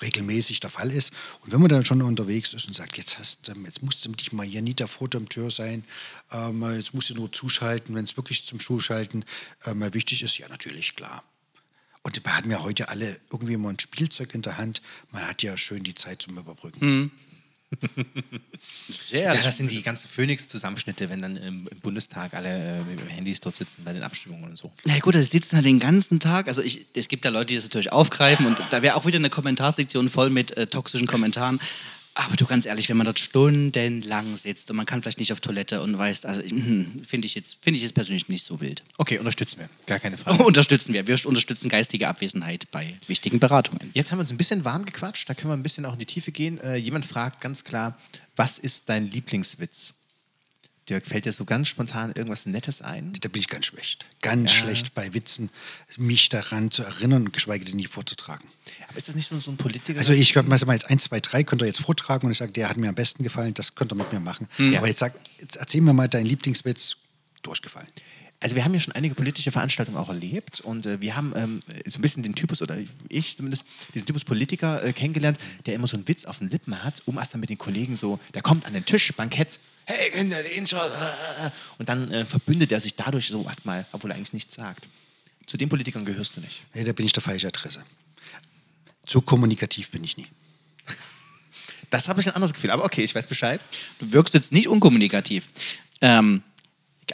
regelmäßig 0.00 0.60
der 0.60 0.70
Fall 0.70 0.90
ist. 0.90 1.12
Und 1.40 1.52
wenn 1.52 1.60
man 1.60 1.68
dann 1.68 1.84
schon 1.84 2.02
unterwegs 2.02 2.52
ist 2.54 2.66
und 2.66 2.74
sagt, 2.74 2.96
jetzt, 2.96 3.18
hast, 3.18 3.48
ähm, 3.48 3.64
jetzt 3.64 3.82
musst 3.82 4.04
du 4.04 4.12
dich 4.12 4.32
mal 4.32 4.46
hier 4.46 4.62
nicht 4.62 4.80
der 4.80 4.88
Tür 5.28 5.50
sein, 5.50 5.84
ähm, 6.32 6.62
jetzt 6.74 6.94
musst 6.94 7.10
du 7.10 7.14
nur 7.14 7.32
zuschalten, 7.32 7.94
wenn 7.94 8.04
es 8.04 8.16
wirklich 8.16 8.46
zum 8.46 8.60
Zuschalten 8.60 9.24
ähm, 9.66 9.82
wichtig 9.94 10.22
ist, 10.22 10.38
ja 10.38 10.48
natürlich, 10.48 10.96
klar. 10.96 11.24
Und 12.02 12.24
wir 12.24 12.36
hatten 12.36 12.50
ja 12.50 12.62
heute 12.62 12.88
alle 12.88 13.20
irgendwie 13.30 13.56
mal 13.56 13.70
ein 13.70 13.80
Spielzeug 13.80 14.34
in 14.34 14.42
der 14.42 14.56
Hand. 14.56 14.80
Man 15.10 15.26
hat 15.26 15.42
ja 15.42 15.56
schön 15.56 15.84
die 15.84 15.94
Zeit 15.94 16.22
zum 16.22 16.38
Überbrücken. 16.38 17.10
Sehr 18.88 19.34
Ja, 19.34 19.42
das 19.42 19.56
sind 19.58 19.70
die 19.70 19.82
ganzen 19.82 20.08
Phoenix-Zusammenschnitte, 20.08 21.08
wenn 21.10 21.20
dann 21.20 21.36
im, 21.36 21.68
im 21.68 21.80
Bundestag 21.80 22.34
alle 22.34 22.78
äh, 22.78 22.82
mit 22.82 23.10
Handys 23.10 23.40
dort 23.40 23.56
sitzen 23.56 23.84
bei 23.84 23.92
den 23.92 24.02
Abstimmungen 24.02 24.50
und 24.50 24.56
so. 24.56 24.72
Na 24.84 24.98
gut, 25.00 25.14
da 25.14 25.22
sitzen 25.22 25.56
halt 25.56 25.66
den 25.66 25.78
ganzen 25.78 26.20
Tag. 26.20 26.48
Also 26.48 26.62
ich, 26.62 26.86
es 26.94 27.08
gibt 27.08 27.24
da 27.24 27.28
Leute, 27.28 27.46
die 27.46 27.56
das 27.56 27.64
natürlich 27.64 27.92
aufgreifen 27.92 28.46
und 28.46 28.58
da 28.70 28.82
wäre 28.82 28.96
auch 28.96 29.06
wieder 29.06 29.16
eine 29.16 29.30
Kommentarsektion 29.30 30.08
voll 30.08 30.30
mit 30.30 30.56
äh, 30.56 30.66
toxischen 30.66 31.06
Kommentaren. 31.06 31.60
Aber 32.18 32.34
du 32.34 32.46
ganz 32.46 32.66
ehrlich, 32.66 32.88
wenn 32.88 32.96
man 32.96 33.04
dort 33.04 33.20
stundenlang 33.20 34.36
sitzt 34.36 34.72
und 34.72 34.76
man 34.76 34.86
kann 34.86 35.02
vielleicht 35.02 35.20
nicht 35.20 35.32
auf 35.32 35.38
Toilette 35.38 35.82
und 35.82 35.96
weiß, 35.96 36.24
also 36.24 36.42
hm, 36.42 37.02
finde 37.04 37.26
ich 37.26 37.36
jetzt 37.36 37.58
finde 37.60 37.76
ich 37.76 37.84
jetzt 37.84 37.94
persönlich 37.94 38.28
nicht 38.28 38.44
so 38.44 38.60
wild. 38.60 38.82
Okay, 38.96 39.18
unterstützen 39.18 39.60
wir. 39.60 39.68
Gar 39.86 40.00
keine 40.00 40.16
Frage. 40.16 40.42
unterstützen 40.44 40.92
wir. 40.92 41.06
Wir 41.06 41.16
unterstützen 41.24 41.68
geistige 41.68 42.08
Abwesenheit 42.08 42.68
bei 42.72 42.96
wichtigen 43.06 43.38
Beratungen. 43.38 43.92
Jetzt 43.94 44.10
haben 44.10 44.18
wir 44.18 44.22
uns 44.22 44.32
ein 44.32 44.36
bisschen 44.36 44.64
warm 44.64 44.84
gequatscht, 44.84 45.30
da 45.30 45.34
können 45.34 45.52
wir 45.52 45.56
ein 45.56 45.62
bisschen 45.62 45.86
auch 45.86 45.92
in 45.92 46.00
die 46.00 46.06
Tiefe 46.06 46.32
gehen. 46.32 46.58
Äh, 46.58 46.74
jemand 46.74 47.04
fragt 47.04 47.40
ganz 47.40 47.62
klar, 47.62 47.96
was 48.34 48.58
ist 48.58 48.88
dein 48.88 49.08
Lieblingswitz? 49.08 49.94
Dirk, 50.88 51.06
fällt 51.06 51.26
dir 51.26 51.32
so 51.32 51.44
ganz 51.44 51.68
spontan 51.68 52.12
irgendwas 52.12 52.46
Nettes 52.46 52.82
ein? 52.82 53.12
Da 53.20 53.28
bin 53.28 53.40
ich 53.40 53.48
ganz 53.48 53.66
schlecht. 53.66 54.06
Ganz 54.22 54.52
schlecht 54.52 54.94
bei 54.94 55.12
Witzen, 55.14 55.50
mich 55.96 56.28
daran 56.28 56.70
zu 56.70 56.82
erinnern 56.82 57.26
und 57.26 57.32
geschweige 57.32 57.64
denn 57.64 57.76
nie 57.76 57.86
vorzutragen. 57.86 58.48
Aber 58.88 58.96
ist 58.96 59.08
das 59.08 59.14
nicht 59.14 59.28
so, 59.28 59.38
so 59.38 59.50
ein 59.50 59.56
Politiker? 59.56 59.98
Also 59.98 60.12
ich 60.12 60.32
könnte 60.32 60.48
mal 60.50 60.74
jetzt 60.74 60.88
eins, 60.90 61.04
zwei, 61.04 61.20
drei 61.20 61.44
könnt 61.44 61.62
ihr 61.62 61.66
jetzt 61.66 61.80
vortragen 61.80 62.26
und 62.26 62.32
ich 62.32 62.38
sage, 62.38 62.52
der 62.52 62.68
hat 62.68 62.76
mir 62.76 62.88
am 62.88 62.94
besten 62.94 63.22
gefallen, 63.22 63.54
das 63.54 63.74
könnt 63.74 63.92
ihr 63.92 63.96
mit 63.96 64.12
mir 64.12 64.20
machen. 64.20 64.48
Aber 64.76 64.88
jetzt 64.88 65.00
sag, 65.00 65.14
jetzt 65.40 65.56
erzähl 65.56 65.80
mir 65.80 65.92
mal 65.92 66.08
deinen 66.08 66.26
Lieblingswitz 66.26 66.96
durchgefallen. 67.42 67.88
Also 68.40 68.54
wir 68.54 68.64
haben 68.64 68.72
ja 68.72 68.80
schon 68.80 68.94
einige 68.94 69.16
politische 69.16 69.50
Veranstaltungen 69.50 69.96
auch 69.98 70.08
erlebt 70.08 70.60
und 70.60 70.86
äh, 70.86 71.00
wir 71.00 71.16
haben 71.16 71.32
ähm, 71.34 71.60
so 71.86 71.98
ein 71.98 72.02
bisschen 72.02 72.22
den 72.22 72.36
Typus, 72.36 72.62
oder 72.62 72.78
ich 73.08 73.36
zumindest, 73.36 73.64
diesen 73.94 74.06
Typus 74.06 74.24
Politiker 74.24 74.84
äh, 74.84 74.92
kennengelernt, 74.92 75.38
der 75.66 75.74
immer 75.74 75.88
so 75.88 75.96
einen 75.96 76.06
Witz 76.06 76.24
auf 76.24 76.38
den 76.38 76.48
Lippen 76.48 76.84
hat, 76.84 77.02
um 77.06 77.18
erst 77.18 77.34
dann 77.34 77.40
mit 77.40 77.50
den 77.50 77.58
Kollegen 77.58 77.96
so, 77.96 78.20
der 78.34 78.42
kommt 78.42 78.64
an 78.64 78.74
den 78.74 78.84
Tisch, 78.84 79.12
Bankett, 79.14 79.58
hey, 79.86 80.10
kennt 80.10 80.32
ihr 80.32 80.42
den 80.42 80.66
schon? 80.66 80.78
Und 81.78 81.88
dann 81.88 82.12
äh, 82.12 82.24
verbündet 82.24 82.70
er 82.70 82.80
sich 82.80 82.94
dadurch 82.94 83.26
so 83.26 83.44
erstmal, 83.44 83.86
obwohl 83.90 84.12
er 84.12 84.16
eigentlich 84.16 84.32
nichts 84.32 84.54
sagt. 84.54 84.88
Zu 85.46 85.56
den 85.56 85.68
Politikern 85.68 86.04
gehörst 86.04 86.36
du 86.36 86.40
nicht. 86.40 86.62
Nee, 86.74 86.84
da 86.84 86.92
bin 86.92 87.06
ich 87.06 87.12
der 87.12 87.22
falsche 87.22 87.48
Adresse. 87.48 87.82
So 89.04 89.20
kommunikativ 89.20 89.90
bin 89.90 90.04
ich 90.04 90.16
nie. 90.16 90.26
Das 91.90 92.08
habe 92.08 92.20
ich 92.20 92.26
ein 92.28 92.34
anderes 92.34 92.52
Gefühl, 92.52 92.70
aber 92.70 92.84
okay, 92.84 93.02
ich 93.02 93.14
weiß 93.14 93.26
Bescheid. 93.26 93.64
Du 93.98 94.12
wirkst 94.12 94.34
jetzt 94.34 94.52
nicht 94.52 94.68
unkommunikativ. 94.68 95.48
Ähm, 96.02 96.42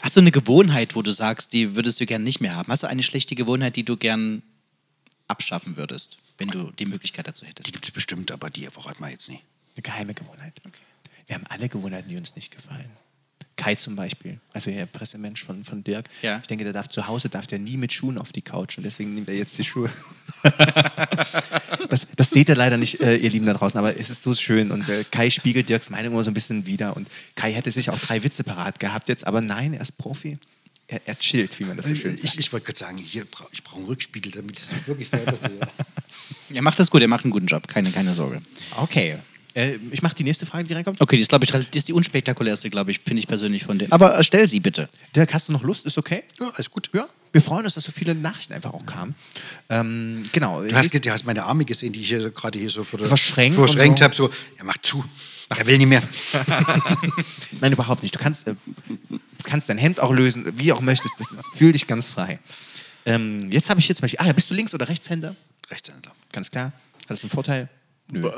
hast 0.01 0.17
du 0.17 0.21
eine 0.21 0.31
Gewohnheit, 0.31 0.97
wo 0.97 1.03
du 1.03 1.11
sagst, 1.11 1.53
die 1.53 1.77
würdest 1.77 2.01
du 2.01 2.07
gern 2.07 2.23
nicht 2.23 2.41
mehr 2.41 2.55
haben? 2.55 2.71
Hast 2.71 2.83
du 2.83 2.87
eine 2.87 3.03
schlechte 3.03 3.35
Gewohnheit, 3.35 3.77
die 3.77 3.85
du 3.85 3.97
gern 3.97 4.43
abschaffen 5.29 5.77
würdest, 5.77 6.19
wenn 6.39 6.49
du 6.49 6.71
die 6.73 6.87
Möglichkeit 6.87 7.27
dazu 7.27 7.47
hättest? 7.47 7.67
Die 7.67 7.73
gibt 7.73 7.85
es 7.85 7.91
bestimmt, 7.91 8.31
aber 8.31 8.51
die 8.51 8.67
verraten 8.67 9.03
wir 9.03 9.11
jetzt 9.11 9.29
nie. 9.29 9.41
Eine 9.75 9.83
geheime 9.83 10.15
Gewohnheit. 10.15 10.61
Wir 11.27 11.37
haben 11.37 11.47
alle 11.49 11.69
Gewohnheiten, 11.69 12.09
die 12.09 12.17
uns 12.17 12.37
nicht 12.37 12.51
gefallen. 12.51 12.91
Kai 13.57 13.75
zum 13.77 13.95
Beispiel, 13.97 14.41
also 14.53 14.71
der 14.71 14.87
Pressemensch 14.87 15.45
von, 15.45 15.63
von 15.65 15.85
Dirk. 15.85 16.09
Ja. 16.23 16.39
Ich 16.41 16.47
denke, 16.49 16.65
der 16.65 16.73
darf 16.73 16.89
zu 16.89 17.07
Hause 17.07 17.29
darf 17.29 17.47
der 17.47 17.59
nie 17.61 17.77
mit 17.77 17.93
Schuhen 17.93 18.19
auf 18.19 18.33
die 18.33 18.43
Couch 18.43 18.77
und 18.79 18.85
deswegen 18.85 19.15
nimmt 19.15 19.29
er 19.29 19.37
jetzt 19.37 19.57
die 19.59 19.65
Schuhe. 19.65 19.91
das, 21.89 22.07
das 22.17 22.31
seht 22.31 22.49
ihr 22.49 22.57
leider 22.57 22.77
nicht, 22.77 23.01
äh, 23.01 23.17
ihr 23.17 23.31
Lieben 23.31 23.47
da 23.47 23.55
draußen, 23.55 23.79
aber 23.79 23.99
es 23.99 24.11
ist 24.11 24.23
so 24.23 24.35
schön 24.35 24.71
und 24.71 24.89
äh, 24.89 25.05
Kai 25.11 25.31
spiegelt 25.31 25.69
Dirks 25.69 25.91
Meinung 25.91 26.13
immer 26.15 26.25
so 26.25 26.31
ein 26.31 26.35
bisschen 26.35 26.67
wieder 26.67 26.97
und 26.97 27.09
Kai 27.35 27.53
hätte 27.53 27.71
sich 27.71 27.91
auch 27.91 27.99
drei 27.99 28.23
Witze 28.25 28.45
parat 28.45 28.81
gehabt 28.81 29.09
jetzt, 29.09 29.27
aber 29.27 29.41
nein, 29.41 29.75
er 29.75 29.81
ist 29.83 29.93
Profi. 29.99 30.39
Er, 30.87 31.01
er 31.07 31.19
chillt, 31.19 31.59
wie 31.61 31.65
man 31.65 31.77
das 31.79 31.87
so 31.87 31.95
schön 31.95 32.11
sagt. 32.17 32.25
Ich, 32.25 32.39
ich 32.39 32.53
wollte 32.53 32.67
gerade 32.67 32.79
sagen, 32.79 32.99
hier, 32.99 33.25
bra- 33.25 33.49
ich 33.53 33.63
brauche 33.65 33.79
einen 33.79 33.87
Rückspiegel, 33.87 34.33
damit 34.33 34.61
ich 34.61 34.69
das 34.69 34.87
wirklich 34.87 35.09
selber 35.09 35.37
sehe. 35.37 35.51
Er 36.53 36.63
macht 36.63 36.79
das 36.79 36.91
gut, 36.91 37.03
er 37.03 37.09
macht 37.09 37.25
einen 37.25 37.33
guten 37.33 37.47
Job, 37.47 37.67
keine, 37.67 37.91
keine 37.91 38.15
Sorge. 38.15 38.37
Okay, 38.77 39.17
Äh, 39.55 39.79
ich 39.93 40.03
mache 40.03 40.15
die 40.17 40.25
nächste 40.25 40.47
Frage, 40.47 40.65
die 40.65 40.75
reinkommt. 40.75 41.01
Okay, 41.01 41.17
die 41.17 41.23
ist, 41.23 41.29
glaube 41.29 41.45
ich, 41.45 41.51
die 41.53 41.79
ist 41.79 41.89
die 41.89 41.93
unspektakulärste, 41.93 42.71
glaube 42.71 42.91
ich, 42.91 43.01
finde 43.01 43.21
ich 43.21 43.27
persönlich 43.29 43.65
von 43.65 43.79
denen. 43.79 43.93
Aber 43.93 44.19
äh, 44.19 44.25
stell 44.25 44.49
sie 44.49 44.61
bitte. 44.61 44.89
Dirk, 45.15 45.33
hast 45.33 45.49
du 45.49 45.53
noch 45.53 45.63
Lust? 45.63 45.87
Ist 45.87 45.97
okay? 45.99 46.25
Ja, 46.41 46.51
alles 46.55 46.71
gut. 46.71 46.91
Ja. 46.93 47.07
Wir 47.33 47.41
freuen 47.43 47.65
uns, 47.65 47.75
dass 47.75 47.85
so 47.85 47.93
viele 47.93 48.15
Nachrichten 48.15 48.53
einfach 48.53 48.73
auch 48.73 48.85
kamen. 48.87 49.15
Ähm, 49.69 50.23
genau. 50.33 50.63
Du 50.63 50.75
hast, 50.75 50.93
du 50.93 51.11
hast 51.11 51.25
meine 51.25 51.45
Arme 51.45 51.65
gesehen, 51.65 51.93
die 51.93 52.01
ich 52.01 52.09
hier 52.09 52.31
gerade 52.31 52.59
hier 52.59 52.71
so 52.71 52.85
vor 52.85 52.99
der- 52.99 53.09
Verschränkt 53.09 53.57
verschränkt 53.59 53.99
so. 53.99 54.05
habe. 54.05 54.15
So, 54.15 54.31
er 54.57 54.65
macht 54.65 54.85
zu. 54.87 55.05
Er 55.51 55.67
will 55.67 55.79
nicht 55.79 55.87
mehr. 55.89 56.03
Nein, 57.61 57.73
überhaupt 57.73 58.03
nicht. 58.03 58.15
Du 58.15 58.19
kannst, 58.19 58.47
äh, 58.47 58.55
kannst 59.43 59.69
dein 59.69 59.79
Hemd 59.79 60.01
auch 60.01 60.13
lösen, 60.13 60.47
wie 60.59 60.73
auch 60.73 60.81
möchtest. 60.81 61.15
Das 61.19 61.33
ist, 61.33 61.45
fühl 61.55 61.73
dich 61.73 61.87
ganz 61.87 62.07
frei. 62.09 62.39
Ähm, 63.07 63.51
jetzt 63.53 63.69
habe 63.71 63.79
ich 63.81 63.87
hier 63.87 63.95
zum 63.95 64.03
Beispiel, 64.03 64.21
ah 64.21 64.27
ja, 64.27 64.33
bist 64.33 64.49
du 64.51 64.55
Links- 64.55 64.73
oder 64.75 64.89
Rechtshänder? 64.89 65.37
Rechtshänder. 65.71 66.13
Ganz 66.33 66.51
klar. 66.51 66.67
Hat 67.03 67.11
das 67.11 67.23
einen 67.23 67.31
Vorteil? 67.31 67.69
Nö. 68.11 68.29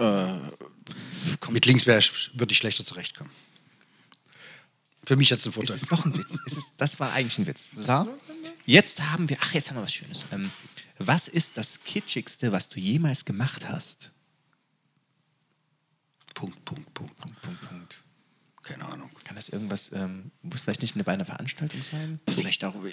Mit 1.50 1.66
links 1.66 1.86
wär, 1.86 2.02
würde 2.34 2.52
ich 2.52 2.58
schlechter 2.58 2.84
zurechtkommen. 2.84 3.30
Für 5.06 5.16
mich 5.16 5.30
hat 5.30 5.38
es 5.38 5.46
einen 5.46 5.50
Es 5.52 5.54
Vorteil. 5.54 5.76
ist 5.76 5.90
noch 5.90 6.04
ein 6.04 6.16
Witz. 6.16 6.38
Es 6.46 6.56
ist, 6.56 6.66
das 6.76 6.98
war 6.98 7.12
eigentlich 7.12 7.38
ein 7.38 7.46
Witz. 7.46 7.70
So. 7.72 8.18
Jetzt 8.64 9.00
haben 9.00 9.28
wir, 9.28 9.36
ach, 9.40 9.54
jetzt 9.54 9.70
haben 9.70 9.76
wir 9.76 9.82
was 9.84 9.94
Schönes. 9.94 10.24
Ähm, 10.32 10.50
was 10.98 11.28
ist 11.28 11.56
das 11.56 11.84
Kitschigste, 11.84 12.50
was 12.50 12.68
du 12.68 12.80
jemals 12.80 13.24
gemacht 13.24 13.68
hast? 13.68 14.10
Punkt, 16.34 16.64
Punkt, 16.64 16.92
Punkt. 16.92 17.16
Punkt, 17.20 17.40
Punkt, 17.40 17.60
Punkt. 17.68 18.02
Keine 18.62 18.84
Ahnung. 18.84 19.10
Kann 19.24 19.36
das 19.36 19.48
irgendwas, 19.48 19.92
ähm, 19.92 20.32
muss 20.42 20.62
vielleicht 20.62 20.82
nicht 20.82 20.94
eine, 20.96 21.04
bei 21.04 21.12
einer 21.12 21.24
Veranstaltung 21.24 21.82
sein? 21.82 22.18
Vielleicht 22.28 22.64
auch. 22.64 22.74
Äh, 22.84 22.92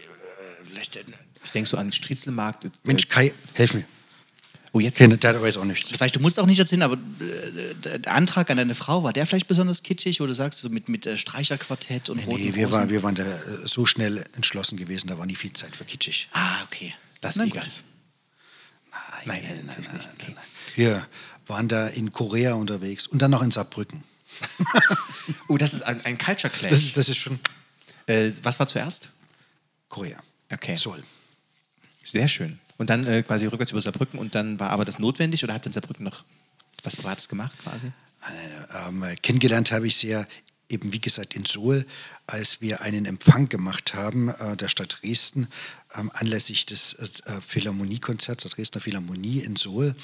vielleicht, 0.65 0.95
äh, 0.95 1.03
Ich 1.43 1.51
denke 1.51 1.67
so 1.67 1.77
an 1.77 1.87
den 1.87 1.93
Striezelmarkt. 1.93 2.65
Äh, 2.65 2.71
Mensch, 2.83 3.07
Kai, 3.09 3.33
helf 3.53 3.73
mir. 3.73 3.85
Oh, 4.75 4.79
jetzt. 4.79 4.97
Kennt, 4.97 5.23
der 5.23 5.39
weiß 5.41 5.57
auch 5.57 5.65
nichts. 5.65 5.91
vielleicht, 5.91 6.15
du 6.15 6.19
musst 6.19 6.39
auch 6.39 6.47
nicht 6.47 6.57
erzählen, 6.57 6.81
aber 6.81 6.95
äh, 6.95 7.75
der 7.75 7.99
der 7.99 8.13
Antrag 8.13 8.49
an 8.49 8.57
deine 8.57 8.73
Frau, 8.73 9.03
war 9.03 9.13
der 9.13 9.27
vielleicht 9.27 9.47
besonders 9.47 9.83
kitschig? 9.83 10.19
Oder 10.19 10.33
sagst 10.33 10.59
du 10.63 10.67
so 10.67 10.73
mit, 10.73 10.89
mit 10.89 11.05
äh, 11.05 11.15
Streicherquartett 11.17 12.09
und 12.09 12.17
roten 12.25 12.41
Nee, 12.41 12.55
wir, 12.55 12.65
Rosen? 12.65 12.79
war, 12.79 12.89
wir 12.89 13.03
waren 13.03 13.13
da 13.13 13.23
äh, 13.23 13.39
so 13.65 13.85
schnell 13.85 14.25
entschlossen 14.33 14.75
gewesen, 14.77 15.07
da 15.07 15.17
war 15.19 15.27
nie 15.27 15.35
viel 15.35 15.53
Zeit 15.53 15.75
für 15.75 15.85
kitschig. 15.85 16.27
Ah, 16.33 16.63
okay. 16.63 16.93
Las 17.21 17.35
Na. 17.35 17.45
Vegas. 17.45 17.83
Nein, 19.25 19.43
nein, 19.43 19.63
natürlich 19.67 19.93
nicht. 19.93 20.09
Okay. 20.19 20.35
Wir 20.75 21.07
waren 21.45 21.67
da 21.67 21.87
in 21.87 22.11
Korea 22.11 22.55
unterwegs 22.55 23.05
und 23.07 23.21
dann 23.21 23.31
noch 23.31 23.41
in 23.43 23.51
Saarbrücken. 23.51 24.03
Oh, 25.47 25.57
das 25.57 25.73
ist 25.73 25.83
ein, 25.83 26.03
ein 26.03 26.17
Culture 26.17 26.51
Clash. 26.51 26.71
Das 26.71 26.81
ist, 26.81 26.97
das 26.97 27.07
ist 27.07 27.17
schon 27.17 27.39
äh, 28.07 28.31
was 28.41 28.59
war 28.59 28.67
zuerst? 28.67 29.09
Korea. 29.87 30.19
Okay. 30.51 30.75
Seoul. 30.75 31.01
Sehr 32.03 32.27
schön. 32.27 32.59
Und 32.77 32.89
dann 32.89 33.05
äh, 33.05 33.23
quasi 33.23 33.45
rückwärts 33.45 33.71
über 33.71 33.81
Saarbrücken 33.81 34.19
und 34.19 34.35
dann 34.35 34.59
war 34.59 34.71
aber 34.71 34.85
das 34.85 34.99
notwendig 34.99 35.43
oder 35.43 35.53
ihr 35.63 35.67
in 35.67 35.71
Saarbrücken 35.73 36.05
noch 36.05 36.23
was 36.83 36.95
Privates 36.95 37.29
gemacht 37.29 37.57
quasi? 37.63 37.91
Ähm, 38.87 39.03
kennengelernt 39.21 39.71
habe 39.71 39.87
ich 39.87 39.97
sehr 39.97 40.27
eben 40.73 40.91
wie 40.91 40.99
gesagt 40.99 41.35
in 41.35 41.45
Seoul, 41.45 41.85
als 42.27 42.61
wir 42.61 42.81
einen 42.81 43.05
Empfang 43.05 43.47
gemacht 43.47 43.93
haben 43.93 44.29
äh, 44.29 44.57
der 44.57 44.67
Stadt 44.67 44.99
Dresden 45.01 45.47
ähm, 45.95 46.11
anlässlich 46.13 46.65
des 46.65 46.93
äh, 46.93 47.41
Philharmoniekonzerts 47.45 48.43
der 48.43 48.51
Dresdner 48.51 48.81
Philharmonie 48.81 49.39
in 49.39 49.55
Seoul. 49.55 49.95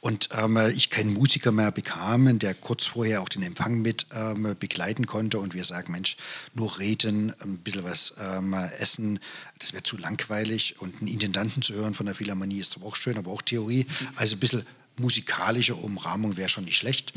Und 0.00 0.28
ähm, 0.32 0.58
ich 0.76 0.90
keinen 0.90 1.14
Musiker 1.14 1.52
mehr 1.52 1.72
bekam, 1.72 2.38
der 2.38 2.54
kurz 2.54 2.86
vorher 2.86 3.22
auch 3.22 3.28
den 3.28 3.42
Empfang 3.42 3.80
mit 3.80 4.06
ähm, 4.12 4.54
begleiten 4.58 5.06
konnte. 5.06 5.38
Und 5.38 5.54
wir 5.54 5.64
sagen, 5.64 5.92
Mensch, 5.92 6.16
nur 6.54 6.78
reden, 6.78 7.32
ein 7.40 7.58
bisschen 7.58 7.84
was 7.84 8.14
ähm, 8.20 8.52
essen, 8.52 9.18
das 9.58 9.72
wäre 9.72 9.82
zu 9.82 9.96
langweilig. 9.96 10.76
Und 10.78 10.98
einen 10.98 11.08
Intendanten 11.08 11.62
zu 11.62 11.74
hören 11.74 11.94
von 11.94 12.06
der 12.06 12.14
Philharmonie 12.14 12.60
ist 12.60 12.72
zwar 12.72 12.86
auch 12.86 12.96
schön, 12.96 13.18
aber 13.18 13.30
auch 13.30 13.42
Theorie. 13.42 13.86
Also 14.16 14.36
ein 14.36 14.40
bisschen 14.40 14.66
musikalische 14.98 15.74
Umrahmung 15.74 16.36
wäre 16.36 16.48
schon 16.48 16.64
nicht 16.64 16.76
schlecht. 16.76 17.12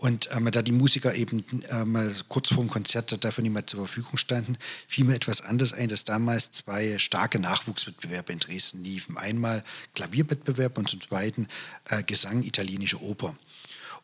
Und 0.00 0.30
ähm, 0.32 0.50
da 0.50 0.62
die 0.62 0.72
Musiker 0.72 1.14
eben 1.14 1.44
ähm, 1.68 2.14
kurz 2.28 2.48
vor 2.48 2.64
dem 2.64 2.70
Konzert 2.70 3.22
dafür 3.22 3.42
nicht 3.42 3.52
mehr 3.52 3.66
zur 3.66 3.80
Verfügung 3.80 4.16
standen, 4.16 4.56
fiel 4.88 5.04
mir 5.04 5.14
etwas 5.14 5.42
anderes 5.42 5.74
ein, 5.74 5.90
dass 5.90 6.04
damals 6.04 6.52
zwei 6.52 6.98
starke 6.98 7.38
Nachwuchswettbewerbe 7.38 8.32
in 8.32 8.38
Dresden 8.38 8.82
liefen. 8.82 9.18
Einmal 9.18 9.62
Klavierwettbewerb 9.94 10.78
und 10.78 10.88
zum 10.88 11.02
zweiten 11.02 11.48
äh, 11.90 12.02
Gesang 12.02 12.42
italienische 12.42 13.02
Oper. 13.02 13.36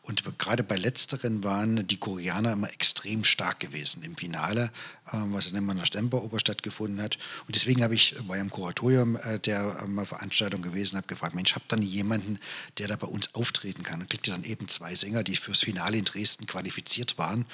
Und 0.07 0.23
gerade 0.39 0.63
bei 0.63 0.77
letzteren 0.77 1.43
waren 1.43 1.85
die 1.85 1.97
Koreaner 1.97 2.53
immer 2.53 2.71
extrem 2.71 3.25
stark 3.25 3.59
gewesen 3.59 4.03
im 4.03 4.15
Finale, 4.15 4.71
äh, 5.07 5.17
was 5.25 5.47
in 5.47 5.53
der 5.53 5.85
Stemperoper 5.85 6.39
stattgefunden 6.39 7.01
hat. 7.01 7.17
Und 7.45 7.55
deswegen 7.55 7.83
habe 7.83 7.93
ich, 7.93 8.15
ja 8.35 8.41
im 8.41 8.49
Kuratorium 8.49 9.17
äh, 9.17 9.39
der 9.39 9.77
ähm, 9.83 10.05
Veranstaltung 10.05 10.61
gewesen, 10.61 10.95
habe 10.95 11.07
gefragt, 11.07 11.35
Mensch, 11.35 11.55
habt 11.55 11.71
ihr 11.73 11.79
jemanden, 11.79 12.39
der 12.77 12.87
da 12.87 12.95
bei 12.95 13.07
uns 13.07 13.35
auftreten 13.35 13.83
kann? 13.83 13.99
Und 13.99 14.09
kriegte 14.09 14.31
dann 14.31 14.45
eben 14.45 14.69
zwei 14.69 14.95
Sänger, 14.95 15.23
die 15.23 15.35
fürs 15.35 15.59
Finale 15.59 15.97
in 15.97 16.05
Dresden 16.05 16.47
qualifiziert 16.47 17.17
waren. 17.17 17.45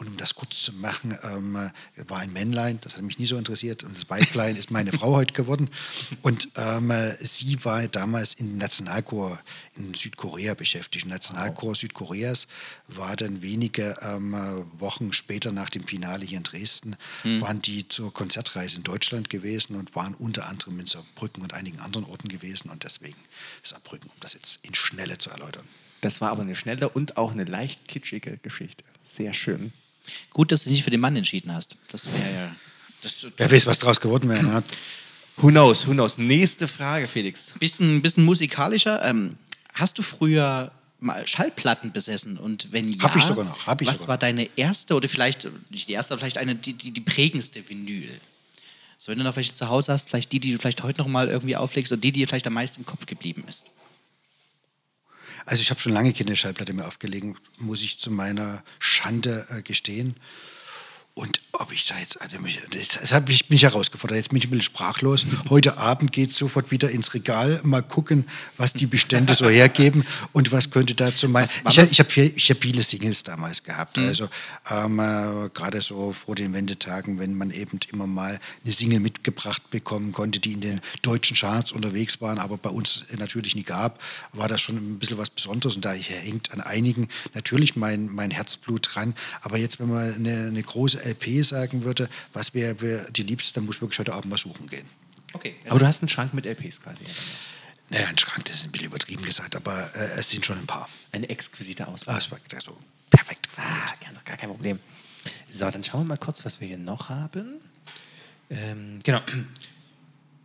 Und 0.00 0.08
um 0.08 0.16
das 0.16 0.34
kurz 0.34 0.62
zu 0.62 0.72
machen, 0.72 1.14
ähm, 1.24 1.56
äh, 1.56 1.70
war 2.08 2.20
ein 2.20 2.32
Männlein, 2.32 2.78
das 2.80 2.96
hat 2.96 3.02
mich 3.02 3.18
nie 3.18 3.26
so 3.26 3.36
interessiert. 3.36 3.84
Und 3.84 3.94
das 3.94 4.08
Weiblein 4.08 4.56
ist 4.56 4.70
meine 4.70 4.92
Frau 4.92 5.14
heute 5.14 5.34
geworden. 5.34 5.68
Und 6.22 6.48
ähm, 6.56 6.90
äh, 6.90 7.12
sie 7.16 7.62
war 7.66 7.86
damals 7.86 8.32
im 8.32 8.56
Nationalchor 8.56 9.38
in 9.76 9.92
Südkorea 9.92 10.54
beschäftigt. 10.54 11.04
Im 11.04 11.10
Nationalchor 11.10 11.74
Südkoreas 11.74 12.48
war 12.88 13.14
dann 13.14 13.42
wenige 13.42 13.94
ähm, 14.00 14.32
äh, 14.32 14.80
Wochen 14.80 15.12
später 15.12 15.52
nach 15.52 15.68
dem 15.68 15.86
Finale 15.86 16.24
hier 16.24 16.38
in 16.38 16.44
Dresden, 16.44 16.96
waren 17.22 17.60
die 17.60 17.86
zur 17.86 18.12
Konzertreise 18.14 18.78
in 18.78 18.82
Deutschland 18.82 19.28
gewesen 19.28 19.76
und 19.76 19.94
waren 19.94 20.14
unter 20.14 20.48
anderem 20.48 20.80
in 20.80 20.86
Saarbrücken 20.86 21.42
und 21.42 21.52
einigen 21.52 21.78
anderen 21.80 22.06
Orten 22.06 22.28
gewesen. 22.28 22.70
Und 22.70 22.84
deswegen 22.84 23.18
Saarbrücken, 23.62 24.08
um 24.08 24.16
das 24.20 24.32
jetzt 24.32 24.64
in 24.64 24.74
Schnelle 24.74 25.18
zu 25.18 25.28
erläutern. 25.28 25.66
Das 26.00 26.22
war 26.22 26.30
aber 26.30 26.42
eine 26.42 26.56
schnelle 26.56 26.88
und 26.88 27.18
auch 27.18 27.32
eine 27.32 27.44
leicht 27.44 27.86
kitschige 27.86 28.38
Geschichte. 28.38 28.84
Sehr 29.02 29.34
schön. 29.34 29.72
Gut, 30.30 30.52
dass 30.52 30.64
du 30.64 30.68
dich 30.68 30.78
nicht 30.78 30.84
für 30.84 30.90
den 30.90 31.00
Mann 31.00 31.16
entschieden 31.16 31.54
hast. 31.54 31.76
Das 31.90 32.06
wäre 32.06 32.34
ja. 32.34 32.56
Das, 33.02 33.26
Wer 33.36 33.50
weiß, 33.50 33.66
was 33.66 33.78
draus 33.78 34.00
geworden 34.00 34.28
wäre. 34.28 34.42
Ne? 34.42 34.62
Who 35.36 35.48
knows, 35.48 35.86
who 35.86 35.92
knows. 35.92 36.18
Nächste 36.18 36.68
Frage, 36.68 37.08
Felix. 37.08 37.54
bisschen, 37.58 38.02
bisschen 38.02 38.24
musikalischer. 38.24 39.02
Ähm, 39.04 39.36
hast 39.72 39.98
du 39.98 40.02
früher 40.02 40.70
mal 40.98 41.26
Schallplatten 41.26 41.92
besessen? 41.92 42.36
Und 42.36 42.72
wenn 42.72 42.90
ja, 42.92 43.04
Hab 43.04 43.16
ich 43.16 43.24
sogar 43.24 43.44
noch, 43.46 43.66
hab 43.66 43.80
ich 43.80 43.88
was 43.88 44.00
sogar 44.00 44.08
war 44.08 44.18
deine 44.18 44.50
erste 44.56 44.94
oder 44.94 45.08
vielleicht, 45.08 45.48
nicht 45.70 45.88
die 45.88 45.92
erste, 45.92 46.12
aber 46.12 46.20
vielleicht 46.20 46.38
eine, 46.38 46.54
die, 46.54 46.74
die, 46.74 46.90
die 46.90 47.00
prägendste 47.00 47.66
Vinyl? 47.66 48.10
So, 48.98 49.10
wenn 49.10 49.18
du 49.18 49.24
noch 49.24 49.36
welche 49.36 49.54
zu 49.54 49.68
Hause 49.70 49.94
hast, 49.94 50.10
vielleicht 50.10 50.30
die, 50.30 50.40
die 50.40 50.52
du 50.52 50.58
vielleicht 50.58 50.82
heute 50.82 51.00
noch 51.00 51.08
mal 51.08 51.28
irgendwie 51.28 51.56
auflegst 51.56 51.90
oder 51.90 52.00
die, 52.00 52.12
die 52.12 52.20
dir 52.20 52.28
vielleicht 52.28 52.46
am 52.46 52.52
meisten 52.52 52.82
im 52.82 52.86
Kopf 52.86 53.06
geblieben 53.06 53.44
ist. 53.48 53.64
Also 55.46 55.62
ich 55.62 55.70
habe 55.70 55.80
schon 55.80 55.92
lange 55.92 56.12
keine 56.12 56.36
Schallplatte 56.36 56.72
mehr 56.72 56.86
aufgelegt, 56.86 57.36
muss 57.58 57.82
ich 57.82 57.98
zu 57.98 58.10
meiner 58.10 58.62
Schande 58.78 59.46
äh, 59.50 59.62
gestehen. 59.62 60.16
Und 61.20 61.42
ob 61.52 61.70
ich 61.70 61.86
da 61.86 61.98
jetzt, 61.98 62.18
also 62.22 62.38
mich, 62.38 62.58
das 62.70 63.12
habe 63.12 63.30
ich 63.30 63.50
mich 63.50 63.62
herausgefordert, 63.64 64.16
jetzt 64.16 64.30
bin 64.30 64.38
ich 64.38 64.46
ein 64.46 64.50
bisschen 64.50 64.62
sprachlos. 64.62 65.26
Heute 65.50 65.76
Abend 65.76 66.12
geht 66.12 66.30
es 66.30 66.38
sofort 66.38 66.70
wieder 66.70 66.88
ins 66.90 67.12
Regal, 67.12 67.60
mal 67.62 67.82
gucken, 67.82 68.24
was 68.56 68.72
die 68.72 68.86
Bestände 68.86 69.34
so 69.34 69.46
hergeben 69.46 70.06
und 70.32 70.50
was 70.50 70.70
könnte 70.70 70.94
dazu 70.94 71.28
mein. 71.28 71.46
war 71.62 71.72
Ich, 71.72 71.78
ich 71.78 71.98
habe 72.00 72.10
hab 72.10 72.62
viele 72.62 72.82
Singles 72.82 73.22
damals 73.22 73.62
gehabt, 73.62 73.98
also 73.98 74.28
ähm, 74.70 74.98
äh, 74.98 75.50
gerade 75.52 75.82
so 75.82 76.14
vor 76.14 76.36
den 76.36 76.54
Wendetagen, 76.54 77.18
wenn 77.18 77.34
man 77.34 77.50
eben 77.50 77.78
immer 77.92 78.06
mal 78.06 78.40
eine 78.64 78.72
Single 78.72 79.00
mitgebracht 79.00 79.68
bekommen 79.68 80.12
konnte, 80.12 80.40
die 80.40 80.52
in 80.52 80.62
den 80.62 80.80
deutschen 81.02 81.36
Charts 81.36 81.72
unterwegs 81.72 82.22
waren, 82.22 82.38
aber 82.38 82.56
bei 82.56 82.70
uns 82.70 83.04
natürlich 83.18 83.54
nie 83.54 83.64
gab, 83.64 84.00
war 84.32 84.48
das 84.48 84.62
schon 84.62 84.76
ein 84.76 84.98
bisschen 84.98 85.18
was 85.18 85.28
Besonderes 85.28 85.76
und 85.76 85.84
da 85.84 85.92
hängt 85.92 86.50
an 86.52 86.62
einigen 86.62 87.08
natürlich 87.34 87.76
mein, 87.76 88.06
mein 88.06 88.30
Herzblut 88.30 88.88
dran. 88.94 89.14
Aber 89.42 89.58
jetzt, 89.58 89.80
wenn 89.80 89.90
man 89.90 90.14
eine, 90.14 90.46
eine 90.46 90.62
große 90.62 91.09
LP 91.10 91.44
sagen 91.44 91.82
würde, 91.84 92.08
was 92.32 92.54
wäre 92.54 93.06
die 93.12 93.22
liebste, 93.22 93.54
dann 93.54 93.66
muss 93.66 93.76
ich 93.76 93.82
wirklich 93.82 93.98
heute 93.98 94.12
Abend 94.12 94.30
mal 94.30 94.38
suchen 94.38 94.66
gehen. 94.68 94.86
Okay. 95.32 95.54
Aber 95.68 95.78
du 95.78 95.86
hast 95.86 96.02
einen 96.02 96.08
Schrank 96.08 96.34
mit 96.34 96.46
LPs 96.46 96.82
quasi. 96.82 97.04
Naja, 97.88 98.06
ein 98.06 98.18
Schrank, 98.18 98.44
das 98.44 98.56
ist 98.56 98.64
ein 98.64 98.72
bisschen 98.72 98.86
übertrieben 98.86 99.24
gesagt, 99.24 99.56
aber 99.56 99.94
äh, 99.94 100.18
es 100.18 100.30
sind 100.30 100.46
schon 100.46 100.58
ein 100.58 100.66
paar. 100.66 100.88
Eine 101.12 101.28
exquisite 101.28 101.88
Auswahl. 101.88 102.14
Ah, 102.14 102.18
es 102.18 102.30
war 102.30 102.38
so 102.60 102.76
perfekt. 103.10 103.48
Ah, 103.56 103.86
gar, 104.02 104.12
gar 104.24 104.36
kein 104.36 104.48
Problem. 104.48 104.78
So, 105.48 105.70
dann 105.70 105.84
schauen 105.84 106.02
wir 106.02 106.10
mal 106.10 106.16
kurz, 106.16 106.44
was 106.44 106.60
wir 106.60 106.68
hier 106.68 106.78
noch 106.78 107.08
haben. 107.08 107.60
Ähm, 108.48 109.00
genau. 109.02 109.20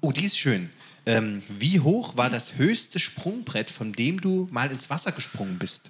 Oh, 0.01 0.11
die 0.11 0.25
ist 0.25 0.37
schön. 0.37 0.69
Ähm, 1.05 1.43
wie 1.49 1.79
hoch 1.79 2.17
war 2.17 2.29
das 2.29 2.55
höchste 2.55 2.99
Sprungbrett, 2.99 3.69
von 3.69 3.93
dem 3.93 4.19
du 4.19 4.47
mal 4.51 4.71
ins 4.71 4.89
Wasser 4.89 5.11
gesprungen 5.11 5.59
bist? 5.59 5.89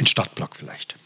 Ein 0.00 0.06
Startblock 0.06 0.56
vielleicht. 0.56 0.96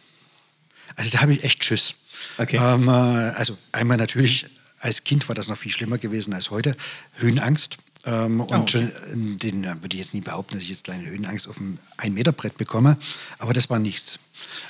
Also 0.97 1.11
da 1.11 1.21
habe 1.21 1.33
ich 1.33 1.45
echt 1.45 1.65
Schiss. 1.65 1.95
Okay. 2.39 2.59
Ähm, 2.61 2.89
äh, 2.89 2.91
also 2.91 3.57
einmal 3.73 3.97
natürlich, 3.97 4.47
als 4.79 5.05
Kind 5.05 5.29
war 5.29 5.35
das 5.35 5.49
noch 5.49 5.57
viel 5.57 5.73
schlimmer 5.73 5.99
gewesen 5.99 6.33
als 6.33 6.51
heute. 6.51 6.77
Höhenangst. 7.15 7.79
Ähm, 8.07 8.41
und 8.41 8.75
okay. 8.75 8.85
äh, 8.85 9.17
den 9.17 9.65
äh, 9.65 9.83
würde 9.83 9.95
ich 9.95 9.99
jetzt 9.99 10.15
nie 10.15 10.23
behaupten, 10.23 10.55
dass 10.55 10.63
ich 10.63 10.71
jetzt 10.71 10.85
kleine 10.85 11.07
Höhenangst 11.07 11.49
auf 11.49 11.57
dem 11.57 11.79
1-Meter-Brett 11.99 12.57
bekomme. 12.57 12.97
Aber 13.39 13.53
das 13.53 13.69
war 13.69 13.79
nichts. 13.79 14.19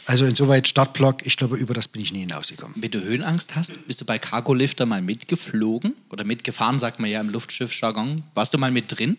Also 0.04 0.24
insoweit 0.24 0.66
Startblock, 0.66 1.24
ich 1.24 1.36
glaube, 1.36 1.56
über 1.56 1.74
das 1.74 1.86
bin 1.86 2.02
ich 2.02 2.12
nie 2.12 2.20
hinausgekommen. 2.20 2.74
Wenn 2.80 2.90
du 2.90 3.00
Höhenangst 3.02 3.54
hast, 3.54 3.86
bist 3.86 4.00
du 4.00 4.04
bei 4.04 4.18
Cargolifter 4.18 4.84
mal 4.84 5.00
mitgeflogen 5.00 5.94
oder 6.10 6.24
mitgefahren, 6.24 6.80
sagt 6.80 6.98
man 6.98 7.08
ja 7.08 7.20
im 7.20 7.30
Luftschiff-Jargon. 7.30 8.24
Warst 8.34 8.52
du 8.52 8.58
mal 8.58 8.72
mit 8.72 8.86
drin? 8.88 9.16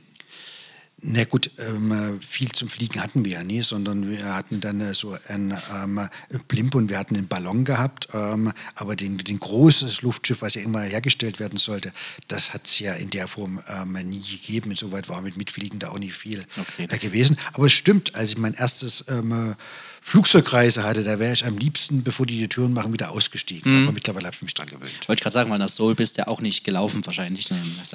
Na 1.03 1.23
gut, 1.23 1.49
ähm, 1.57 2.19
viel 2.21 2.51
zum 2.51 2.69
Fliegen 2.69 3.01
hatten 3.01 3.25
wir 3.25 3.31
ja 3.33 3.43
nie, 3.43 3.63
sondern 3.63 4.07
wir 4.07 4.35
hatten 4.35 4.61
dann 4.61 4.79
äh, 4.81 4.93
so 4.93 5.17
ein 5.27 5.57
ähm, 5.75 5.99
Blimp 6.47 6.75
und 6.75 6.89
wir 6.89 6.99
hatten 6.99 7.15
einen 7.15 7.27
Ballon 7.27 7.65
gehabt. 7.65 8.09
Ähm, 8.13 8.53
aber 8.75 8.95
den, 8.95 9.17
den 9.17 9.39
großes 9.39 10.03
Luftschiff, 10.03 10.43
was 10.43 10.53
ja 10.53 10.61
immer 10.61 10.81
hergestellt 10.81 11.39
werden 11.39 11.57
sollte, 11.57 11.91
das 12.27 12.53
hat 12.53 12.67
es 12.67 12.77
ja 12.77 12.93
in 12.93 13.09
der 13.09 13.27
Form 13.27 13.59
ähm, 13.67 13.93
nie 13.93 14.21
gegeben. 14.21 14.69
Insoweit 14.69 15.09
war 15.09 15.21
mit 15.21 15.37
Mitfliegen 15.37 15.79
da 15.79 15.89
auch 15.89 15.99
nicht 15.99 16.13
viel 16.13 16.45
Okay. 16.59 16.87
äh, 16.87 16.97
gewesen. 16.99 17.37
Aber 17.53 17.65
es 17.65 17.73
stimmt, 17.73 18.13
als 18.13 18.29
ich 18.29 18.37
mein 18.37 18.53
erstes 18.53 19.03
ähm, 19.07 19.55
Flugzeugreise 20.03 20.83
hatte, 20.83 21.03
da 21.03 21.19
wäre 21.19 21.31
ich 21.33 21.45
am 21.45 21.57
liebsten, 21.57 22.03
bevor 22.03 22.25
die 22.25 22.37
die 22.39 22.47
Türen 22.49 22.73
machen, 22.73 22.91
wieder 22.91 23.11
ausgestiegen. 23.11 23.83
Aber 23.83 23.91
mittlerweile 23.93 24.25
habe 24.25 24.35
ich 24.35 24.41
mich 24.41 24.53
dran 24.55 24.67
gewöhnt. 24.67 25.07
Wollte 25.07 25.19
ich 25.19 25.23
gerade 25.23 25.33
sagen, 25.33 25.51
weil 25.51 25.59
nach 25.59 25.69
Seoul 25.69 25.93
bist 25.95 26.17
du 26.17 26.21
ja 26.21 26.27
auch 26.27 26.41
nicht 26.41 26.63
gelaufen 26.63 27.05
wahrscheinlich. 27.05 27.47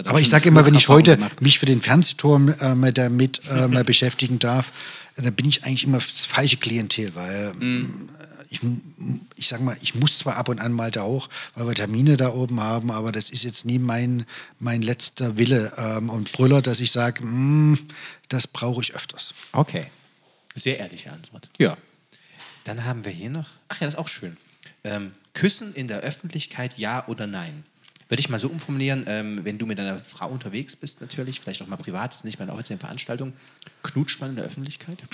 Aber 0.05 0.21
ich 0.21 0.29
sage 0.29 0.49
immer, 0.49 0.65
wenn 0.65 0.75
ich 0.77 0.89
heute 0.89 1.17
gemacht. 1.17 1.43
mich 1.43 1.59
für 1.59 1.67
den 1.67 1.83
Fernsehturm 1.83 2.55
ähm, 2.61 2.89
damit 2.95 3.43
ähm, 3.51 3.73
beschäftigen 3.85 4.39
darf, 4.39 4.73
dann 5.17 5.35
bin 5.35 5.47
ich 5.47 5.65
eigentlich 5.65 5.85
immer 5.85 5.99
das 5.99 6.25
falsche 6.27 6.59
Klientel, 6.59 7.15
weil 7.15 7.53
ähm, 7.61 8.09
ich, 8.51 8.61
ich 9.35 9.49
sage 9.49 9.65
mal, 9.65 9.77
ich 9.83 9.95
muss 9.97 10.19
zwar 10.19 10.37
ab 10.37 10.49
und 10.49 10.61
an 10.61 10.73
mal 10.73 10.91
da 10.93 11.03
hoch, 11.05 11.29
weil 11.55 11.67
wir 11.67 11.75
Termine 11.75 12.17
da 12.17 12.29
oben 12.33 12.61
haben, 12.61 12.91
aber 12.93 13.11
das 13.11 13.31
ist 13.31 13.43
jetzt 13.43 13.65
nie 13.65 13.79
mein, 13.81 14.27
mein 14.61 14.83
letzter 14.83 15.39
Wille 15.39 15.73
ähm, 15.77 16.09
und 16.11 16.31
Brüller, 16.33 16.63
dass 16.63 16.79
ich 16.81 16.93
sage, 16.93 17.25
"Mm, 17.25 17.79
das 18.29 18.47
brauche 18.47 18.81
ich 18.83 18.95
öfters. 18.95 19.35
Okay. 19.53 19.87
Sehr 20.55 20.79
ehrliche 20.79 21.11
Antwort. 21.13 21.49
Ja. 21.59 21.77
Dann 22.67 22.85
haben 22.85 23.05
wir 23.05 23.13
hier 23.13 23.31
noch, 23.31 23.49
ach 23.69 23.81
ja, 23.81 23.87
das 23.87 23.95
ist 23.95 24.01
auch 24.01 24.09
schön. 24.09 24.37
Ähm, 24.83 25.13
Küssen 25.35 25.73
in 25.75 25.87
der 25.87 26.01
Öffentlichkeit, 26.01 26.79
ja 26.79 27.07
oder 27.07 27.29
nein? 27.29 27.65
Würde 28.09 28.21
ich 28.21 28.29
mal 28.29 28.41
so 28.41 28.49
umformulieren, 28.49 29.05
ähm, 29.07 29.45
wenn 29.45 29.57
du 29.57 29.67
mit 29.67 29.79
deiner 29.79 30.01
Frau 30.01 30.29
unterwegs 30.29 30.75
bist, 30.75 31.01
natürlich, 31.01 31.41
vielleicht 31.41 31.63
auch 31.63 31.69
mal 31.69 31.77
privat, 31.77 32.13
ist 32.13 32.25
nicht 32.25 32.39
bei 32.39 32.43
einer 32.43 32.55
offiziellen 32.55 32.81
Veranstaltung, 32.81 33.35
knutscht 33.85 34.21
man 34.21 34.31
in 34.31 34.37
der 34.37 34.45
Öffentlichkeit? 34.45 35.05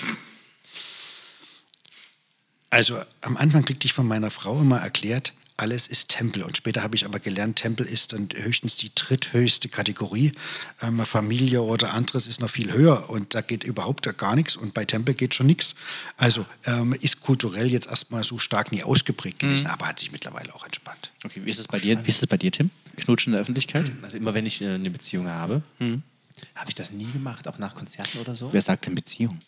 Also 2.71 3.03
am 3.21 3.37
Anfang 3.37 3.67
kriegte 3.67 3.85
ich 3.85 3.93
von 3.93 4.07
meiner 4.07 4.31
Frau 4.31 4.59
immer 4.59 4.79
erklärt, 4.79 5.35
alles 5.57 5.87
ist 5.87 6.09
Tempel. 6.09 6.43
Und 6.43 6.57
später 6.57 6.83
habe 6.83 6.97
ich 6.97 7.05
aber 7.05 7.21
gelernt, 7.21 7.57
Tempel 7.57 7.87
ist 7.87 8.13
dann 8.13 8.29
höchstens 8.35 8.77
die 8.77 8.91
dritthöchste 8.95 9.69
Kategorie. 9.69 10.33
Ähm, 10.81 11.05
Familie 11.07 11.63
oder 11.63 11.93
anderes 11.95 12.27
ist 12.27 12.41
noch 12.41 12.51
viel 12.51 12.73
höher 12.73 13.11
und 13.11 13.35
da 13.35 13.41
geht 13.41 13.65
überhaupt 13.65 14.03
gar 14.19 14.35
nichts 14.35 14.57
und 14.57 14.75
bei 14.75 14.85
Tempel 14.85 15.15
geht 15.15 15.35
schon 15.35 15.47
nichts. 15.47 15.75
Also 16.17 16.47
ähm, 16.65 16.93
ist 16.93 17.21
kulturell 17.21 17.71
jetzt 17.71 17.89
erstmal 17.89 18.25
so 18.25 18.39
stark 18.39 18.73
nie 18.73 18.83
ausgeprägt 18.83 19.39
gewesen, 19.41 19.67
aber 19.67 19.87
hat 19.89 19.99
sich 19.99 20.13
mittlerweile 20.13 20.55
auch 20.55 20.65
entspannt. 20.65 21.11
Okay, 21.25 21.43
wie 21.45 21.51
ist 21.51 21.59
es 21.59 21.69
bei 21.69 21.79
dir? 21.79 22.05
Wie 22.05 22.09
ist 22.09 22.21
es 22.21 22.27
bei 22.27 22.37
dir, 22.37 22.51
Tim? 22.53 22.71
Knutschen 22.97 23.33
in 23.33 23.35
der 23.35 23.43
Öffentlichkeit? 23.43 23.91
Also 24.03 24.17
immer 24.17 24.35
wenn 24.35 24.47
ich 24.47 24.61
äh, 24.63 24.75
eine 24.75 24.91
Beziehung 24.91 25.29
habe, 25.29 25.63
habe 25.81 26.69
ich 26.69 26.75
das 26.75 26.91
nie 26.91 27.11
gemacht, 27.13 27.47
auch 27.49 27.59
nach 27.59 27.75
Konzerten 27.75 28.19
oder 28.19 28.35
so. 28.35 28.53
Wer 28.53 28.63
sagt 28.63 28.87
denn 28.87 28.95
Beziehung? 28.95 29.39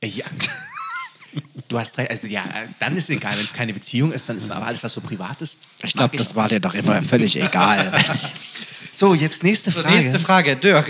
Äh, 0.00 0.08
Ja. 0.08 0.26
Du 1.68 1.78
hast 1.78 1.96
recht, 1.98 2.10
also 2.10 2.26
ja, 2.26 2.44
dann 2.78 2.96
ist 2.96 3.10
egal, 3.10 3.36
wenn 3.36 3.44
es 3.44 3.52
keine 3.52 3.72
Beziehung 3.72 4.12
ist, 4.12 4.28
dann 4.28 4.38
ist 4.38 4.50
aber 4.50 4.66
alles, 4.66 4.82
was 4.84 4.92
so 4.92 5.00
privat 5.00 5.40
ist. 5.42 5.58
Ich 5.82 5.94
glaube, 5.94 6.16
das 6.16 6.34
war 6.34 6.48
dir 6.48 6.60
doch 6.60 6.74
immer 6.74 7.02
völlig 7.02 7.36
egal. 7.36 7.92
So, 8.94 9.12
jetzt 9.12 9.42
nächste 9.42 9.72
Frage. 9.72 9.88
Nächste 9.88 10.20
Frage, 10.20 10.54
Dirk. 10.54 10.88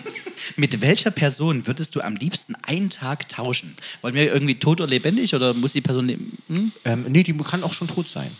Mit 0.56 0.80
welcher 0.80 1.10
Person 1.10 1.66
würdest 1.66 1.94
du 1.94 2.00
am 2.00 2.16
liebsten 2.16 2.54
einen 2.62 2.88
Tag 2.88 3.28
tauschen? 3.28 3.76
Wollen 4.00 4.14
wir 4.14 4.32
irgendwie 4.32 4.58
tot 4.58 4.80
oder 4.80 4.88
lebendig 4.88 5.34
oder 5.34 5.52
muss 5.52 5.74
die 5.74 5.82
Person 5.82 6.06
leben? 6.06 6.38
Hm? 6.48 6.72
Ähm, 6.86 7.04
nee, 7.08 7.22
die 7.22 7.36
kann 7.36 7.62
auch 7.62 7.74
schon 7.74 7.86
tot 7.86 8.08
sein. 8.08 8.30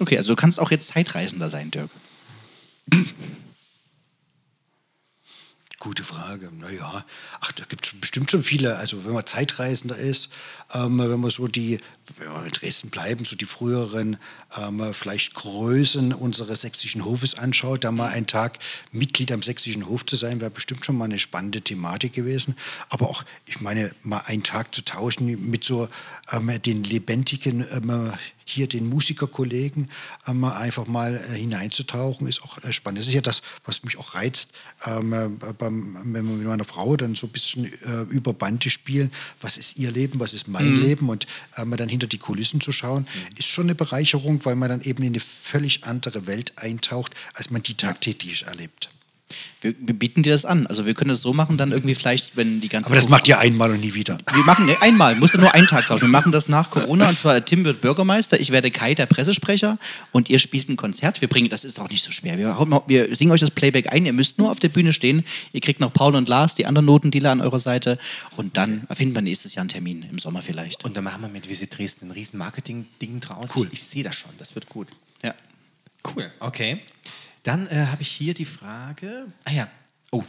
Okay, 0.00 0.16
also 0.16 0.32
du 0.32 0.40
kannst 0.40 0.58
auch 0.58 0.72
jetzt 0.72 0.88
Zeitreisender 0.88 1.48
sein, 1.48 1.70
Dirk. 1.70 1.90
Gute 5.82 6.04
Frage. 6.04 6.52
Naja, 6.60 7.04
ach, 7.40 7.50
da 7.50 7.64
gibt 7.64 7.86
es 7.86 8.00
bestimmt 8.00 8.30
schon 8.30 8.44
viele. 8.44 8.76
Also 8.76 9.04
wenn 9.04 9.14
man 9.14 9.26
Zeitreisender 9.26 9.96
ist, 9.96 10.28
ähm, 10.72 10.96
wenn 11.00 11.18
man 11.18 11.32
so 11.32 11.48
die, 11.48 11.80
wenn 12.18 12.28
wir 12.28 12.44
in 12.44 12.52
Dresden 12.52 12.90
bleiben, 12.90 13.24
so 13.24 13.34
die 13.34 13.46
früheren 13.46 14.16
ähm, 14.56 14.80
vielleicht 14.94 15.34
Größen 15.34 16.12
unseres 16.12 16.60
sächsischen 16.60 17.04
Hofes 17.04 17.36
anschaut, 17.36 17.82
da 17.82 17.90
mal 17.90 18.10
einen 18.10 18.28
Tag 18.28 18.60
Mitglied 18.92 19.32
am 19.32 19.42
sächsischen 19.42 19.88
Hof 19.88 20.06
zu 20.06 20.14
sein, 20.14 20.40
wäre 20.40 20.52
bestimmt 20.52 20.86
schon 20.86 20.96
mal 20.96 21.06
eine 21.06 21.18
spannende 21.18 21.62
Thematik 21.62 22.12
gewesen. 22.12 22.56
Aber 22.88 23.10
auch, 23.10 23.24
ich 23.46 23.60
meine, 23.60 23.92
mal 24.04 24.22
einen 24.26 24.44
Tag 24.44 24.72
zu 24.72 24.84
tauschen 24.84 25.50
mit 25.50 25.64
so 25.64 25.88
ähm, 26.30 26.62
den 26.62 26.84
lebendigen, 26.84 27.66
ähm, 27.72 28.12
hier 28.52 28.66
den 28.66 28.88
Musikerkollegen, 28.88 29.90
ähm, 30.26 30.44
einfach 30.44 30.86
mal 30.86 31.16
äh, 31.16 31.38
hineinzutauchen, 31.38 32.26
ist 32.26 32.42
auch 32.42 32.58
äh, 32.62 32.72
spannend. 32.72 33.00
Das 33.00 33.06
ist 33.06 33.14
ja 33.14 33.20
das, 33.20 33.42
was 33.64 33.82
mich 33.82 33.98
auch 33.98 34.14
reizt, 34.14 34.52
ähm, 34.86 35.12
äh, 35.12 35.28
beim, 35.58 35.96
wenn 36.14 36.26
wir 36.26 36.36
mit 36.36 36.46
meiner 36.46 36.64
Frau 36.64 36.96
dann 36.96 37.14
so 37.14 37.26
ein 37.26 37.30
bisschen 37.30 37.64
äh, 37.64 38.02
über 38.10 38.32
Bande 38.32 38.70
spielen. 38.70 39.10
Was 39.40 39.56
ist 39.56 39.76
ihr 39.76 39.90
Leben, 39.90 40.20
was 40.20 40.34
ist 40.34 40.48
mein 40.48 40.76
Leben? 40.76 41.08
Und 41.08 41.26
ähm, 41.56 41.76
dann 41.76 41.88
hinter 41.88 42.06
die 42.06 42.18
Kulissen 42.18 42.60
zu 42.60 42.72
schauen, 42.72 43.06
ist 43.36 43.48
schon 43.48 43.66
eine 43.66 43.74
Bereicherung, 43.74 44.44
weil 44.44 44.56
man 44.56 44.68
dann 44.68 44.82
eben 44.82 45.02
in 45.02 45.14
eine 45.14 45.20
völlig 45.20 45.84
andere 45.84 46.26
Welt 46.26 46.52
eintaucht, 46.56 47.14
als 47.34 47.50
man 47.50 47.62
die 47.62 47.74
tagtäglich 47.74 48.44
erlebt. 48.44 48.90
Wir, 49.60 49.74
wir 49.78 49.94
bieten 49.94 50.22
dir 50.22 50.32
das 50.32 50.44
an. 50.44 50.66
Also 50.66 50.86
wir 50.86 50.94
können 50.94 51.10
es 51.10 51.22
so 51.22 51.32
machen, 51.32 51.56
dann 51.56 51.72
irgendwie 51.72 51.94
vielleicht, 51.94 52.36
wenn 52.36 52.60
die 52.60 52.68
ganze 52.68 52.88
Aber 52.88 52.96
das 52.96 53.08
macht 53.08 53.28
ihr 53.28 53.38
einmal 53.38 53.70
und 53.70 53.80
nie 53.80 53.94
wieder. 53.94 54.18
Wir 54.32 54.44
machen 54.44 54.66
ne, 54.66 54.76
einmal, 54.80 55.14
musst 55.16 55.34
du 55.34 55.38
nur 55.38 55.54
einen 55.54 55.66
Tag 55.66 55.86
tauschen. 55.86 56.02
Wir 56.02 56.08
machen 56.08 56.32
das 56.32 56.48
nach 56.48 56.70
Corona 56.70 57.08
und 57.08 57.18
zwar 57.18 57.44
Tim 57.44 57.64
wird 57.64 57.80
Bürgermeister, 57.80 58.40
ich 58.40 58.50
werde 58.50 58.70
Kai 58.70 58.94
der 58.94 59.06
Pressesprecher 59.06 59.78
und 60.10 60.30
ihr 60.30 60.38
spielt 60.38 60.68
ein 60.68 60.76
Konzert. 60.76 61.20
Wir 61.20 61.28
bringen, 61.28 61.48
das 61.48 61.64
ist 61.64 61.78
auch 61.78 61.88
nicht 61.88 62.04
so 62.04 62.10
schwer. 62.12 62.38
Wir, 62.38 62.56
wir 62.86 63.14
singen 63.14 63.30
euch 63.32 63.40
das 63.40 63.50
Playback 63.50 63.92
ein, 63.92 64.04
ihr 64.06 64.12
müsst 64.12 64.38
nur 64.38 64.50
auf 64.50 64.60
der 64.60 64.68
Bühne 64.68 64.92
stehen. 64.92 65.24
Ihr 65.52 65.60
kriegt 65.60 65.80
noch 65.80 65.92
Paul 65.92 66.16
und 66.16 66.28
Lars, 66.28 66.54
die 66.54 66.66
anderen 66.66 66.86
Notendealer 66.86 67.30
an 67.30 67.40
eurer 67.40 67.58
Seite 67.58 67.98
und 68.36 68.56
dann 68.56 68.82
erfinden 68.88 69.14
wir 69.14 69.22
nächstes 69.22 69.54
Jahr 69.54 69.62
einen 69.62 69.68
Termin 69.68 70.04
im 70.10 70.18
Sommer 70.18 70.42
vielleicht. 70.42 70.84
Und 70.84 70.96
dann 70.96 71.04
machen 71.04 71.22
wir 71.22 71.28
mit 71.28 71.48
Visit 71.48 71.76
Dresden 71.78 72.08
ein 72.08 72.10
riesen 72.10 72.38
Marketing-Ding 72.38 73.20
draus. 73.20 73.50
Cool. 73.54 73.68
Ich, 73.72 73.74
ich 73.74 73.84
sehe 73.84 74.02
das 74.02 74.16
schon, 74.16 74.30
das 74.38 74.54
wird 74.54 74.68
gut. 74.68 74.88
Ja. 75.22 75.34
Cool, 76.04 76.30
okay. 76.40 76.80
Dann 77.42 77.66
äh, 77.68 77.86
habe 77.86 78.02
ich 78.02 78.10
hier 78.10 78.34
die 78.34 78.44
Frage. 78.44 79.32
Ah 79.44 79.52
ja, 79.52 79.70
oh, 80.10 80.24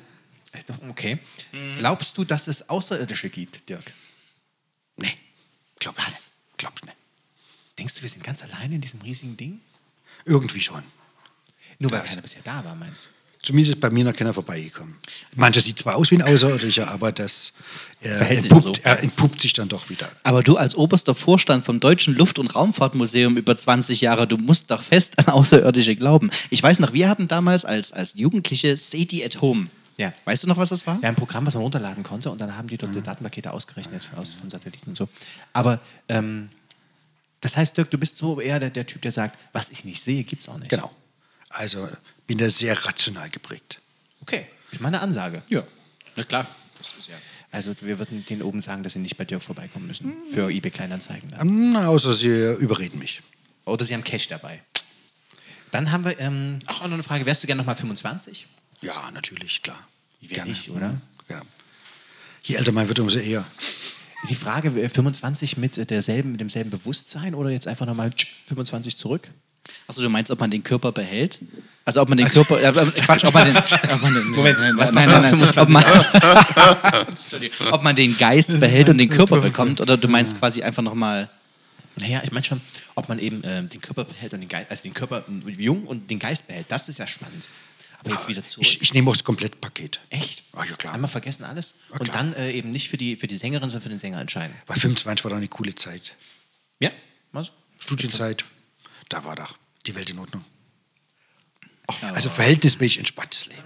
okay. 0.90 1.20
Glaubst 1.78 2.18
du, 2.18 2.24
dass 2.24 2.48
es 2.48 2.70
Außerirdische 2.70 3.30
gibt, 3.30 3.68
Dirk? 3.70 3.94
Nee, 4.98 5.16
glaub 5.80 5.98
ich 5.98 6.06
nicht. 6.06 6.24
Glaub 6.58 6.74
ich 6.78 6.84
nicht. 6.84 6.98
Denkst 7.78 7.96
du, 7.96 8.02
wir 8.02 8.10
sind 8.10 8.24
ganz 8.24 8.44
allein 8.44 8.72
in 8.72 8.82
diesem 8.82 9.02
riesigen 9.02 9.36
Ding? 9.36 9.62
Irgendwie 10.26 10.62
schon. 10.62 10.84
Nur 11.80 11.92
weil 11.92 12.04
keiner 12.04 12.22
bisher 12.22 12.42
da 12.44 12.64
war, 12.64 12.76
meinst 12.76 13.08
du? 13.08 13.10
Zumindest 13.44 13.76
ist 13.76 13.82
bei 13.82 13.90
mir 13.90 14.06
noch 14.06 14.14
keiner 14.14 14.34
vorbeigekommen. 14.34 14.96
Mancher 15.36 15.60
sieht 15.60 15.78
zwar 15.78 15.98
aus 15.98 16.10
wie 16.12 16.16
ein 16.16 16.22
Außerirdischer, 16.22 16.90
aber 16.90 17.12
das 17.12 17.52
äh, 18.00 18.08
Verhält 18.08 18.42
sich 18.42 18.52
entpuppt, 18.52 18.78
so. 18.78 18.82
er 18.84 19.04
entpuppt 19.04 19.42
sich 19.42 19.52
dann 19.52 19.68
doch 19.68 19.90
wieder. 19.90 20.10
Aber 20.24 20.42
du 20.42 20.56
als 20.56 20.76
oberster 20.76 21.14
Vorstand 21.14 21.66
vom 21.66 21.82
Deutschen 21.82 22.16
Luft- 22.16 22.40
und 22.40 22.56
Raumfahrtmuseum 22.56 23.36
über 23.36 23.58
20 23.58 24.00
Jahre, 24.00 24.28
du 24.28 24.38
musst 24.38 24.72
doch 24.72 24.82
fest 24.82 25.20
an 25.20 25.26
Außerirdische 25.26 25.98
glauben. 25.98 26.32
Ich 26.52 26.64
weiß 26.64 26.80
noch, 26.80 26.94
wir 26.94 27.10
hatten 27.10 27.28
damals 27.28 27.66
als, 27.66 27.92
als 27.92 28.14
Jugendliche 28.14 28.78
SETI 28.78 29.26
at 29.26 29.42
Home. 29.42 29.68
Ja. 29.98 30.14
Weißt 30.24 30.44
du 30.44 30.48
noch, 30.48 30.58
was 30.58 30.70
das 30.70 30.88
war? 30.88 31.00
Ja, 31.02 31.10
ein 31.10 31.16
Programm, 31.16 31.46
was 31.46 31.54
man 31.54 31.64
runterladen 31.64 32.04
konnte 32.04 32.32
und 32.32 32.40
dann 32.40 32.56
haben 32.58 32.70
die 32.70 32.78
dort 32.78 32.96
die 32.96 33.02
Datenpakete 33.02 33.52
ausgerechnet 33.52 34.10
aus, 34.16 34.32
von 34.32 34.50
Satelliten 34.50 34.90
und 34.90 34.96
so. 34.96 35.10
Aber 35.52 35.82
ähm, 36.08 36.50
das 37.42 37.58
heißt, 37.58 37.76
Dirk, 37.76 37.92
du 37.92 37.98
bist 37.98 38.18
so 38.18 38.40
eher 38.40 38.60
der, 38.60 38.70
der 38.70 38.88
Typ, 38.88 39.02
der 39.02 39.12
sagt, 39.12 39.38
was 39.52 39.70
ich 39.70 39.84
nicht 39.84 40.02
sehe, 40.02 40.24
gibt 40.24 40.44
es 40.44 40.50
auch 40.50 40.58
nicht. 40.58 40.70
Genau. 40.70 40.92
Also 41.50 41.88
bin 42.28 42.38
da 42.38 42.50
sehr 42.50 42.86
rational 42.86 43.30
geprägt. 43.30 43.80
Okay, 44.22 44.48
ist 44.72 44.82
meine 44.82 45.02
Ansage. 45.02 45.44
Ja. 45.50 45.64
Na 46.16 46.24
klar. 46.24 46.48
Das 46.78 46.88
ist 46.98 47.08
ja. 47.08 47.16
Also 47.52 47.74
wir 47.82 48.00
würden 48.00 48.26
denen 48.26 48.42
oben 48.42 48.62
sagen, 48.62 48.84
dass 48.84 48.94
sie 48.94 49.00
nicht 49.00 49.16
bei 49.16 49.26
Dirk 49.26 49.44
vorbeikommen 49.44 49.88
müssen 49.88 50.14
für 50.34 50.50
eBay 50.50 50.72
Kleinanzeigen. 50.72 51.32
Dann. 51.32 51.76
Außer 51.76 52.14
sie 52.14 52.54
überreden 52.60 52.98
mich. 52.98 53.22
Oder 53.66 53.86
sie 53.86 53.94
haben 53.94 54.04
Cash 54.04 54.28
dabei. 54.28 54.62
Dann 55.72 55.92
haben 55.92 56.04
wir, 56.06 56.20
ähm, 56.20 56.60
ach, 56.66 56.82
auch 56.82 56.88
noch 56.88 56.94
eine 56.94 57.04
Frage, 57.04 57.26
wärst 57.26 57.44
du 57.44 57.48
gerne 57.48 57.60
nochmal 57.60 57.76
25? 57.76 58.48
Ja, 58.82 59.10
natürlich, 59.12 59.62
klar. 59.62 59.88
Wer 60.22 60.46
nicht, 60.46 60.70
oder? 60.70 61.02
Genau. 61.28 61.42
Je 62.44 62.56
älter 62.56 62.72
man 62.72 62.88
wird, 62.88 63.00
umso 63.00 63.18
eher. 63.18 63.46
Die 64.30 64.36
Frage, 64.36 64.70
äh, 64.82 64.90
25 64.90 65.58
mit, 65.58 65.78
äh, 65.78 65.86
derselben, 65.86 66.32
mit 66.32 66.42
demselben 66.42 66.70
Bewusstsein 66.70 67.36
oder 67.36 67.50
jetzt 67.50 67.68
einfach 67.68 67.86
nochmal 67.86 68.12
25 68.46 68.98
zurück? 68.98 69.30
Achso, 69.88 70.02
du 70.02 70.10
meinst, 70.10 70.32
ob 70.32 70.40
man 70.40 70.52
den 70.52 70.64
Körper 70.64 70.92
behält? 70.92 71.40
Also 71.86 72.02
ob 72.02 72.10
man 72.10 72.18
den 72.18 72.28
Körper, 72.28 72.60
äh, 72.60 72.68
äh, 72.68 72.92
Quatsch, 72.92 73.26
ob 73.26 73.34
man 73.34 73.46
den, 73.46 73.58
ob 73.58 74.02
man 74.02 74.14
den 74.14 74.30
Moment, 74.30 74.60
nein, 74.60 74.78
was 74.78 74.92
nein, 74.92 75.10
macht 75.10 75.22
nein, 75.22 75.40
man 75.40 75.40
nein, 75.40 75.58
ob, 75.58 75.70
man, 75.70 77.08
Entschuldigung. 77.08 77.68
ob 77.72 77.84
man 77.84 77.96
den 77.96 78.18
Geist 78.18 78.58
behält 78.60 78.90
und 78.90 78.98
den 78.98 79.10
Körper 79.10 79.42
bekommt 79.42 79.82
oder 79.82 79.98
du 79.98 80.08
meinst 80.08 80.40
quasi 80.40 80.64
einfach 80.64 80.82
nochmal, 80.82 81.30
Naja, 81.98 82.22
ich 82.24 82.32
meine 82.32 82.46
schon, 82.46 82.62
ob 82.96 83.10
man 83.10 83.20
eben 83.20 83.42
ähm, 83.44 83.68
den 83.68 83.82
Körper 83.82 84.06
behält 84.06 84.34
und 84.34 84.40
den 84.40 84.48
Geist, 84.48 84.72
also 84.72 84.84
den 84.84 84.94
Körper 84.94 85.26
äh, 85.28 85.52
jung 85.62 85.86
und 85.86 86.10
den 86.10 86.20
Geist 86.20 86.48
behält, 86.48 86.68
das 86.70 86.88
ist 86.88 87.00
ja 87.00 87.08
spannend. 87.08 87.50
Aber 88.00 88.12
jetzt 88.12 88.28
wieder 88.28 88.44
zurück. 88.44 88.66
Ich, 88.66 88.82
ich 88.82 88.94
nehme 88.94 89.10
auch 89.10 89.16
das 89.16 89.24
Komplettpaket. 89.24 90.02
Echt? 90.10 90.44
Ach 90.54 90.66
ja, 90.66 90.76
klar. 90.76 90.94
Einmal 90.94 91.10
vergessen 91.10 91.46
alles 91.46 91.76
Ja, 91.92 92.00
und 92.00 92.14
dann 92.14 92.34
äh, 92.34 92.52
eben 92.52 92.72
nicht 92.72 92.90
für 92.90 92.98
die, 92.98 93.16
für 93.16 93.28
die 93.28 93.38
Sängerin, 93.38 93.70
sondern 93.70 93.82
für 93.82 93.90
den 93.90 94.00
Sänger 94.00 94.20
entscheiden. 94.20 94.54
Bei 94.68 94.76
25 94.76 95.24
war 95.24 95.30
doch 95.30 95.38
eine 95.38 95.48
coole 95.48 95.74
Zeit. 95.76 96.16
Ja? 96.80 96.92
Was? 97.32 97.52
Studienzeit, 97.80 98.44
da 99.14 99.24
war 99.24 99.36
doch 99.36 99.56
die 99.86 99.96
Welt 99.96 100.10
in 100.10 100.20
Ordnung. 100.20 100.44
Ja, 102.02 102.10
Also 102.14 102.30
verhältnismäßig 102.30 103.00
entspanntes 103.00 103.46
Leben. 103.48 103.62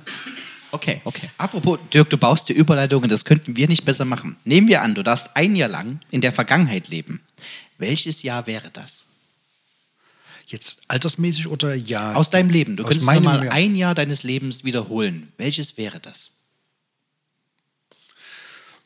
Okay, 0.72 1.02
okay. 1.06 1.30
Apropos, 1.38 1.80
Dirk, 1.94 2.10
du 2.10 2.18
baust 2.18 2.50
dir 2.50 2.54
Überleitungen, 2.56 3.10
das 3.10 3.24
könnten 3.24 3.56
wir 3.56 3.68
nicht 3.70 3.86
besser 3.86 4.04
machen. 4.04 4.36
Nehmen 4.44 4.68
wir 4.68 4.82
an, 4.82 4.96
du 4.96 5.04
darfst 5.04 5.36
ein 5.36 5.56
Jahr 5.56 5.70
lang 5.70 6.02
in 6.12 6.20
der 6.20 6.34
Vergangenheit 6.34 6.90
leben. 6.90 7.22
Welches 7.78 8.24
Jahr 8.24 8.48
wäre 8.48 8.70
das? 8.72 9.04
Jetzt 10.48 10.82
altersmäßig 10.90 11.48
oder 11.48 11.74
ja? 11.76 12.14
Aus 12.16 12.30
deinem 12.30 12.50
Leben. 12.50 12.76
Du 12.76 12.84
Aus 12.84 12.90
könntest 12.90 13.06
meinem 13.06 13.24
mal 13.24 13.46
Jahr. 13.46 13.54
ein 13.54 13.76
Jahr 13.76 13.96
deines 13.96 14.24
Lebens 14.24 14.64
wiederholen. 14.66 15.32
Welches 15.38 15.78
wäre 15.78 16.00
das? 16.00 16.32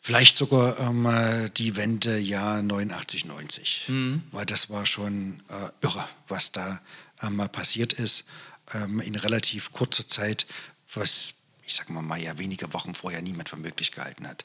Vielleicht 0.03 0.35
sogar 0.35 0.79
ähm, 0.79 1.05
äh, 1.05 1.51
die 1.51 1.75
Wende 1.75 2.17
Jahr 2.17 2.63
89, 2.63 3.25
90. 3.25 3.85
Mhm. 3.87 4.23
Weil 4.31 4.47
das 4.47 4.71
war 4.71 4.87
schon 4.87 5.43
äh, 5.47 5.69
irre, 5.85 6.07
was 6.27 6.51
da 6.51 6.81
ähm, 7.21 7.35
mal 7.35 7.47
passiert 7.47 7.93
ist. 7.93 8.25
Ähm, 8.73 8.99
in 8.99 9.13
relativ 9.13 9.71
kurzer 9.71 10.07
Zeit, 10.07 10.47
was, 10.95 11.35
ich 11.67 11.75
sag 11.75 11.91
mal, 11.91 12.01
mal 12.01 12.19
ja 12.19 12.39
wenige 12.39 12.73
Wochen 12.73 12.95
vorher 12.95 13.21
niemand 13.21 13.49
für 13.49 13.57
möglich 13.57 13.91
gehalten 13.91 14.27
hat. 14.27 14.43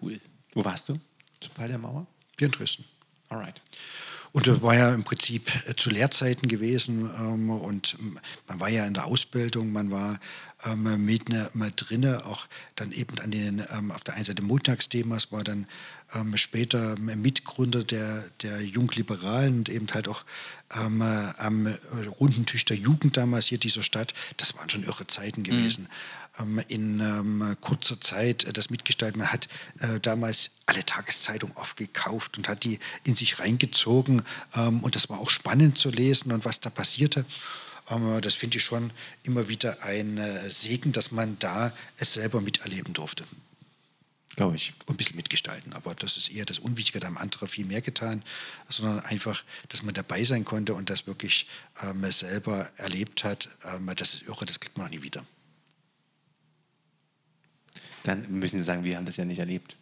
Cool. 0.00 0.20
Wo 0.54 0.64
warst 0.64 0.88
du? 0.88 1.00
Zum 1.40 1.52
Fall 1.52 1.68
der 1.68 1.78
Mauer? 1.78 2.08
Wir 2.36 2.46
in 2.46 2.52
Dresden. 2.52 2.84
Alright. 3.28 3.60
Und 4.32 4.46
das 4.46 4.62
war 4.62 4.74
ja 4.74 4.94
im 4.94 5.04
Prinzip 5.04 5.52
äh, 5.66 5.74
zu 5.76 5.90
Lehrzeiten 5.90 6.48
gewesen 6.48 7.10
ähm, 7.18 7.50
und 7.50 7.96
ähm, 8.00 8.18
man 8.48 8.60
war 8.60 8.68
ja 8.70 8.86
in 8.86 8.94
der 8.94 9.04
Ausbildung, 9.04 9.72
man 9.72 9.90
war 9.90 10.18
ähm, 10.64 11.04
mit, 11.04 11.28
ne, 11.28 11.50
mit 11.52 11.74
drinne, 11.76 12.24
auch 12.24 12.46
dann 12.74 12.92
eben 12.92 13.18
an 13.18 13.30
den, 13.30 13.62
ähm, 13.76 13.90
auf 13.90 14.02
der 14.04 14.14
einen 14.14 14.24
Seite 14.24 14.42
Montagsthemas, 14.42 15.32
war 15.32 15.44
dann 15.44 15.66
ähm, 16.14 16.36
später 16.36 16.98
Mitgründer 16.98 17.84
der, 17.84 18.24
der 18.42 18.62
Jungliberalen 18.62 19.58
und 19.58 19.68
eben 19.68 19.86
halt 19.92 20.08
auch 20.08 20.24
ähm, 20.74 21.02
äh, 21.02 21.32
am 21.38 21.66
äh, 21.66 21.74
runden 22.18 22.46
Tisch 22.46 22.64
der 22.64 22.76
Jugend 22.76 23.18
damals 23.18 23.46
hier 23.46 23.58
dieser 23.58 23.82
Stadt. 23.82 24.14
Das 24.38 24.56
waren 24.56 24.70
schon 24.70 24.84
irre 24.84 25.06
Zeiten 25.06 25.42
gewesen. 25.42 25.84
Ähm, 25.84 25.90
in 26.68 27.00
ähm, 27.00 27.56
kurzer 27.60 28.00
Zeit 28.00 28.44
äh, 28.44 28.52
das 28.52 28.70
mitgestalten. 28.70 29.18
Man 29.18 29.32
hat 29.32 29.48
äh, 29.80 30.00
damals 30.00 30.50
alle 30.66 30.84
Tageszeitungen 30.84 31.56
aufgekauft 31.56 32.38
und 32.38 32.48
hat 32.48 32.64
die 32.64 32.78
in 33.04 33.14
sich 33.14 33.38
reingezogen. 33.38 34.22
Ähm, 34.54 34.80
und 34.80 34.96
das 34.96 35.08
war 35.08 35.20
auch 35.20 35.30
spannend 35.30 35.76
zu 35.76 35.90
lesen 35.90 36.32
und 36.32 36.44
was 36.44 36.60
da 36.60 36.70
passierte. 36.70 37.24
Ähm, 37.90 38.20
das 38.20 38.34
finde 38.34 38.58
ich 38.58 38.64
schon 38.64 38.92
immer 39.22 39.48
wieder 39.48 39.82
ein 39.82 40.18
äh, 40.18 40.48
Segen, 40.48 40.92
dass 40.92 41.10
man 41.10 41.38
da 41.38 41.72
es 41.96 42.14
selber 42.14 42.40
miterleben 42.40 42.94
durfte 42.94 43.24
Glaube 44.36 44.56
ich. 44.56 44.72
und 44.86 44.94
ein 44.94 44.96
bisschen 44.96 45.16
mitgestalten. 45.16 45.72
Aber 45.74 45.94
das 45.94 46.16
ist 46.16 46.30
eher 46.30 46.46
das 46.46 46.58
Unwichtige, 46.58 47.00
da 47.00 47.08
haben 47.08 47.18
andere 47.18 47.48
viel 47.48 47.66
mehr 47.66 47.82
getan, 47.82 48.22
sondern 48.68 49.00
einfach, 49.00 49.44
dass 49.68 49.82
man 49.82 49.94
dabei 49.94 50.24
sein 50.24 50.44
konnte 50.44 50.74
und 50.74 50.88
das 50.88 51.06
wirklich 51.06 51.46
ähm, 51.82 52.10
selber 52.10 52.70
erlebt 52.78 53.24
hat. 53.24 53.48
Ähm, 53.64 53.90
das 53.96 54.14
ist 54.14 54.22
irre, 54.22 54.46
das 54.46 54.60
kriegt 54.60 54.78
man 54.78 54.86
noch 54.86 54.92
nie 54.92 55.02
wieder. 55.02 55.24
Dann 58.04 58.26
müssen 58.30 58.58
Sie 58.58 58.64
sagen, 58.64 58.84
wir 58.84 58.96
haben 58.96 59.06
das 59.06 59.16
ja 59.16 59.24
nicht 59.24 59.38
erlebt. 59.38 59.76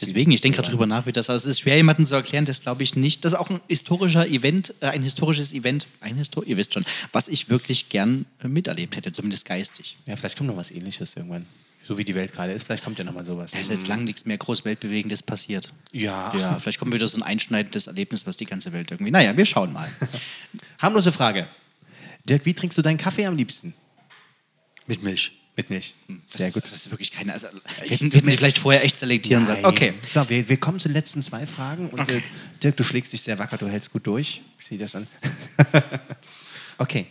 Deswegen, 0.00 0.30
ich 0.32 0.40
denke 0.40 0.56
gerade 0.56 0.70
drüber 0.70 0.86
nach, 0.86 1.06
wie 1.06 1.12
das 1.12 1.30
aussieht. 1.30 1.48
Es 1.48 1.56
ist 1.56 1.60
schwer, 1.60 1.76
jemanden 1.76 2.04
zu 2.04 2.14
erklären, 2.14 2.44
das 2.44 2.60
glaube 2.60 2.82
ich 2.82 2.94
nicht. 2.94 3.24
Das 3.24 3.32
ist 3.32 3.38
auch 3.38 3.50
ein 3.50 3.60
historischer 3.68 4.26
Event, 4.26 4.74
äh, 4.80 4.86
ein 4.86 5.02
historisches 5.02 5.52
Event, 5.52 5.86
ein 6.00 6.16
Histor 6.16 6.44
ihr 6.44 6.56
wisst 6.56 6.74
schon, 6.74 6.84
was 7.12 7.28
ich 7.28 7.48
wirklich 7.48 7.88
gern 7.88 8.26
äh, 8.42 8.48
miterlebt 8.48 8.96
hätte, 8.96 9.12
zumindest 9.12 9.46
geistig. 9.46 9.96
Ja, 10.06 10.16
vielleicht 10.16 10.36
kommt 10.36 10.48
noch 10.48 10.56
was 10.56 10.70
ähnliches 10.70 11.16
irgendwann. 11.16 11.46
So 11.84 11.98
wie 11.98 12.04
die 12.04 12.14
Welt 12.14 12.32
gerade 12.32 12.52
ist, 12.52 12.64
vielleicht 12.64 12.84
kommt 12.84 12.98
ja 12.98 13.04
noch 13.04 13.14
mal 13.14 13.24
sowas. 13.24 13.50
Da 13.50 13.58
ist 13.58 13.70
jetzt 13.70 13.88
lang 13.88 14.04
nichts 14.04 14.24
mehr 14.24 14.36
groß 14.36 14.64
Weltbewegendes 14.64 15.22
passiert. 15.22 15.72
Ja. 15.90 16.32
Ja, 16.36 16.58
vielleicht 16.60 16.78
kommt 16.78 16.94
wieder 16.94 17.08
so 17.08 17.18
ein 17.18 17.24
einschneidendes 17.24 17.88
Erlebnis, 17.88 18.24
was 18.24 18.36
die 18.36 18.44
ganze 18.44 18.72
Welt 18.72 18.92
irgendwie. 18.92 19.10
Naja, 19.10 19.36
wir 19.36 19.46
schauen 19.46 19.72
mal. 19.72 19.90
Harmlose 20.78 21.10
Frage. 21.10 21.48
Dirk, 22.24 22.44
wie 22.44 22.54
trinkst 22.54 22.78
du 22.78 22.82
deinen 22.82 22.98
Kaffee 22.98 23.26
am 23.26 23.36
liebsten? 23.36 23.74
Mit 24.86 25.02
Milch. 25.02 25.32
Mit 25.54 25.68
Milch. 25.68 25.94
Das 26.08 26.38
Sehr 26.38 26.48
ist, 26.48 26.54
gut. 26.54 26.64
Das 26.64 26.72
ist 26.72 26.90
wirklich 26.90 27.10
keine. 27.10 27.34
Also, 27.34 27.48
hätten, 27.76 28.10
hätten 28.10 28.26
wir 28.26 28.32
vielleicht 28.32 28.58
vorher 28.58 28.82
echt 28.84 28.96
selektieren 28.98 29.44
sollen. 29.44 29.64
Okay. 29.64 29.94
So, 30.12 30.28
wir, 30.30 30.48
wir 30.48 30.56
kommen 30.56 30.80
zu 30.80 30.88
den 30.88 30.94
letzten 30.94 31.22
zwei 31.22 31.44
Fragen. 31.44 31.90
Und 31.90 32.08
äh, 32.08 32.22
Dirk, 32.62 32.76
du 32.78 32.84
schlägst 32.84 33.12
dich 33.12 33.20
sehr 33.20 33.38
wacker, 33.38 33.58
du 33.58 33.68
hältst 33.68 33.92
gut 33.92 34.06
durch. 34.06 34.40
Ich 34.58 34.66
sehe 34.66 34.78
das 34.78 34.94
an. 34.94 35.06
okay. 36.78 37.06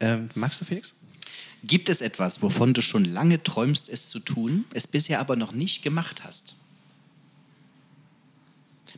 Ähm, 0.00 0.28
magst 0.34 0.60
du, 0.60 0.64
Felix? 0.64 0.94
Gibt 1.62 1.88
es 1.88 2.00
etwas, 2.00 2.42
wovon 2.42 2.74
du 2.74 2.82
schon 2.82 3.04
lange 3.04 3.42
träumst, 3.42 3.88
es 3.88 4.08
zu 4.08 4.18
tun, 4.18 4.64
es 4.72 4.86
bisher 4.86 5.20
aber 5.20 5.36
noch 5.36 5.52
nicht 5.52 5.82
gemacht 5.82 6.24
hast? 6.24 6.56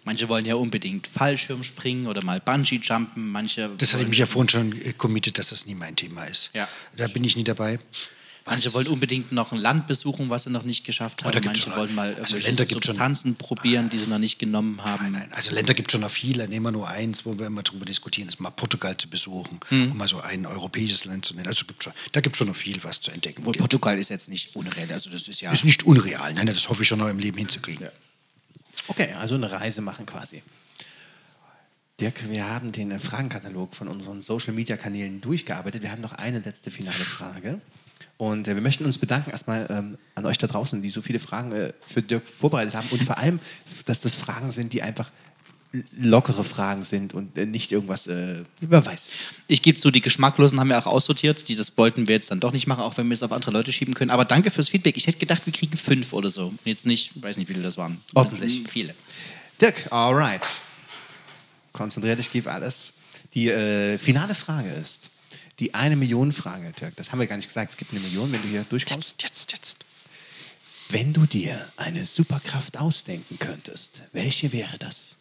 Manche 0.04 0.28
wollen 0.28 0.44
ja 0.44 0.54
unbedingt 0.54 1.08
Fallschirm 1.08 1.64
springen 1.64 2.06
oder 2.06 2.24
mal 2.24 2.40
Bungee-Jumpen, 2.40 3.28
manche. 3.28 3.70
Das 3.78 3.92
hatte 3.92 4.04
ich 4.04 4.08
mich 4.08 4.18
ja 4.18 4.26
vorhin 4.26 4.48
schon 4.48 4.82
äh, 4.82 4.92
committed, 4.92 5.38
dass 5.38 5.48
das 5.48 5.66
nie 5.66 5.74
mein 5.74 5.96
Thema 5.96 6.24
ist. 6.24 6.50
Ja. 6.54 6.68
Da 6.96 7.08
bin 7.08 7.24
ich 7.24 7.36
nie 7.36 7.42
dabei. 7.42 7.80
Manche 8.46 8.72
wollen 8.74 8.86
unbedingt 8.86 9.32
noch 9.32 9.50
ein 9.52 9.58
Land 9.58 9.88
besuchen, 9.88 10.30
was 10.30 10.44
sie 10.44 10.50
noch 10.50 10.62
nicht 10.62 10.84
geschafft 10.84 11.24
haben. 11.24 11.32
da 11.32 11.40
gibt's 11.40 11.58
Manche 11.58 11.62
schon- 11.70 11.76
wollen 11.76 11.94
mal 11.96 12.14
also 12.14 12.36
Länder 12.36 12.64
gibt's 12.64 12.86
schon- 12.86 12.94
Substanzen 12.94 13.34
probieren, 13.34 13.90
die 13.90 13.98
sie 13.98 14.06
noch 14.06 14.18
nicht 14.20 14.38
genommen 14.38 14.84
haben. 14.84 15.12
Nein, 15.12 15.32
also 15.32 15.52
Länder 15.52 15.74
gibt 15.74 15.88
es 15.90 15.92
schon 15.92 16.02
noch 16.02 16.10
viele. 16.12 16.46
Nehmen 16.48 16.66
wir 16.66 16.70
nur 16.70 16.88
eins, 16.88 17.26
wo 17.26 17.36
wir 17.36 17.46
immer 17.46 17.62
darüber 17.64 17.84
diskutieren, 17.84 18.28
ist 18.28 18.38
mal 18.38 18.50
Portugal 18.50 18.96
zu 18.96 19.08
besuchen, 19.08 19.58
Mhm. 19.70 19.90
um 19.92 19.98
mal 19.98 20.06
so 20.06 20.20
ein 20.20 20.46
europäisches 20.46 21.04
Land 21.06 21.24
zu 21.26 21.34
nennen. 21.34 21.48
Also 21.48 21.64
gibt's 21.66 21.84
schon, 21.84 21.92
da 22.12 22.20
gibt 22.20 22.36
es 22.36 22.38
schon 22.38 22.46
noch 22.46 22.56
viel, 22.56 22.78
was 22.84 23.00
zu 23.00 23.10
entdecken 23.10 23.40
Obwohl. 23.40 23.54
Portugal 23.54 23.98
ist 23.98 24.10
jetzt 24.10 24.28
nicht 24.28 24.54
unreal. 24.54 24.90
Also 24.92 25.10
das 25.10 25.26
ist 25.26 25.40
ja. 25.40 25.50
Ist 25.50 25.64
nicht 25.64 25.82
unreal. 25.82 26.32
Nein, 26.34 26.46
das 26.46 26.68
hoffe 26.68 26.82
ich 26.82 26.88
schon 26.88 27.00
noch 27.00 27.08
im 27.08 27.18
Leben 27.18 27.38
hinzukriegen. 27.38 27.88
Okay, 28.86 29.12
also 29.14 29.34
eine 29.34 29.50
Reise 29.50 29.80
machen 29.80 30.06
quasi. 30.06 30.42
Dirk, 31.98 32.28
wir 32.28 32.46
haben 32.48 32.72
den 32.72 32.98
Fragenkatalog 33.00 33.74
von 33.74 33.88
unseren 33.88 34.20
Social-Media-Kanälen 34.22 35.20
durchgearbeitet. 35.22 35.82
Wir 35.82 35.90
haben 35.90 36.02
noch 36.02 36.12
eine 36.12 36.38
letzte 36.40 36.70
finale 36.70 36.94
Frage. 36.94 37.60
Und 38.18 38.48
äh, 38.48 38.54
wir 38.54 38.62
möchten 38.62 38.84
uns 38.84 38.98
bedanken 38.98 39.30
erstmal 39.30 39.66
ähm, 39.70 39.98
an 40.14 40.24
euch 40.26 40.38
da 40.38 40.46
draußen, 40.46 40.80
die 40.82 40.90
so 40.90 41.02
viele 41.02 41.18
Fragen 41.18 41.52
äh, 41.52 41.72
für 41.86 42.02
Dirk 42.02 42.26
vorbereitet 42.26 42.74
haben. 42.74 42.88
Und 42.90 43.04
vor 43.04 43.18
allem, 43.18 43.40
dass 43.84 44.00
das 44.00 44.14
Fragen 44.14 44.50
sind, 44.50 44.72
die 44.72 44.82
einfach 44.82 45.10
lockere 45.98 46.44
Fragen 46.44 46.84
sind 46.84 47.12
und 47.12 47.36
äh, 47.36 47.44
nicht 47.44 47.72
irgendwas, 47.72 48.06
äh, 48.06 48.44
wer 48.60 48.86
weiß. 48.86 49.12
Ich 49.46 49.62
gebe 49.62 49.78
zu, 49.78 49.90
die 49.90 50.00
Geschmacklosen 50.00 50.58
haben 50.58 50.68
wir 50.68 50.78
auch 50.78 50.86
aussortiert. 50.86 51.48
Die, 51.48 51.56
das 51.56 51.76
wollten 51.76 52.08
wir 52.08 52.14
jetzt 52.14 52.30
dann 52.30 52.40
doch 52.40 52.52
nicht 52.52 52.66
machen, 52.66 52.80
auch 52.80 52.96
wenn 52.96 53.08
wir 53.08 53.14
es 53.14 53.22
auf 53.22 53.32
andere 53.32 53.50
Leute 53.50 53.72
schieben 53.72 53.94
können. 53.94 54.10
Aber 54.10 54.24
danke 54.24 54.50
fürs 54.50 54.68
Feedback. 54.68 54.96
Ich 54.96 55.06
hätte 55.06 55.18
gedacht, 55.18 55.44
wir 55.44 55.52
kriegen 55.52 55.76
fünf 55.76 56.12
oder 56.12 56.30
so. 56.30 56.48
Und 56.48 56.58
Jetzt 56.64 56.86
nicht, 56.86 57.22
weiß 57.22 57.36
nicht, 57.36 57.48
wie 57.48 57.52
viele 57.52 57.64
das 57.64 57.76
waren. 57.76 58.00
Ordentlich. 58.14 58.62
Viele. 58.68 58.94
Dirk, 59.60 59.90
alright. 59.90 60.46
Konzentriert 61.72 62.18
dich, 62.18 62.30
gib 62.30 62.46
alles. 62.46 62.94
Die 63.34 63.48
äh, 63.48 63.98
finale 63.98 64.34
Frage 64.34 64.70
ist 64.70 65.10
die 65.58 65.74
eine 65.74 65.96
Million 65.96 66.32
Frage, 66.32 66.72
Dirk. 66.72 66.96
Das 66.96 67.12
haben 67.12 67.18
wir 67.18 67.26
gar 67.26 67.36
nicht 67.36 67.48
gesagt. 67.48 67.72
Es 67.72 67.76
gibt 67.76 67.92
eine 67.92 68.00
Million, 68.00 68.32
wenn 68.32 68.42
du 68.42 68.48
hier 68.48 68.64
durchkommst. 68.64 69.22
Jetzt, 69.22 69.52
jetzt. 69.52 69.84
Wenn 70.88 71.12
du 71.12 71.26
dir 71.26 71.70
eine 71.76 72.06
Superkraft 72.06 72.76
ausdenken 72.76 73.38
könntest, 73.38 74.02
welche 74.12 74.52
wäre 74.52 74.78
das? 74.78 75.15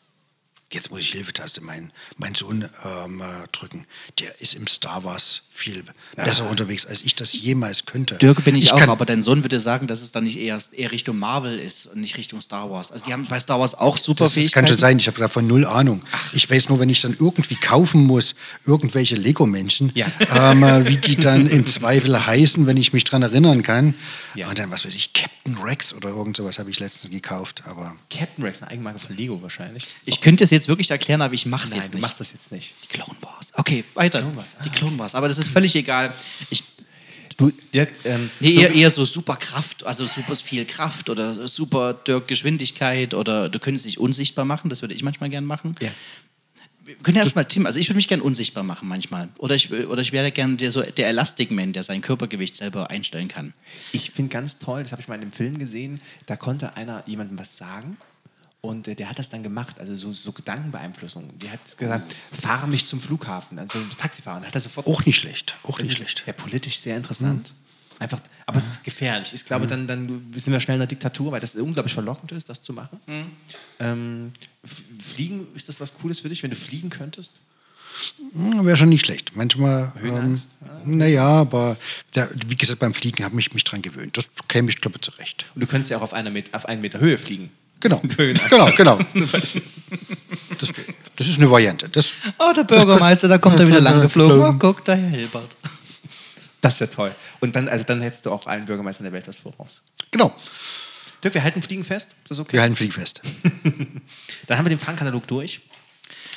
Jetzt 0.75 0.91
muss 0.91 0.99
ich 0.99 1.11
Hilfetaste 1.11 1.61
meinen 1.61 1.91
mein 2.17 2.35
Sohn 2.35 2.67
ähm, 3.05 3.21
äh, 3.21 3.47
drücken. 3.53 3.85
Der 4.19 4.39
ist 4.41 4.53
im 4.55 4.67
Star 4.67 5.03
Wars 5.05 5.41
viel 5.49 5.83
besser 6.17 6.49
unterwegs, 6.49 6.85
als 6.85 7.01
ich 7.01 7.15
das 7.15 7.31
jemals 7.33 7.85
könnte. 7.85 8.15
Dirk 8.15 8.43
bin 8.43 8.57
ich, 8.57 8.73
auch, 8.73 8.79
kann- 8.79 8.89
aber 8.89 9.05
dein 9.05 9.23
Sohn 9.23 9.43
würde 9.45 9.61
sagen, 9.61 9.87
dass 9.87 10.01
es 10.01 10.11
dann 10.11 10.25
nicht 10.25 10.37
eher, 10.37 10.59
eher 10.73 10.91
Richtung 10.91 11.17
Marvel 11.17 11.57
ist 11.57 11.85
und 11.87 12.01
nicht 12.01 12.17
Richtung 12.17 12.41
Star 12.41 12.69
Wars. 12.69 12.91
Also 12.91 13.05
die 13.05 13.13
haben 13.13 13.25
bei 13.25 13.39
Star 13.39 13.57
Wars 13.59 13.73
auch 13.73 13.97
super 13.97 14.25
Das, 14.25 14.35
das 14.35 14.51
kann 14.51 14.67
schon 14.67 14.77
sein, 14.77 14.99
ich 14.99 15.07
habe 15.07 15.17
davon 15.17 15.47
null 15.47 15.65
Ahnung. 15.65 16.03
Ich 16.33 16.49
weiß 16.49 16.67
nur, 16.67 16.79
wenn 16.81 16.89
ich 16.89 16.99
dann 16.99 17.15
irgendwie 17.17 17.55
kaufen 17.55 18.03
muss, 18.03 18.35
irgendwelche 18.65 19.15
Lego-Menschen, 19.15 19.93
Ja. 19.95 20.07
ähm, 20.51 20.61
äh, 20.63 20.89
wie 20.89 20.97
die 20.97 21.15
dann 21.15 21.47
im 21.47 21.65
Zweifel 21.65 22.25
heißen, 22.27 22.67
wenn 22.67 22.75
ich 22.75 22.91
mich 22.91 23.05
dran 23.05 23.21
erinnern 23.21 23.63
kann. 23.63 23.93
Ja. 24.35 24.49
Und 24.49 24.59
dann, 24.59 24.69
was 24.71 24.83
weiß 24.83 24.93
ich, 24.93 25.13
Captain 25.13 25.55
Rex 25.57 25.93
oder 25.93 26.09
irgend 26.09 26.35
sowas 26.35 26.59
habe 26.59 26.69
ich 26.69 26.79
letztens 26.81 27.13
gekauft. 27.13 27.63
Aber 27.65 27.95
Captain 28.09 28.43
Rex, 28.43 28.61
eine 28.61 28.71
Eigenmarke 28.71 28.99
von 28.99 29.15
Lego 29.15 29.41
wahrscheinlich. 29.41 29.85
Ich 30.03 30.19
könnte 30.19 30.43
es 30.43 30.49
jetzt 30.49 30.64
wirklich 30.67 30.91
erklären, 30.91 31.21
aber 31.21 31.33
ich 31.33 31.45
mache 31.45 31.65
es 31.65 31.71
Nein, 31.71 31.81
jetzt 31.81 31.93
du 31.93 31.97
nicht. 31.97 32.01
machst 32.01 32.19
das 32.19 32.31
jetzt 32.33 32.51
nicht. 32.51 32.73
die 32.83 32.87
Clone 32.87 33.17
Wars. 33.21 33.51
Okay, 33.53 33.83
weiter. 33.93 34.19
Clone 34.19 34.37
Wars, 34.37 34.55
ah, 34.59 34.63
die 34.63 34.69
Clone 34.69 34.97
Wars. 34.99 35.15
Aber 35.15 35.27
das 35.27 35.37
ist 35.37 35.49
völlig 35.49 35.75
egal. 35.75 36.13
Ich, 36.49 36.63
Du, 37.37 37.51
Dirk, 37.73 37.89
ähm, 38.05 38.29
nee, 38.39 38.53
eher, 38.53 38.73
eher 38.73 38.89
so 38.89 39.03
super 39.03 39.35
Kraft, 39.35 39.85
also 39.85 40.05
super 40.05 40.37
viel 40.37 40.63
Kraft 40.63 41.09
oder 41.09 41.49
super 41.49 41.93
Dirk 41.93 42.29
Geschwindigkeit 42.29 43.13
oder 43.13 43.49
du 43.49 43.59
könntest 43.59 43.85
dich 43.85 43.99
unsichtbar 43.99 44.45
machen. 44.45 44.69
Das 44.69 44.81
würde 44.81 44.93
ich 44.93 45.03
manchmal 45.03 45.29
gern 45.29 45.43
machen. 45.43 45.75
Ja. 45.81 45.91
Wir 46.85 46.95
können 46.97 47.17
erstmal 47.17 47.45
Tim, 47.45 47.65
also 47.65 47.79
ich 47.79 47.89
würde 47.89 47.97
mich 47.97 48.07
gern 48.07 48.21
unsichtbar 48.21 48.63
machen 48.63 48.87
manchmal. 48.87 49.27
Oder 49.39 49.55
ich, 49.55 49.73
oder 49.73 50.01
ich 50.01 50.11
wäre 50.11 50.31
gern 50.31 50.55
der, 50.55 50.71
so, 50.71 50.81
der 50.81 51.09
Elastic 51.09 51.51
Man, 51.51 51.73
der 51.73 51.83
sein 51.83 52.01
Körpergewicht 52.01 52.55
selber 52.55 52.89
einstellen 52.89 53.27
kann. 53.27 53.53
Ich 53.91 54.11
finde 54.11 54.31
ganz 54.31 54.59
toll, 54.59 54.83
das 54.83 54.91
habe 54.91 55.01
ich 55.01 55.07
mal 55.07 55.15
in 55.15 55.21
einem 55.23 55.31
Film 55.31 55.57
gesehen, 55.57 55.99
da 56.27 56.37
konnte 56.37 56.77
einer 56.77 57.03
jemandem 57.05 57.37
was 57.39 57.57
sagen 57.57 57.97
und 58.65 58.87
äh, 58.87 58.95
der 58.95 59.09
hat 59.09 59.19
das 59.19 59.29
dann 59.29 59.43
gemacht, 59.43 59.79
also 59.79 59.95
so, 59.95 60.11
so 60.13 60.31
Gedankenbeeinflussung. 60.31 61.37
Die 61.39 61.49
hat 61.49 61.77
gesagt, 61.77 62.15
fahre 62.31 62.67
mich 62.67 62.85
zum 62.85 62.99
Flughafen, 63.01 63.57
also 63.59 63.79
Taxifahrer. 63.97 64.37
Und 64.37 64.47
hat 64.47 64.55
er 64.55 64.61
sofort 64.61 64.87
auch 64.87 65.05
nicht 65.05 65.15
schlecht. 65.17 65.55
Auch 65.63 65.79
nicht 65.79 65.95
schlecht. 65.97 66.23
Ja, 66.25 66.33
politisch 66.33 66.77
sehr 66.79 66.97
interessant. 66.97 67.53
Einfach, 67.97 68.19
aber 68.45 68.57
es 68.57 68.65
ist 68.67 68.83
gefährlich. 68.83 69.31
Ich 69.33 69.45
glaube, 69.45 69.67
dann, 69.67 69.87
dann 69.87 70.05
sind 70.33 70.51
wir 70.51 70.59
schnell 70.59 70.75
in 70.75 70.79
der 70.79 70.87
Diktatur, 70.87 71.31
weil 71.31 71.39
das 71.39 71.55
unglaublich 71.55 71.93
verlockend 71.93 72.33
ist, 72.33 72.49
das 72.49 72.61
zu 72.61 72.73
machen. 72.73 72.99
Ähm, 73.79 74.33
f- 74.63 74.83
fliegen, 75.13 75.47
ist 75.55 75.69
das 75.69 75.79
was 75.79 75.93
Cooles 75.93 76.19
für 76.19 76.27
dich, 76.27 76.43
wenn 76.43 76.49
du 76.49 76.57
fliegen 76.57 76.89
könntest? 76.89 77.33
hm, 78.33 78.65
wäre 78.65 78.75
schon 78.75 78.89
nicht 78.89 79.05
schlecht. 79.05 79.33
Manchmal, 79.37 79.93
ähm, 80.03 80.37
naja, 80.83 81.25
aber 81.25 81.77
der, 82.15 82.29
wie 82.47 82.55
gesagt, 82.55 82.79
beim 82.79 82.93
Fliegen 82.93 83.23
habe 83.23 83.39
ich 83.39 83.53
mich 83.53 83.63
dran 83.63 83.81
gewöhnt. 83.81 84.17
Das 84.17 84.29
käme 84.49 84.69
ich, 84.69 84.81
glaube 84.81 84.97
ich, 84.97 85.01
zurecht. 85.03 85.45
Und 85.55 85.61
du 85.61 85.67
könntest 85.67 85.89
ja 85.89 85.97
auch 85.97 86.01
auf, 86.01 86.11
einer 86.13 86.29
Met 86.31 86.53
auf 86.53 86.65
einen 86.65 86.81
Meter 86.81 86.99
Höhe 86.99 87.17
fliegen. 87.17 87.49
Genau, 88.49 88.71
genau, 88.71 88.71
genau. 88.75 88.99
Das, 90.59 90.71
das 91.15 91.27
ist 91.27 91.37
eine 91.39 91.49
Variante. 91.49 91.89
Das, 91.89 92.13
Oh, 92.39 92.51
der 92.53 92.63
Bürgermeister, 92.63 93.27
da 93.27 93.37
kommt 93.37 93.59
er 93.59 93.67
wieder 93.67 93.81
lang 93.81 94.01
geflogen. 94.01 94.41
Oh, 94.41 94.53
guck, 94.57 94.83
da 94.85 94.93
Herr 94.93 95.09
Hilbert. 95.09 95.55
Das 96.61 96.79
wäre 96.79 96.89
toll. 96.89 97.13
Und 97.41 97.55
dann, 97.55 97.69
also 97.69 97.83
dann 97.85 98.01
hättest 98.01 98.25
du 98.25 98.31
auch 98.31 98.47
allen 98.47 98.65
Bürgermeistern 98.65 99.03
der 99.03 99.13
Welt 99.13 99.27
was 99.27 99.37
voraus. 99.37 99.81
genau, 100.09 100.33
Dirk, 101.23 101.35
wir 101.35 101.43
halten 101.43 101.61
Fliegen 101.61 101.83
fest. 101.83 102.09
Das 102.27 102.37
ist 102.37 102.41
okay. 102.41 102.53
wir 102.53 102.61
halten 102.61 102.75
Fliegen 102.75 102.91
fest. 102.91 103.21
Dann 104.47 104.57
haben 104.57 104.65
wir 104.65 104.69
den 104.69 104.79
Fragenkatalog 104.79 105.27
durch. 105.27 105.61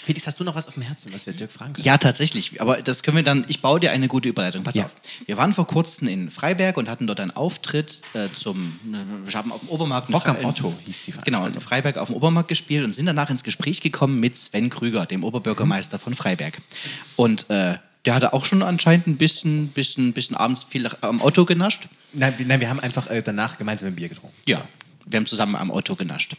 Felix, 0.09 0.27
hast 0.27 0.41
du 0.41 0.45
noch 0.45 0.55
was 0.55 0.67
auf 0.69 0.73
dem 0.73 0.83
Herzen, 0.85 1.13
was 1.13 1.27
wir 1.27 1.35
Dirk 1.35 1.53
fragen 1.53 1.75
können? 1.75 1.85
Ja, 1.85 1.99
tatsächlich. 1.99 2.63
Aber 2.63 2.81
das 2.81 3.03
können 3.03 3.19
wir 3.19 3.23
dann, 3.25 3.45
ich 3.47 3.61
baue 3.61 3.79
dir 3.79 3.93
eine 3.93 4.09
gute 4.09 4.31
Überleitung. 4.31 4.65
Pass 4.65 4.75
Ja. 4.75 4.87
auf. 4.87 4.95
Wir 5.27 5.37
waren 5.37 5.53
vor 5.53 5.67
kurzem 5.67 6.09
in 6.09 6.31
Freiberg 6.31 6.79
und 6.79 6.89
hatten 6.89 7.07
dort 7.07 7.21
einen 7.21 7.33
Auftritt 7.33 8.01
äh, 8.15 8.29
zum, 8.35 8.81
äh, 8.91 9.27
wir 9.31 9.35
haben 9.39 9.53
auf 9.53 9.61
dem 9.61 9.69
Obermarkt... 9.69 10.11
Rock 10.11 10.27
am 10.27 10.37
Fre- 10.37 10.47
Otto 10.47 10.73
hieß 10.87 11.03
die 11.03 11.13
Genau, 11.27 11.45
in 11.45 11.61
Freiberg 11.61 11.99
auf 11.99 12.09
dem 12.09 12.17
Obermarkt 12.17 12.49
gespielt 12.49 12.87
und 12.87 12.95
sind 12.95 13.05
danach 13.05 13.29
ins 13.29 13.43
Gespräch 13.45 13.83
gekommen 13.83 14.19
mit 14.19 14.39
Sven 14.39 14.71
Krüger, 14.71 15.05
dem 15.05 15.25
Oberbürgermeister 15.25 15.99
von 15.99 16.15
Freiberg. 16.15 16.59
Und 17.17 17.51
äh, 17.51 17.75
der 18.07 18.15
hatte 18.15 18.33
auch 18.33 18.47
schon 18.47 18.63
anscheinend 18.63 19.09
ein 19.09 19.19
bisschen, 19.19 19.69
bisschen, 19.69 20.15
bisschen 20.15 20.37
abends 20.37 20.63
viel 20.63 20.89
am 21.03 21.21
Otto 21.21 21.45
genascht. 21.45 21.89
Nein, 22.15 22.33
wir- 22.39 22.47
nein, 22.47 22.61
wir 22.61 22.71
haben 22.71 22.81
einfach 22.81 23.11
äh, 23.11 23.21
danach 23.23 23.59
gemeinsam 23.59 23.89
ein 23.89 23.95
Bier 23.97 24.09
getrunken. 24.09 24.35
Ja, 24.47 24.67
wir 25.11 25.19
haben 25.19 25.27
zusammen 25.27 25.57
am 25.57 25.71
Auto 25.71 25.95
genascht. 25.95 26.37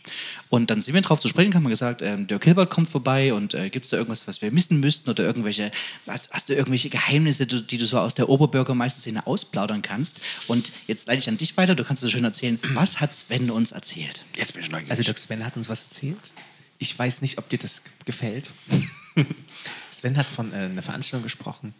Und 0.49 0.69
dann 0.69 0.81
sind 0.81 0.93
wir 0.93 1.01
drauf 1.01 1.19
zu 1.19 1.27
sprechen, 1.27 1.53
haben 1.53 1.63
wir 1.63 1.69
gesagt, 1.69 2.01
ähm, 2.01 2.27
Dirk 2.27 2.43
Hilbert 2.43 2.69
kommt 2.69 2.89
vorbei 2.89 3.33
und 3.33 3.53
äh, 3.53 3.69
gibt 3.69 3.85
es 3.85 3.91
da 3.91 3.97
irgendwas, 3.97 4.27
was 4.27 4.41
wir 4.41 4.51
missen 4.51 4.79
müssten 4.79 5.09
oder 5.09 5.23
irgendwelche, 5.23 5.71
hast, 6.07 6.29
hast 6.31 6.49
du 6.49 6.53
irgendwelche 6.53 6.89
Geheimnisse, 6.89 7.45
die, 7.45 7.65
die 7.65 7.77
du 7.77 7.85
so 7.85 7.99
aus 7.99 8.13
der 8.13 8.29
Oberbürgermeisterszene 8.29 9.25
ausplaudern 9.27 9.81
kannst? 9.81 10.21
Und 10.47 10.71
jetzt 10.87 11.07
leite 11.07 11.19
ich 11.19 11.29
an 11.29 11.37
dich 11.37 11.55
weiter, 11.57 11.75
du 11.75 11.83
kannst 11.83 12.01
so 12.01 12.09
schön 12.09 12.23
erzählen, 12.23 12.59
was 12.73 12.99
hat 12.99 13.15
Sven 13.15 13.51
uns 13.51 13.71
erzählt? 13.71 14.23
Jetzt 14.35 14.53
bin 14.53 14.63
ich 14.63 14.69
neugierig. 14.69 14.91
Also 14.91 15.03
Dirk 15.03 15.17
Sven 15.17 15.45
hat 15.45 15.57
uns 15.57 15.69
was 15.69 15.83
erzählt. 15.83 16.31
Ich 16.77 16.97
weiß 16.97 17.21
nicht, 17.21 17.37
ob 17.37 17.49
dir 17.49 17.59
das 17.59 17.81
gefällt. 18.05 18.51
Sven 19.91 20.17
hat 20.17 20.27
von 20.27 20.51
äh, 20.51 20.55
einer 20.55 20.81
Veranstaltung 20.81 21.23
gesprochen, 21.23 21.73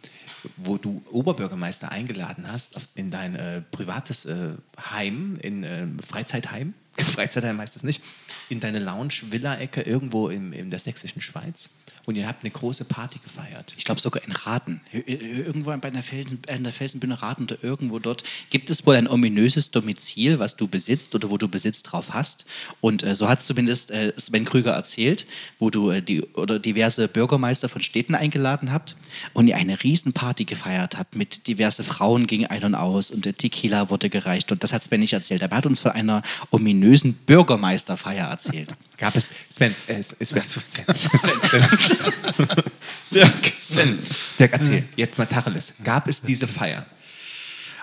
wo 0.56 0.78
du 0.78 1.02
Oberbürgermeister 1.10 1.90
eingeladen 1.90 2.46
hast 2.50 2.76
auf, 2.76 2.88
in 2.94 3.10
dein 3.10 3.36
äh, 3.36 3.62
privates 3.62 4.24
äh, 4.24 4.54
Heim, 4.90 5.36
in 5.42 5.64
äh, 5.64 5.86
Freizeitheim. 6.06 6.74
Freizeitheim 6.96 7.58
heißt 7.58 7.76
es 7.76 7.82
nicht. 7.82 8.02
In 8.48 8.60
deine 8.60 8.78
Lounge-Villa-Ecke 8.78 9.82
irgendwo 9.82 10.28
in, 10.28 10.52
in 10.52 10.70
der 10.70 10.78
sächsischen 10.78 11.22
Schweiz. 11.22 11.70
Und 12.06 12.16
ihr 12.16 12.26
habt 12.26 12.42
eine 12.42 12.50
große 12.50 12.84
Party 12.84 13.18
gefeiert. 13.22 13.74
Ich 13.76 13.84
glaube 13.84 14.00
sogar 14.00 14.22
in 14.24 14.32
Raten. 14.32 14.80
Ir- 14.92 15.06
ir- 15.06 15.46
Irgendwo 15.46 15.70
bei 15.76 15.88
einer, 15.88 16.02
Felsen, 16.02 16.40
äh, 16.46 16.56
in 16.56 16.64
der 16.64 16.72
Felsenbühne 16.72 17.20
Raten 17.22 17.44
oder 17.44 17.56
irgendwo 17.62 17.98
dort 17.98 18.24
gibt 18.50 18.70
es 18.70 18.84
wohl 18.86 18.96
ein 18.96 19.06
ominöses 19.08 19.70
Domizil, 19.70 20.38
was 20.38 20.56
du 20.56 20.66
besitzt 20.66 21.14
oder 21.14 21.30
wo 21.30 21.36
du 21.38 21.48
Besitz 21.48 21.82
drauf 21.82 22.10
hast. 22.12 22.44
Und 22.80 23.02
äh, 23.02 23.14
so 23.14 23.28
hat 23.28 23.40
es 23.40 23.46
zumindest 23.46 23.90
äh, 23.90 24.12
Sven 24.16 24.44
Krüger 24.44 24.72
erzählt, 24.72 25.26
wo 25.58 25.70
du 25.70 25.90
äh, 25.90 26.02
die 26.02 26.22
oder 26.34 26.58
diverse 26.58 27.06
Bürgermeister 27.08 27.68
von 27.68 27.82
Städten 27.82 28.14
eingeladen 28.14 28.72
habt 28.72 28.96
und 29.34 29.46
ihr 29.48 29.56
eine 29.56 29.82
Riesenparty 29.82 30.44
gefeiert 30.44 30.96
habt 30.98 31.14
mit 31.16 31.46
diverse 31.46 31.84
Frauen 31.84 32.26
gingen 32.26 32.46
ein 32.46 32.64
und 32.64 32.74
aus 32.74 33.10
und 33.10 33.24
der 33.24 33.36
Tequila 33.36 33.90
wurde 33.90 34.10
gereicht. 34.10 34.50
Und 34.52 34.62
das 34.64 34.72
hat 34.72 34.82
Sven 34.82 35.00
nicht 35.00 35.12
erzählt. 35.12 35.42
Er 35.42 35.50
hat 35.50 35.66
uns 35.66 35.80
von 35.80 35.92
einer 35.92 36.22
ominösen 36.50 37.14
Bürgermeisterfeier 37.14 38.28
erzählt. 38.28 38.70
Gab 38.96 39.16
es. 39.16 39.26
Sven, 39.50 39.74
äh, 39.86 40.02
Sven, 40.02 40.16
Sven, 40.42 40.42
Sven, 40.42 40.94
Sven. 41.42 41.62
Dirk, 43.14 43.52
Sven. 43.60 43.98
Dirk, 44.38 44.52
erzähl, 44.52 44.88
jetzt 44.96 45.18
mal 45.18 45.26
Tacheles. 45.26 45.74
Gab 45.82 46.08
es 46.08 46.22
diese 46.22 46.46
Feier? 46.46 46.86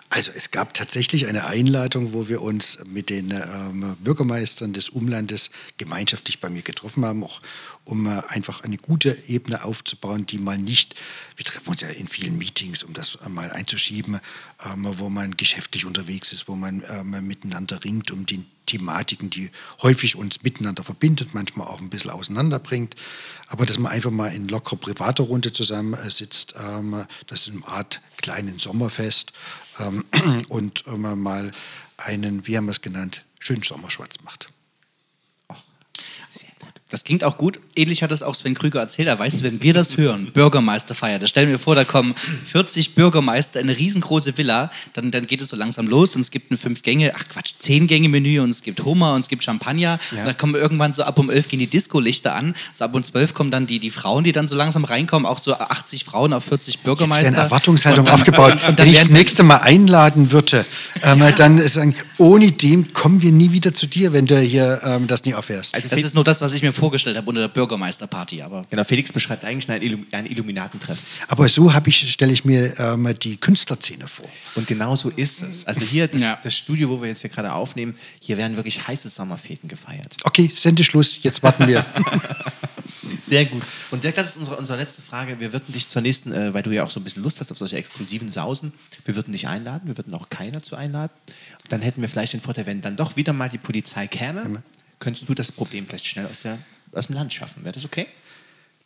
Also 0.10 0.32
es 0.34 0.52
gab 0.52 0.74
tatsächlich 0.74 1.28
eine 1.28 1.48
Einladung, 1.48 2.14
wo 2.14 2.30
wir 2.30 2.42
uns 2.42 2.80
mit 2.86 3.10
den 3.10 3.32
ähm, 3.32 3.98
Bürgermeistern 4.00 4.72
des 4.72 4.88
Umlandes 4.88 5.50
gemeinschaftlich 5.78 6.40
bei 6.40 6.50
mir 6.50 6.62
getroffen 6.62 7.04
haben, 7.04 7.26
auch 7.26 7.42
um 7.84 8.06
äh, 8.06 8.22
einfach 8.30 8.64
eine 8.64 8.78
gute 8.78 9.18
Ebene 9.28 9.66
aufzubauen, 9.66 10.26
die 10.26 10.38
mal 10.38 10.58
nicht, 10.58 10.96
wir 11.36 11.44
treffen 11.44 11.72
uns 11.72 11.82
ja 11.82 11.90
in 11.90 12.08
vielen 12.08 12.38
Meetings, 12.38 12.84
um 12.84 12.94
das 12.94 13.18
mal 13.28 13.52
einzuschieben, 13.52 14.22
ähm, 14.66 14.88
wo 14.98 15.10
man 15.10 15.36
geschäftlich 15.36 15.86
unterwegs 15.86 16.32
ist, 16.32 16.48
wo 16.48 16.56
man 16.56 16.84
ähm, 16.90 17.28
miteinander 17.28 17.84
ringt 17.84 18.10
um 18.10 18.26
die 18.26 18.46
Thematiken, 18.66 19.30
die 19.30 19.50
häufig 19.82 20.16
uns 20.16 20.44
miteinander 20.44 20.84
verbindet, 20.84 21.34
manchmal 21.34 21.68
auch 21.68 21.82
ein 21.82 21.90
bisschen 21.90 22.12
auseinanderbringt. 22.12 22.96
Aber 23.48 23.66
dass 23.66 23.80
man 23.80 23.92
einfach 23.92 24.12
mal 24.12 24.28
in 24.28 24.48
lockerer 24.48 24.78
privater 24.78 25.24
Runde 25.24 25.54
zusammensitzt, 25.54 26.56
ähm, 26.60 27.06
das 27.28 27.48
ist 27.48 27.54
eine 27.54 27.68
Art 27.68 28.02
kleinen 28.18 28.60
Sommerfest 28.60 29.32
ähm, 29.80 30.06
und 30.50 30.84
ähm, 30.88 31.22
mal 31.22 31.52
einen, 31.98 32.46
wie 32.46 32.58
haben 32.58 32.66
wir 32.66 32.72
es 32.72 32.82
genannt, 32.82 33.24
schönen 33.40 33.64
Sommerschwatz 33.64 34.16
macht. 34.24 34.50
Das 36.90 37.04
klingt 37.04 37.26
auch 37.26 37.38
gut. 37.38 37.60
Ähnlich 37.76 38.02
hat 38.02 38.12
das 38.12 38.24
auch 38.24 38.34
Sven 38.34 38.54
Krüger 38.54 38.80
erzählt. 38.80 39.10
Er 39.10 39.20
weiß, 39.20 39.44
wenn 39.44 39.62
wir 39.62 39.74
das 39.74 39.98
hören, 39.98 40.32
Bürgermeisterfeier, 40.32 41.20
da 41.20 41.28
stellen 41.28 41.50
wir 41.50 41.60
vor, 41.60 41.76
da 41.76 41.84
kommen 41.84 42.16
40 42.46 42.96
Bürgermeister 42.96 43.60
in 43.60 43.70
eine 43.70 43.78
riesengroße 43.78 44.38
Villa, 44.38 44.72
dann, 44.94 45.12
dann 45.12 45.28
geht 45.28 45.42
es 45.42 45.50
so 45.50 45.58
langsam 45.58 45.88
los 45.88 46.16
und 46.16 46.22
es 46.22 46.32
gibt 46.32 46.50
ein 46.50 46.58
Fünf-Gänge, 46.58 47.12
ach 47.14 47.26
Quatsch, 47.28 47.56
Zehn-Gänge-Menü 47.58 48.40
und 48.40 48.52
es 48.52 48.62
gibt 48.64 48.84
Hummer 48.86 49.16
und 49.16 49.20
es 49.20 49.28
gibt 49.28 49.44
Champagner. 49.44 50.00
Ja. 50.12 50.20
Und 50.22 50.26
dann 50.28 50.38
kommen 50.38 50.56
irgendwann 50.56 50.94
so 50.94 51.04
ab 51.04 51.20
um 51.20 51.30
11 51.30 51.50
gehen 51.50 51.60
die 51.60 51.68
Disco-Lichter 51.68 52.34
an. 52.34 52.56
So 52.72 52.86
ab 52.86 52.96
um 52.96 53.04
12 53.04 53.34
kommen 53.34 53.52
dann 53.52 53.68
die, 53.68 53.80
die 53.80 53.90
Frauen, 53.90 54.24
die 54.24 54.32
dann 54.32 54.48
so 54.48 54.56
langsam 54.56 54.86
reinkommen, 54.86 55.26
auch 55.26 55.40
so 55.40 55.56
80 55.56 56.06
Frauen 56.06 56.32
auf 56.32 56.46
40 56.46 56.76
Jetzt 56.76 56.84
Bürgermeister. 56.86 57.24
werden 57.24 57.36
Erwartungshaltung 57.36 58.06
Und 58.06 58.08
dann- 58.08 58.16
aufgebaut. 58.16 58.54
Und, 58.54 58.70
und 58.70 58.78
Wenn 58.78 58.88
ich 58.88 58.96
das 58.96 59.10
nächste 59.10 59.44
Mal 59.44 59.58
einladen 59.58 60.32
würde, 60.32 60.66
ähm, 61.04 61.22
dann 61.36 61.60
sagen, 61.68 61.96
ohne 62.18 62.54
dem 62.54 62.94
kommen 62.94 63.22
wir 63.22 63.34
nie 63.34 63.52
wieder 63.52 63.74
zu 63.74 63.88
dir, 63.88 64.14
wenn 64.14 64.26
du 64.26 64.40
hier 64.40 64.80
ähm, 64.86 65.08
das 65.08 65.26
nie 65.26 65.32
erfährst. 65.32 65.76
Also 65.76 65.90
das 65.90 66.00
ist 66.00 66.16
nur 66.16 66.24
das, 66.24 66.40
was 66.40 66.54
ich 66.54 66.62
mir 66.62 66.77
vorgestellt 66.78 67.18
habe 67.18 67.28
unter 67.28 67.42
der 67.42 67.48
Bürgermeisterparty. 67.50 68.42
Aber 68.42 68.66
Genau, 68.70 68.84
Felix 68.84 69.12
beschreibt 69.12 69.44
eigentlich 69.46 69.70
ein, 69.70 69.82
Illum 69.82 70.06
ein 70.12 70.26
Illuminatentreff. 70.26 71.00
Aber 71.28 71.50
so 71.50 71.74
habe 71.74 71.90
ich, 71.90 72.12
stelle 72.12 72.32
ich 72.34 72.46
mir 72.46 72.80
ähm, 72.80 73.14
die 73.22 73.38
Künstlerszene 73.38 74.08
vor. 74.08 74.28
Und 74.56 74.68
genau 74.68 74.96
so 74.96 75.10
ist 75.10 75.42
es. 75.42 75.66
Also 75.68 75.82
hier, 75.82 76.08
das, 76.08 76.22
Ja. 76.22 76.40
das 76.42 76.56
Studio, 76.56 76.90
wo 76.90 77.02
wir 77.02 77.10
jetzt 77.10 77.22
hier 77.22 77.30
gerade 77.30 77.52
aufnehmen, 77.54 77.96
hier 78.22 78.38
werden 78.38 78.56
wirklich 78.56 78.88
heiße 78.88 79.10
Sommerfeten 79.10 79.68
gefeiert. 79.68 80.18
Okay, 80.24 80.52
Sendeschluss, 80.56 81.20
jetzt 81.24 81.44
warten 81.44 81.68
wir. 81.68 81.86
Sehr 83.26 83.46
gut. 83.46 83.64
Und 83.92 84.04
Dirk, 84.04 84.16
das 84.16 84.28
ist 84.30 84.38
unsere, 84.38 84.58
unsere 84.58 84.78
letzte 84.78 85.02
Frage. 85.02 85.40
Wir 85.40 85.54
würden 85.54 85.72
dich 85.74 85.88
zur 85.88 86.02
nächsten, 86.02 86.32
äh, 86.32 86.54
weil 86.54 86.64
du 86.64 86.72
ja 86.72 86.84
auch 86.84 86.92
so 86.92 87.00
ein 87.00 87.04
bisschen 87.04 87.24
Lust 87.24 87.40
hast 87.40 87.52
auf 87.52 87.58
solche 87.58 87.76
exklusiven 87.78 88.30
Sausen, 88.30 88.74
wir 89.06 89.16
würden 89.16 89.32
dich 89.34 89.48
einladen, 89.48 89.88
wir 89.88 89.98
würden 89.98 90.14
auch 90.14 90.30
keiner 90.30 90.62
zu 90.64 90.76
einladen. 90.76 91.12
Dann 91.70 91.82
hätten 91.82 92.02
wir 92.02 92.10
vielleicht 92.10 92.34
den 92.34 92.42
Vorteil, 92.42 92.66
wenn 92.66 92.82
dann 92.82 92.96
doch 92.96 93.16
wieder 93.16 93.34
mal 93.34 93.50
die 93.50 93.58
Polizei 93.58 94.08
käme, 94.08 94.64
könntest 95.00 95.28
du 95.28 95.34
das 95.34 95.52
Problem 95.52 95.88
vielleicht 95.88 96.06
schnell 96.06 96.26
aus, 96.28 96.42
der, 96.42 96.60
aus 96.92 97.08
dem 97.08 97.16
Land 97.16 97.34
schaffen. 97.34 97.64
Wäre 97.64 97.74
das 97.74 97.86
okay? 97.86 98.08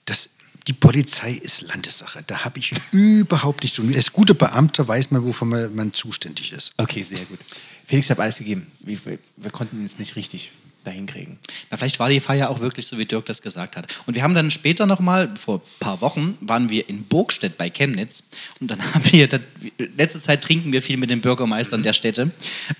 Das, 0.05 0.29
die 0.67 0.73
Polizei 0.73 1.33
ist 1.33 1.61
Landessache. 1.61 2.23
Da 2.25 2.45
habe 2.45 2.59
ich 2.59 2.73
überhaupt 2.91 3.63
nicht 3.63 3.73
so. 3.73 3.83
Als 3.83 4.11
guter 4.11 4.33
Beamter 4.33 4.87
weiß 4.87 5.11
man, 5.11 5.23
wofür 5.23 5.47
man, 5.47 5.75
man 5.75 5.93
zuständig 5.93 6.51
ist. 6.51 6.73
Okay, 6.77 7.03
sehr 7.03 7.25
gut. 7.25 7.39
Felix, 7.85 8.07
ich 8.07 8.11
habe 8.11 8.23
alles 8.23 8.37
gegeben. 8.37 8.71
Wir, 8.79 8.99
wir, 9.37 9.51
konnten 9.51 9.81
jetzt 9.81 9.99
nicht 9.99 10.15
richtig 10.15 10.51
dahin 10.83 11.05
kriegen. 11.05 11.37
Na, 11.69 11.77
vielleicht 11.77 11.99
war 11.99 12.09
die 12.09 12.19
Feier 12.19 12.49
auch 12.49 12.59
wirklich 12.59 12.87
so, 12.87 12.97
wie 12.97 13.05
Dirk 13.05 13.25
das 13.25 13.41
gesagt 13.41 13.77
hat. 13.77 13.87
Und 14.05 14.15
wir 14.15 14.23
haben 14.23 14.33
dann 14.33 14.51
später 14.51 14.85
nochmal, 14.85 15.35
vor 15.35 15.57
ein 15.57 15.79
paar 15.79 16.01
Wochen, 16.01 16.37
waren 16.41 16.69
wir 16.69 16.87
in 16.89 17.03
Burgstedt 17.03 17.57
bei 17.57 17.69
Chemnitz. 17.69 18.23
Und 18.59 18.71
dann 18.71 18.81
haben 18.93 19.03
wir, 19.11 19.27
das, 19.27 19.41
letzte 19.97 20.19
Zeit 20.19 20.41
trinken 20.41 20.71
wir 20.71 20.81
viel 20.81 20.97
mit 20.97 21.09
den 21.09 21.21
Bürgermeistern 21.21 21.83
der 21.83 21.93
Städte. 21.93 22.31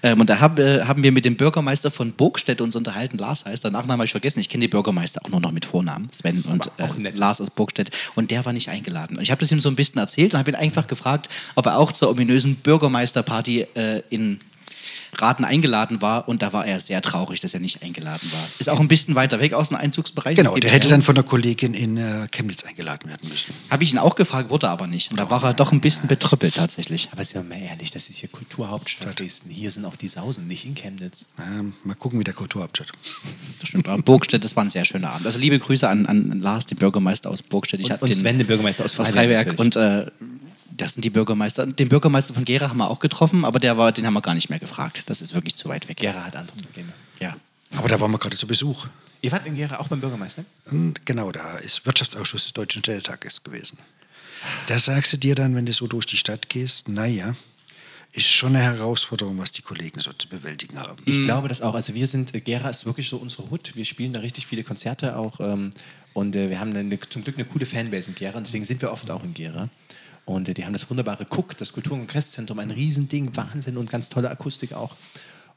Ähm, 0.04 0.20
und 0.20 0.30
da 0.30 0.36
äh, 0.36 0.84
haben 0.84 1.04
wir 1.04 1.12
mit 1.12 1.26
dem 1.26 1.36
Bürgermeister 1.36 1.92
von 1.92 2.14
Burgstedt 2.14 2.62
uns 2.62 2.76
unterhalten. 2.76 3.18
Lars 3.18 3.46
heißt, 3.46 3.64
der 3.64 3.72
Nachname 3.72 3.94
habe 3.94 4.06
ich 4.06 4.12
vergessen. 4.12 4.40
Ich 4.40 4.50
kenne 4.50 4.62
die 4.62 4.68
Bürgermeister 4.68 5.22
auch 5.24 5.30
nur 5.30 5.42
noch 5.42 5.52
mit 5.52 5.66
Vornamen. 5.66 6.08
Sven 6.12 6.42
und 6.42 6.72
äh. 6.78 7.12
Lars 7.16 7.42
aus 7.42 7.50
Burgstedt. 7.50 7.92
Und 8.16 8.32
der 8.32 8.46
war 8.46 8.54
nicht 8.54 8.70
eingeladen. 8.70 9.18
Und 9.18 9.24
ich 9.24 9.32
habe 9.32 9.40
das 9.40 9.52
ihm 9.52 9.60
so 9.60 9.70
ein 9.70 9.76
bisschen 9.76 10.00
erzählt 10.00 10.34
und 10.34 10.40
habe 10.40 10.52
ihn 10.52 10.56
einfach 10.56 10.88
gefragt, 10.88 11.30
ob 11.56 11.66
er 11.66 11.78
auch 11.78 11.92
zur 11.92 12.10
ominösen 12.10 12.56
Bürgermeisterparty 12.56 13.68
äh, 13.76 14.02
in 14.10 14.40
Raten 15.14 15.46
eingeladen 15.46 16.02
war 16.02 16.28
und 16.28 16.42
da 16.42 16.54
war 16.54 16.66
er 16.66 16.80
sehr 16.80 17.02
traurig, 17.02 17.40
dass 17.40 17.54
er 17.54 17.60
nicht 17.60 17.84
eingeladen 17.84 18.32
war. 18.32 18.48
Ist 18.60 18.70
auch 18.70 18.80
ein 18.80 18.88
bisschen 18.88 19.16
weiter 19.16 19.40
weg 19.40 19.54
aus 19.54 19.70
dem 19.70 19.78
Einzugsbereich. 19.78 20.36
Genau, 20.36 20.56
der 20.56 20.72
hätte 20.72 20.88
dann 20.88 21.02
von 21.02 21.16
der 21.16 21.24
Kollegin 21.24 21.74
in 21.74 21.98
äh, 21.98 22.28
Chemnitz 22.32 22.64
eingeladen 22.64 23.10
werden 23.10 23.30
müssen. 23.30 23.54
Habe 23.70 23.84
ich 23.84 23.92
ihn 23.92 23.98
auch 23.98 24.16
gefragt, 24.16 24.50
wurde 24.50 24.70
aber 24.70 24.88
nicht. 24.88 25.12
Und 25.12 25.20
da 25.20 25.30
war 25.30 25.44
er 25.44 25.54
doch 25.54 25.72
ein 25.72 25.82
bisschen 25.82 26.08
betröppelt 26.08 26.56
tatsächlich. 26.56 27.10
Aber 27.12 27.24
sind 27.24 27.50
wir 27.50 27.58
mal 27.58 27.64
ehrlich, 27.64 27.92
das 27.92 28.10
ist 28.10 28.18
hier 28.18 28.30
Kulturhauptstadt 28.30 29.20
Dresden. 29.20 29.50
Hier 29.50 29.72
sind 29.72 29.86
auch 29.86 29.96
die 29.96 30.08
Sausen, 30.08 30.48
nicht 30.48 30.66
in 30.66 30.76
Chemnitz. 30.76 31.26
Ähm, 31.40 31.74
mal 31.84 31.96
gucken, 31.96 32.20
wie 32.20 32.24
der 32.24 32.34
Kulturhauptstadt. 32.34 32.92
Das 33.60 33.70
stimmt. 33.70 33.88
Aber 33.88 34.02
Burgstedt, 34.02 34.44
das 34.44 34.56
war 34.56 34.64
ein 34.64 34.70
sehr 34.70 34.86
schöner 34.86 35.12
Abend. 35.12 35.26
Also 35.26 35.40
liebe 35.40 35.60
Grüße 35.60 35.88
an, 35.88 36.06
an 36.06 36.40
Lars, 36.40 36.66
den 36.66 36.78
Bürgermeister 36.78 37.30
aus 37.30 37.42
Burgstedt. 37.44 37.80
Ich 37.82 37.92
Und, 37.92 38.02
und 38.02 38.10
den, 38.10 38.20
Sven, 38.20 38.38
den 38.38 38.48
Bürgermeister 38.48 38.86
aus 38.86 39.00
aus 39.00 39.10
Freiberg. 39.10 39.56
Freiberg. 39.56 39.60
Und 39.60 39.76
äh, 39.76 40.06
das 40.82 40.94
sind 40.94 41.06
die 41.06 41.12
Bürgermeister. 41.12 41.68
Den 41.68 41.90
Bürgermeister 41.90 42.34
von 42.34 42.44
Gera 42.44 42.70
haben 42.70 42.78
wir 42.78 42.90
auch 42.90 43.00
getroffen, 43.00 43.46
aber 43.46 43.60
der 43.60 43.78
war, 43.78 43.92
den 43.92 44.06
haben 44.06 44.14
wir 44.14 44.22
gar 44.22 44.34
nicht 44.34 44.50
mehr 44.50 44.58
gefragt. 44.58 45.04
Das 45.06 45.22
ist 45.22 45.36
wirklich 45.36 45.56
zu 45.56 45.70
weit 45.70 45.88
weg. 45.88 45.98
Gera 45.98 46.26
hat 46.26 46.36
andere 46.36 46.58
Probleme. 46.58 46.92
Ja. 47.20 47.36
Aber 47.76 47.88
da 47.88 48.00
waren 48.00 48.10
wir 48.10 48.18
gerade 48.18 48.36
zu 48.36 48.48
Besuch. 48.48 48.88
Ihr 49.22 49.32
wart 49.32 49.46
in 49.46 49.56
Gera 49.56 49.80
auch 49.80 49.88
beim 49.88 50.02
Bürgermeister? 50.02 50.44
Und 50.72 51.06
genau, 51.06 51.32
da 51.32 51.58
ist 51.58 51.86
Wirtschaftsausschuss 51.86 52.44
des 52.44 52.54
Deutschen 52.54 52.80
Städtetages 52.80 53.44
gewesen. 53.44 53.78
Da 54.66 54.80
sagst 54.80 55.14
du 55.14 55.18
dir 55.18 55.36
dann, 55.36 55.56
wenn 55.56 55.68
du 55.68 55.74
so 55.74 55.86
durch 55.86 56.08
die 56.08 56.18
Stadt 56.18 56.50
gehst, 56.50 56.90
naja, 56.90 57.36
ist 58.14 58.32
schon 58.32 58.56
eine 58.56 58.64
Herausforderung, 58.64 59.38
was 59.38 59.52
die 59.52 59.62
Kollegen 59.62 60.00
so 60.00 60.12
zu 60.14 60.28
bewältigen 60.28 60.80
haben. 60.80 61.02
Ich 61.06 61.22
glaube 61.24 61.48
das 61.48 61.62
auch. 61.62 61.76
Also 61.76 61.94
wir 61.94 62.08
sind, 62.08 62.34
äh, 62.34 62.42
Gera 62.42 62.70
ist 62.70 62.88
wirklich 62.88 63.08
so 63.08 63.18
unsere 63.18 63.52
Hut. 63.52 63.76
Wir 63.76 63.86
spielen 63.86 64.14
da 64.14 64.20
richtig 64.20 64.48
viele 64.48 64.64
Konzerte 64.64 65.16
auch. 65.16 65.40
Ähm, 65.40 65.70
und 66.14 66.36
äh, 66.36 66.50
wir 66.50 66.60
haben 66.60 66.76
eine, 66.76 67.00
zum 67.02 67.24
Glück 67.24 67.36
eine 67.36 67.46
coole 67.46 67.68
Fanbase 67.68 68.10
in 68.10 68.16
Gera. 68.16 68.40
Und 68.40 68.48
deswegen 68.48 68.66
sind 68.66 68.82
wir 68.82 68.92
oft 68.92 69.10
auch 69.12 69.24
in 69.24 69.36
Gera. 69.36 69.70
Und 70.32 70.48
äh, 70.48 70.54
die 70.54 70.66
haben 70.66 70.74
das 70.74 70.90
wunderbare 70.90 71.26
Cook, 71.30 71.58
das 71.58 71.74
Kultur- 71.74 71.94
und 71.94 72.08
Kongresszentrum, 72.08 72.60
ein 72.60 72.72
Riesending, 72.72 73.36
Wahnsinn 73.36 73.78
und 73.78 73.90
ganz 73.90 74.10
tolle 74.10 74.30
Akustik 74.30 74.74
auch. 74.74 74.96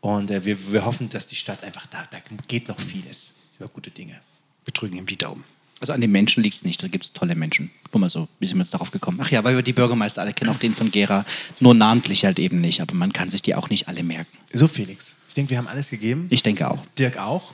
Und 0.00 0.30
äh, 0.30 0.44
wir, 0.44 0.72
wir 0.72 0.84
hoffen, 0.84 1.08
dass 1.08 1.26
die 1.26 1.36
Stadt 1.36 1.62
einfach, 1.62 1.86
da, 1.86 2.02
da 2.10 2.18
geht 2.48 2.68
noch 2.68 2.80
vieles 2.80 3.34
über 3.58 3.68
gute 3.68 3.90
Dinge. 3.90 4.20
Wir 4.64 4.72
drücken 4.72 4.96
ihm 4.96 5.06
die 5.06 5.16
Daumen. 5.16 5.44
Also 5.80 5.92
an 5.92 6.00
den 6.00 6.12
Menschen 6.12 6.42
liegt 6.42 6.56
es 6.56 6.64
nicht, 6.64 6.82
da 6.82 6.88
gibt 6.88 7.04
es 7.04 7.12
tolle 7.12 7.34
Menschen. 7.34 7.70
Nur 7.92 8.00
mal 8.00 8.10
so, 8.10 8.28
wie 8.38 8.46
sind 8.46 8.56
wir 8.56 8.62
jetzt 8.62 8.74
darauf 8.74 8.90
gekommen? 8.90 9.18
Ach 9.22 9.30
ja, 9.30 9.44
weil 9.44 9.54
wir 9.54 9.62
die 9.62 9.72
Bürgermeister 9.72 10.22
alle 10.22 10.32
kennen, 10.32 10.50
auch 10.50 10.58
den 10.58 10.74
von 10.74 10.90
Gera, 10.90 11.24
nur 11.60 11.74
namentlich 11.74 12.24
halt 12.24 12.38
eben 12.38 12.60
nicht, 12.60 12.80
aber 12.80 12.94
man 12.94 13.12
kann 13.12 13.28
sich 13.28 13.42
die 13.42 13.54
auch 13.54 13.68
nicht 13.68 13.86
alle 13.88 14.02
merken. 14.02 14.38
So, 14.52 14.66
Felix, 14.66 15.14
ich 15.28 15.34
denke, 15.34 15.50
wir 15.50 15.58
haben 15.58 15.68
alles 15.68 15.90
gegeben. 15.90 16.26
Ich 16.30 16.42
denke 16.42 16.70
auch. 16.70 16.84
Dirk 16.98 17.18
auch. 17.18 17.52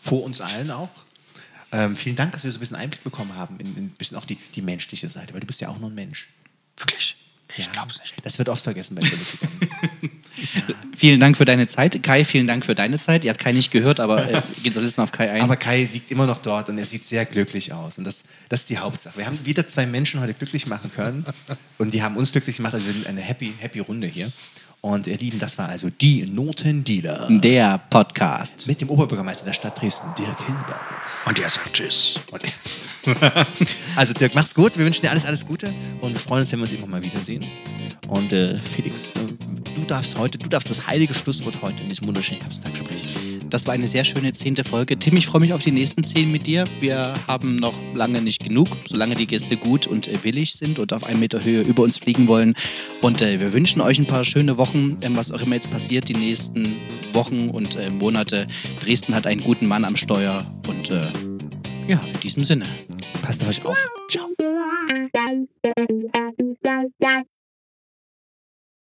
Vor 0.00 0.22
uns 0.22 0.40
allen 0.40 0.70
auch. 0.70 0.90
Ähm, 1.70 1.96
vielen 1.96 2.16
Dank, 2.16 2.32
dass 2.32 2.44
wir 2.44 2.50
so 2.50 2.58
ein 2.58 2.60
bisschen 2.60 2.76
Einblick 2.76 3.04
bekommen 3.04 3.34
haben 3.34 3.58
in, 3.60 3.76
in 3.76 3.84
ein 3.84 3.90
bisschen 3.90 4.16
auch 4.16 4.24
die, 4.24 4.36
die 4.54 4.62
menschliche 4.62 5.08
Seite, 5.10 5.34
weil 5.34 5.40
du 5.40 5.46
bist 5.46 5.60
ja 5.60 5.68
auch 5.68 5.78
nur 5.78 5.90
ein 5.90 5.94
Mensch. 5.94 6.28
Wirklich? 6.76 7.16
Ich 7.56 7.66
Ja, 7.66 7.72
glaub's 7.72 7.98
nicht. 8.00 8.14
Das 8.24 8.38
wird 8.38 8.48
oft 8.48 8.62
vergessen 8.62 8.94
bei 8.94 9.02
Politikern. 9.02 9.50
Vielen 10.94 11.20
Dank 11.20 11.36
für 11.36 11.44
deine 11.44 11.66
Zeit. 11.66 12.02
Kai, 12.02 12.24
vielen 12.24 12.46
Dank 12.46 12.64
für 12.64 12.74
deine 12.74 13.00
Zeit. 13.00 13.24
Ihr 13.24 13.30
habt 13.30 13.40
Kai 13.40 13.52
nicht 13.52 13.70
gehört, 13.70 14.00
aber 14.00 14.30
äh, 14.30 14.42
geht 14.62 14.74
so 14.74 14.80
mal 14.80 15.04
auf 15.04 15.12
Kai 15.12 15.30
ein. 15.30 15.42
Aber 15.42 15.56
Kai 15.56 15.88
liegt 15.92 16.10
immer 16.10 16.26
noch 16.26 16.38
dort 16.38 16.68
und 16.68 16.78
er 16.78 16.86
sieht 16.86 17.04
sehr 17.04 17.24
glücklich 17.24 17.72
aus. 17.72 17.98
Und 17.98 18.04
das, 18.04 18.24
das 18.48 18.60
ist 18.60 18.70
die 18.70 18.78
Hauptsache. 18.78 19.16
Wir 19.18 19.26
haben 19.26 19.44
wieder 19.44 19.66
zwei 19.66 19.86
Menschen 19.86 20.20
heute 20.20 20.34
glücklich 20.34 20.66
machen 20.66 20.92
können. 20.94 21.24
Und 21.78 21.92
die 21.94 22.02
haben 22.02 22.16
uns 22.16 22.32
glücklich 22.32 22.56
gemacht. 22.56 22.74
Also 22.74 22.86
wir 22.86 22.92
sind 22.92 23.06
eine 23.06 23.20
happy, 23.20 23.54
happy 23.58 23.80
Runde 23.80 24.06
hier. 24.06 24.30
Und 24.80 25.08
ihr 25.08 25.18
Lieben, 25.18 25.40
das 25.40 25.58
war 25.58 25.68
also 25.68 25.90
die 25.90 26.24
Notendealer. 26.24 27.26
Der 27.30 27.78
Podcast. 27.90 28.66
Mit 28.68 28.80
dem 28.80 28.88
Oberbürgermeister 28.90 29.44
der 29.44 29.52
Stadt 29.52 29.80
Dresden, 29.80 30.06
Dirk 30.16 30.38
Hilbert. 30.46 30.80
Und 31.26 31.38
er 31.40 31.48
sagt 31.50 31.72
Tschüss. 31.72 32.20
Und- 32.30 32.42
also 33.96 34.14
Dirk, 34.14 34.34
mach's 34.36 34.54
gut. 34.54 34.78
Wir 34.78 34.84
wünschen 34.84 35.02
dir 35.02 35.10
alles, 35.10 35.24
alles 35.24 35.44
Gute. 35.44 35.72
Und 36.00 36.12
wir 36.12 36.20
freuen 36.20 36.42
uns, 36.42 36.52
wenn 36.52 36.60
wir 36.60 36.62
uns 36.64 36.72
immer 36.72 36.86
mal 36.86 37.02
wiedersehen. 37.02 37.44
Und 38.06 38.32
äh, 38.32 38.58
Felix, 38.60 39.08
äh, 39.08 39.74
du 39.74 39.84
darfst 39.86 40.16
heute, 40.16 40.38
du 40.38 40.48
darfst 40.48 40.70
das 40.70 40.86
heilige 40.86 41.12
Schlusswort 41.12 41.60
heute 41.60 41.82
in 41.82 41.88
diesem 41.88 42.06
wunderschönen 42.06 42.40
Herbsttag 42.40 42.76
sprechen. 42.76 43.37
Das 43.50 43.66
war 43.66 43.74
eine 43.74 43.86
sehr 43.86 44.04
schöne 44.04 44.32
zehnte 44.32 44.64
Folge. 44.64 44.98
Tim, 44.98 45.16
ich 45.16 45.26
freue 45.26 45.40
mich 45.40 45.52
auf 45.52 45.62
die 45.62 45.70
nächsten 45.70 46.04
zehn 46.04 46.30
mit 46.30 46.46
dir. 46.46 46.64
Wir 46.80 47.14
haben 47.26 47.56
noch 47.56 47.74
lange 47.94 48.20
nicht 48.20 48.42
genug, 48.42 48.68
solange 48.86 49.14
die 49.14 49.26
Gäste 49.26 49.56
gut 49.56 49.86
und 49.86 50.08
äh, 50.08 50.22
willig 50.24 50.54
sind 50.54 50.78
und 50.78 50.92
auf 50.92 51.04
einen 51.04 51.20
Meter 51.20 51.42
Höhe 51.42 51.62
über 51.62 51.82
uns 51.82 51.96
fliegen 51.96 52.28
wollen. 52.28 52.54
Und 53.00 53.22
äh, 53.22 53.40
wir 53.40 53.52
wünschen 53.52 53.80
euch 53.80 53.98
ein 53.98 54.06
paar 54.06 54.24
schöne 54.24 54.58
Wochen, 54.58 54.98
ähm, 55.00 55.16
was 55.16 55.32
auch 55.32 55.40
immer 55.40 55.54
jetzt 55.54 55.70
passiert, 55.70 56.08
die 56.08 56.14
nächsten 56.14 56.76
Wochen 57.12 57.48
und 57.48 57.76
äh, 57.76 57.90
Monate. 57.90 58.46
Dresden 58.82 59.14
hat 59.14 59.26
einen 59.26 59.42
guten 59.42 59.66
Mann 59.66 59.84
am 59.84 59.96
Steuer 59.96 60.44
und 60.66 60.90
äh, 60.90 61.06
ja, 61.86 62.00
in 62.12 62.20
diesem 62.20 62.44
Sinne. 62.44 62.66
Passt 63.22 63.42
auf 63.42 63.48
euch 63.48 63.64
auf. 63.64 63.78
Ciao. 64.10 64.28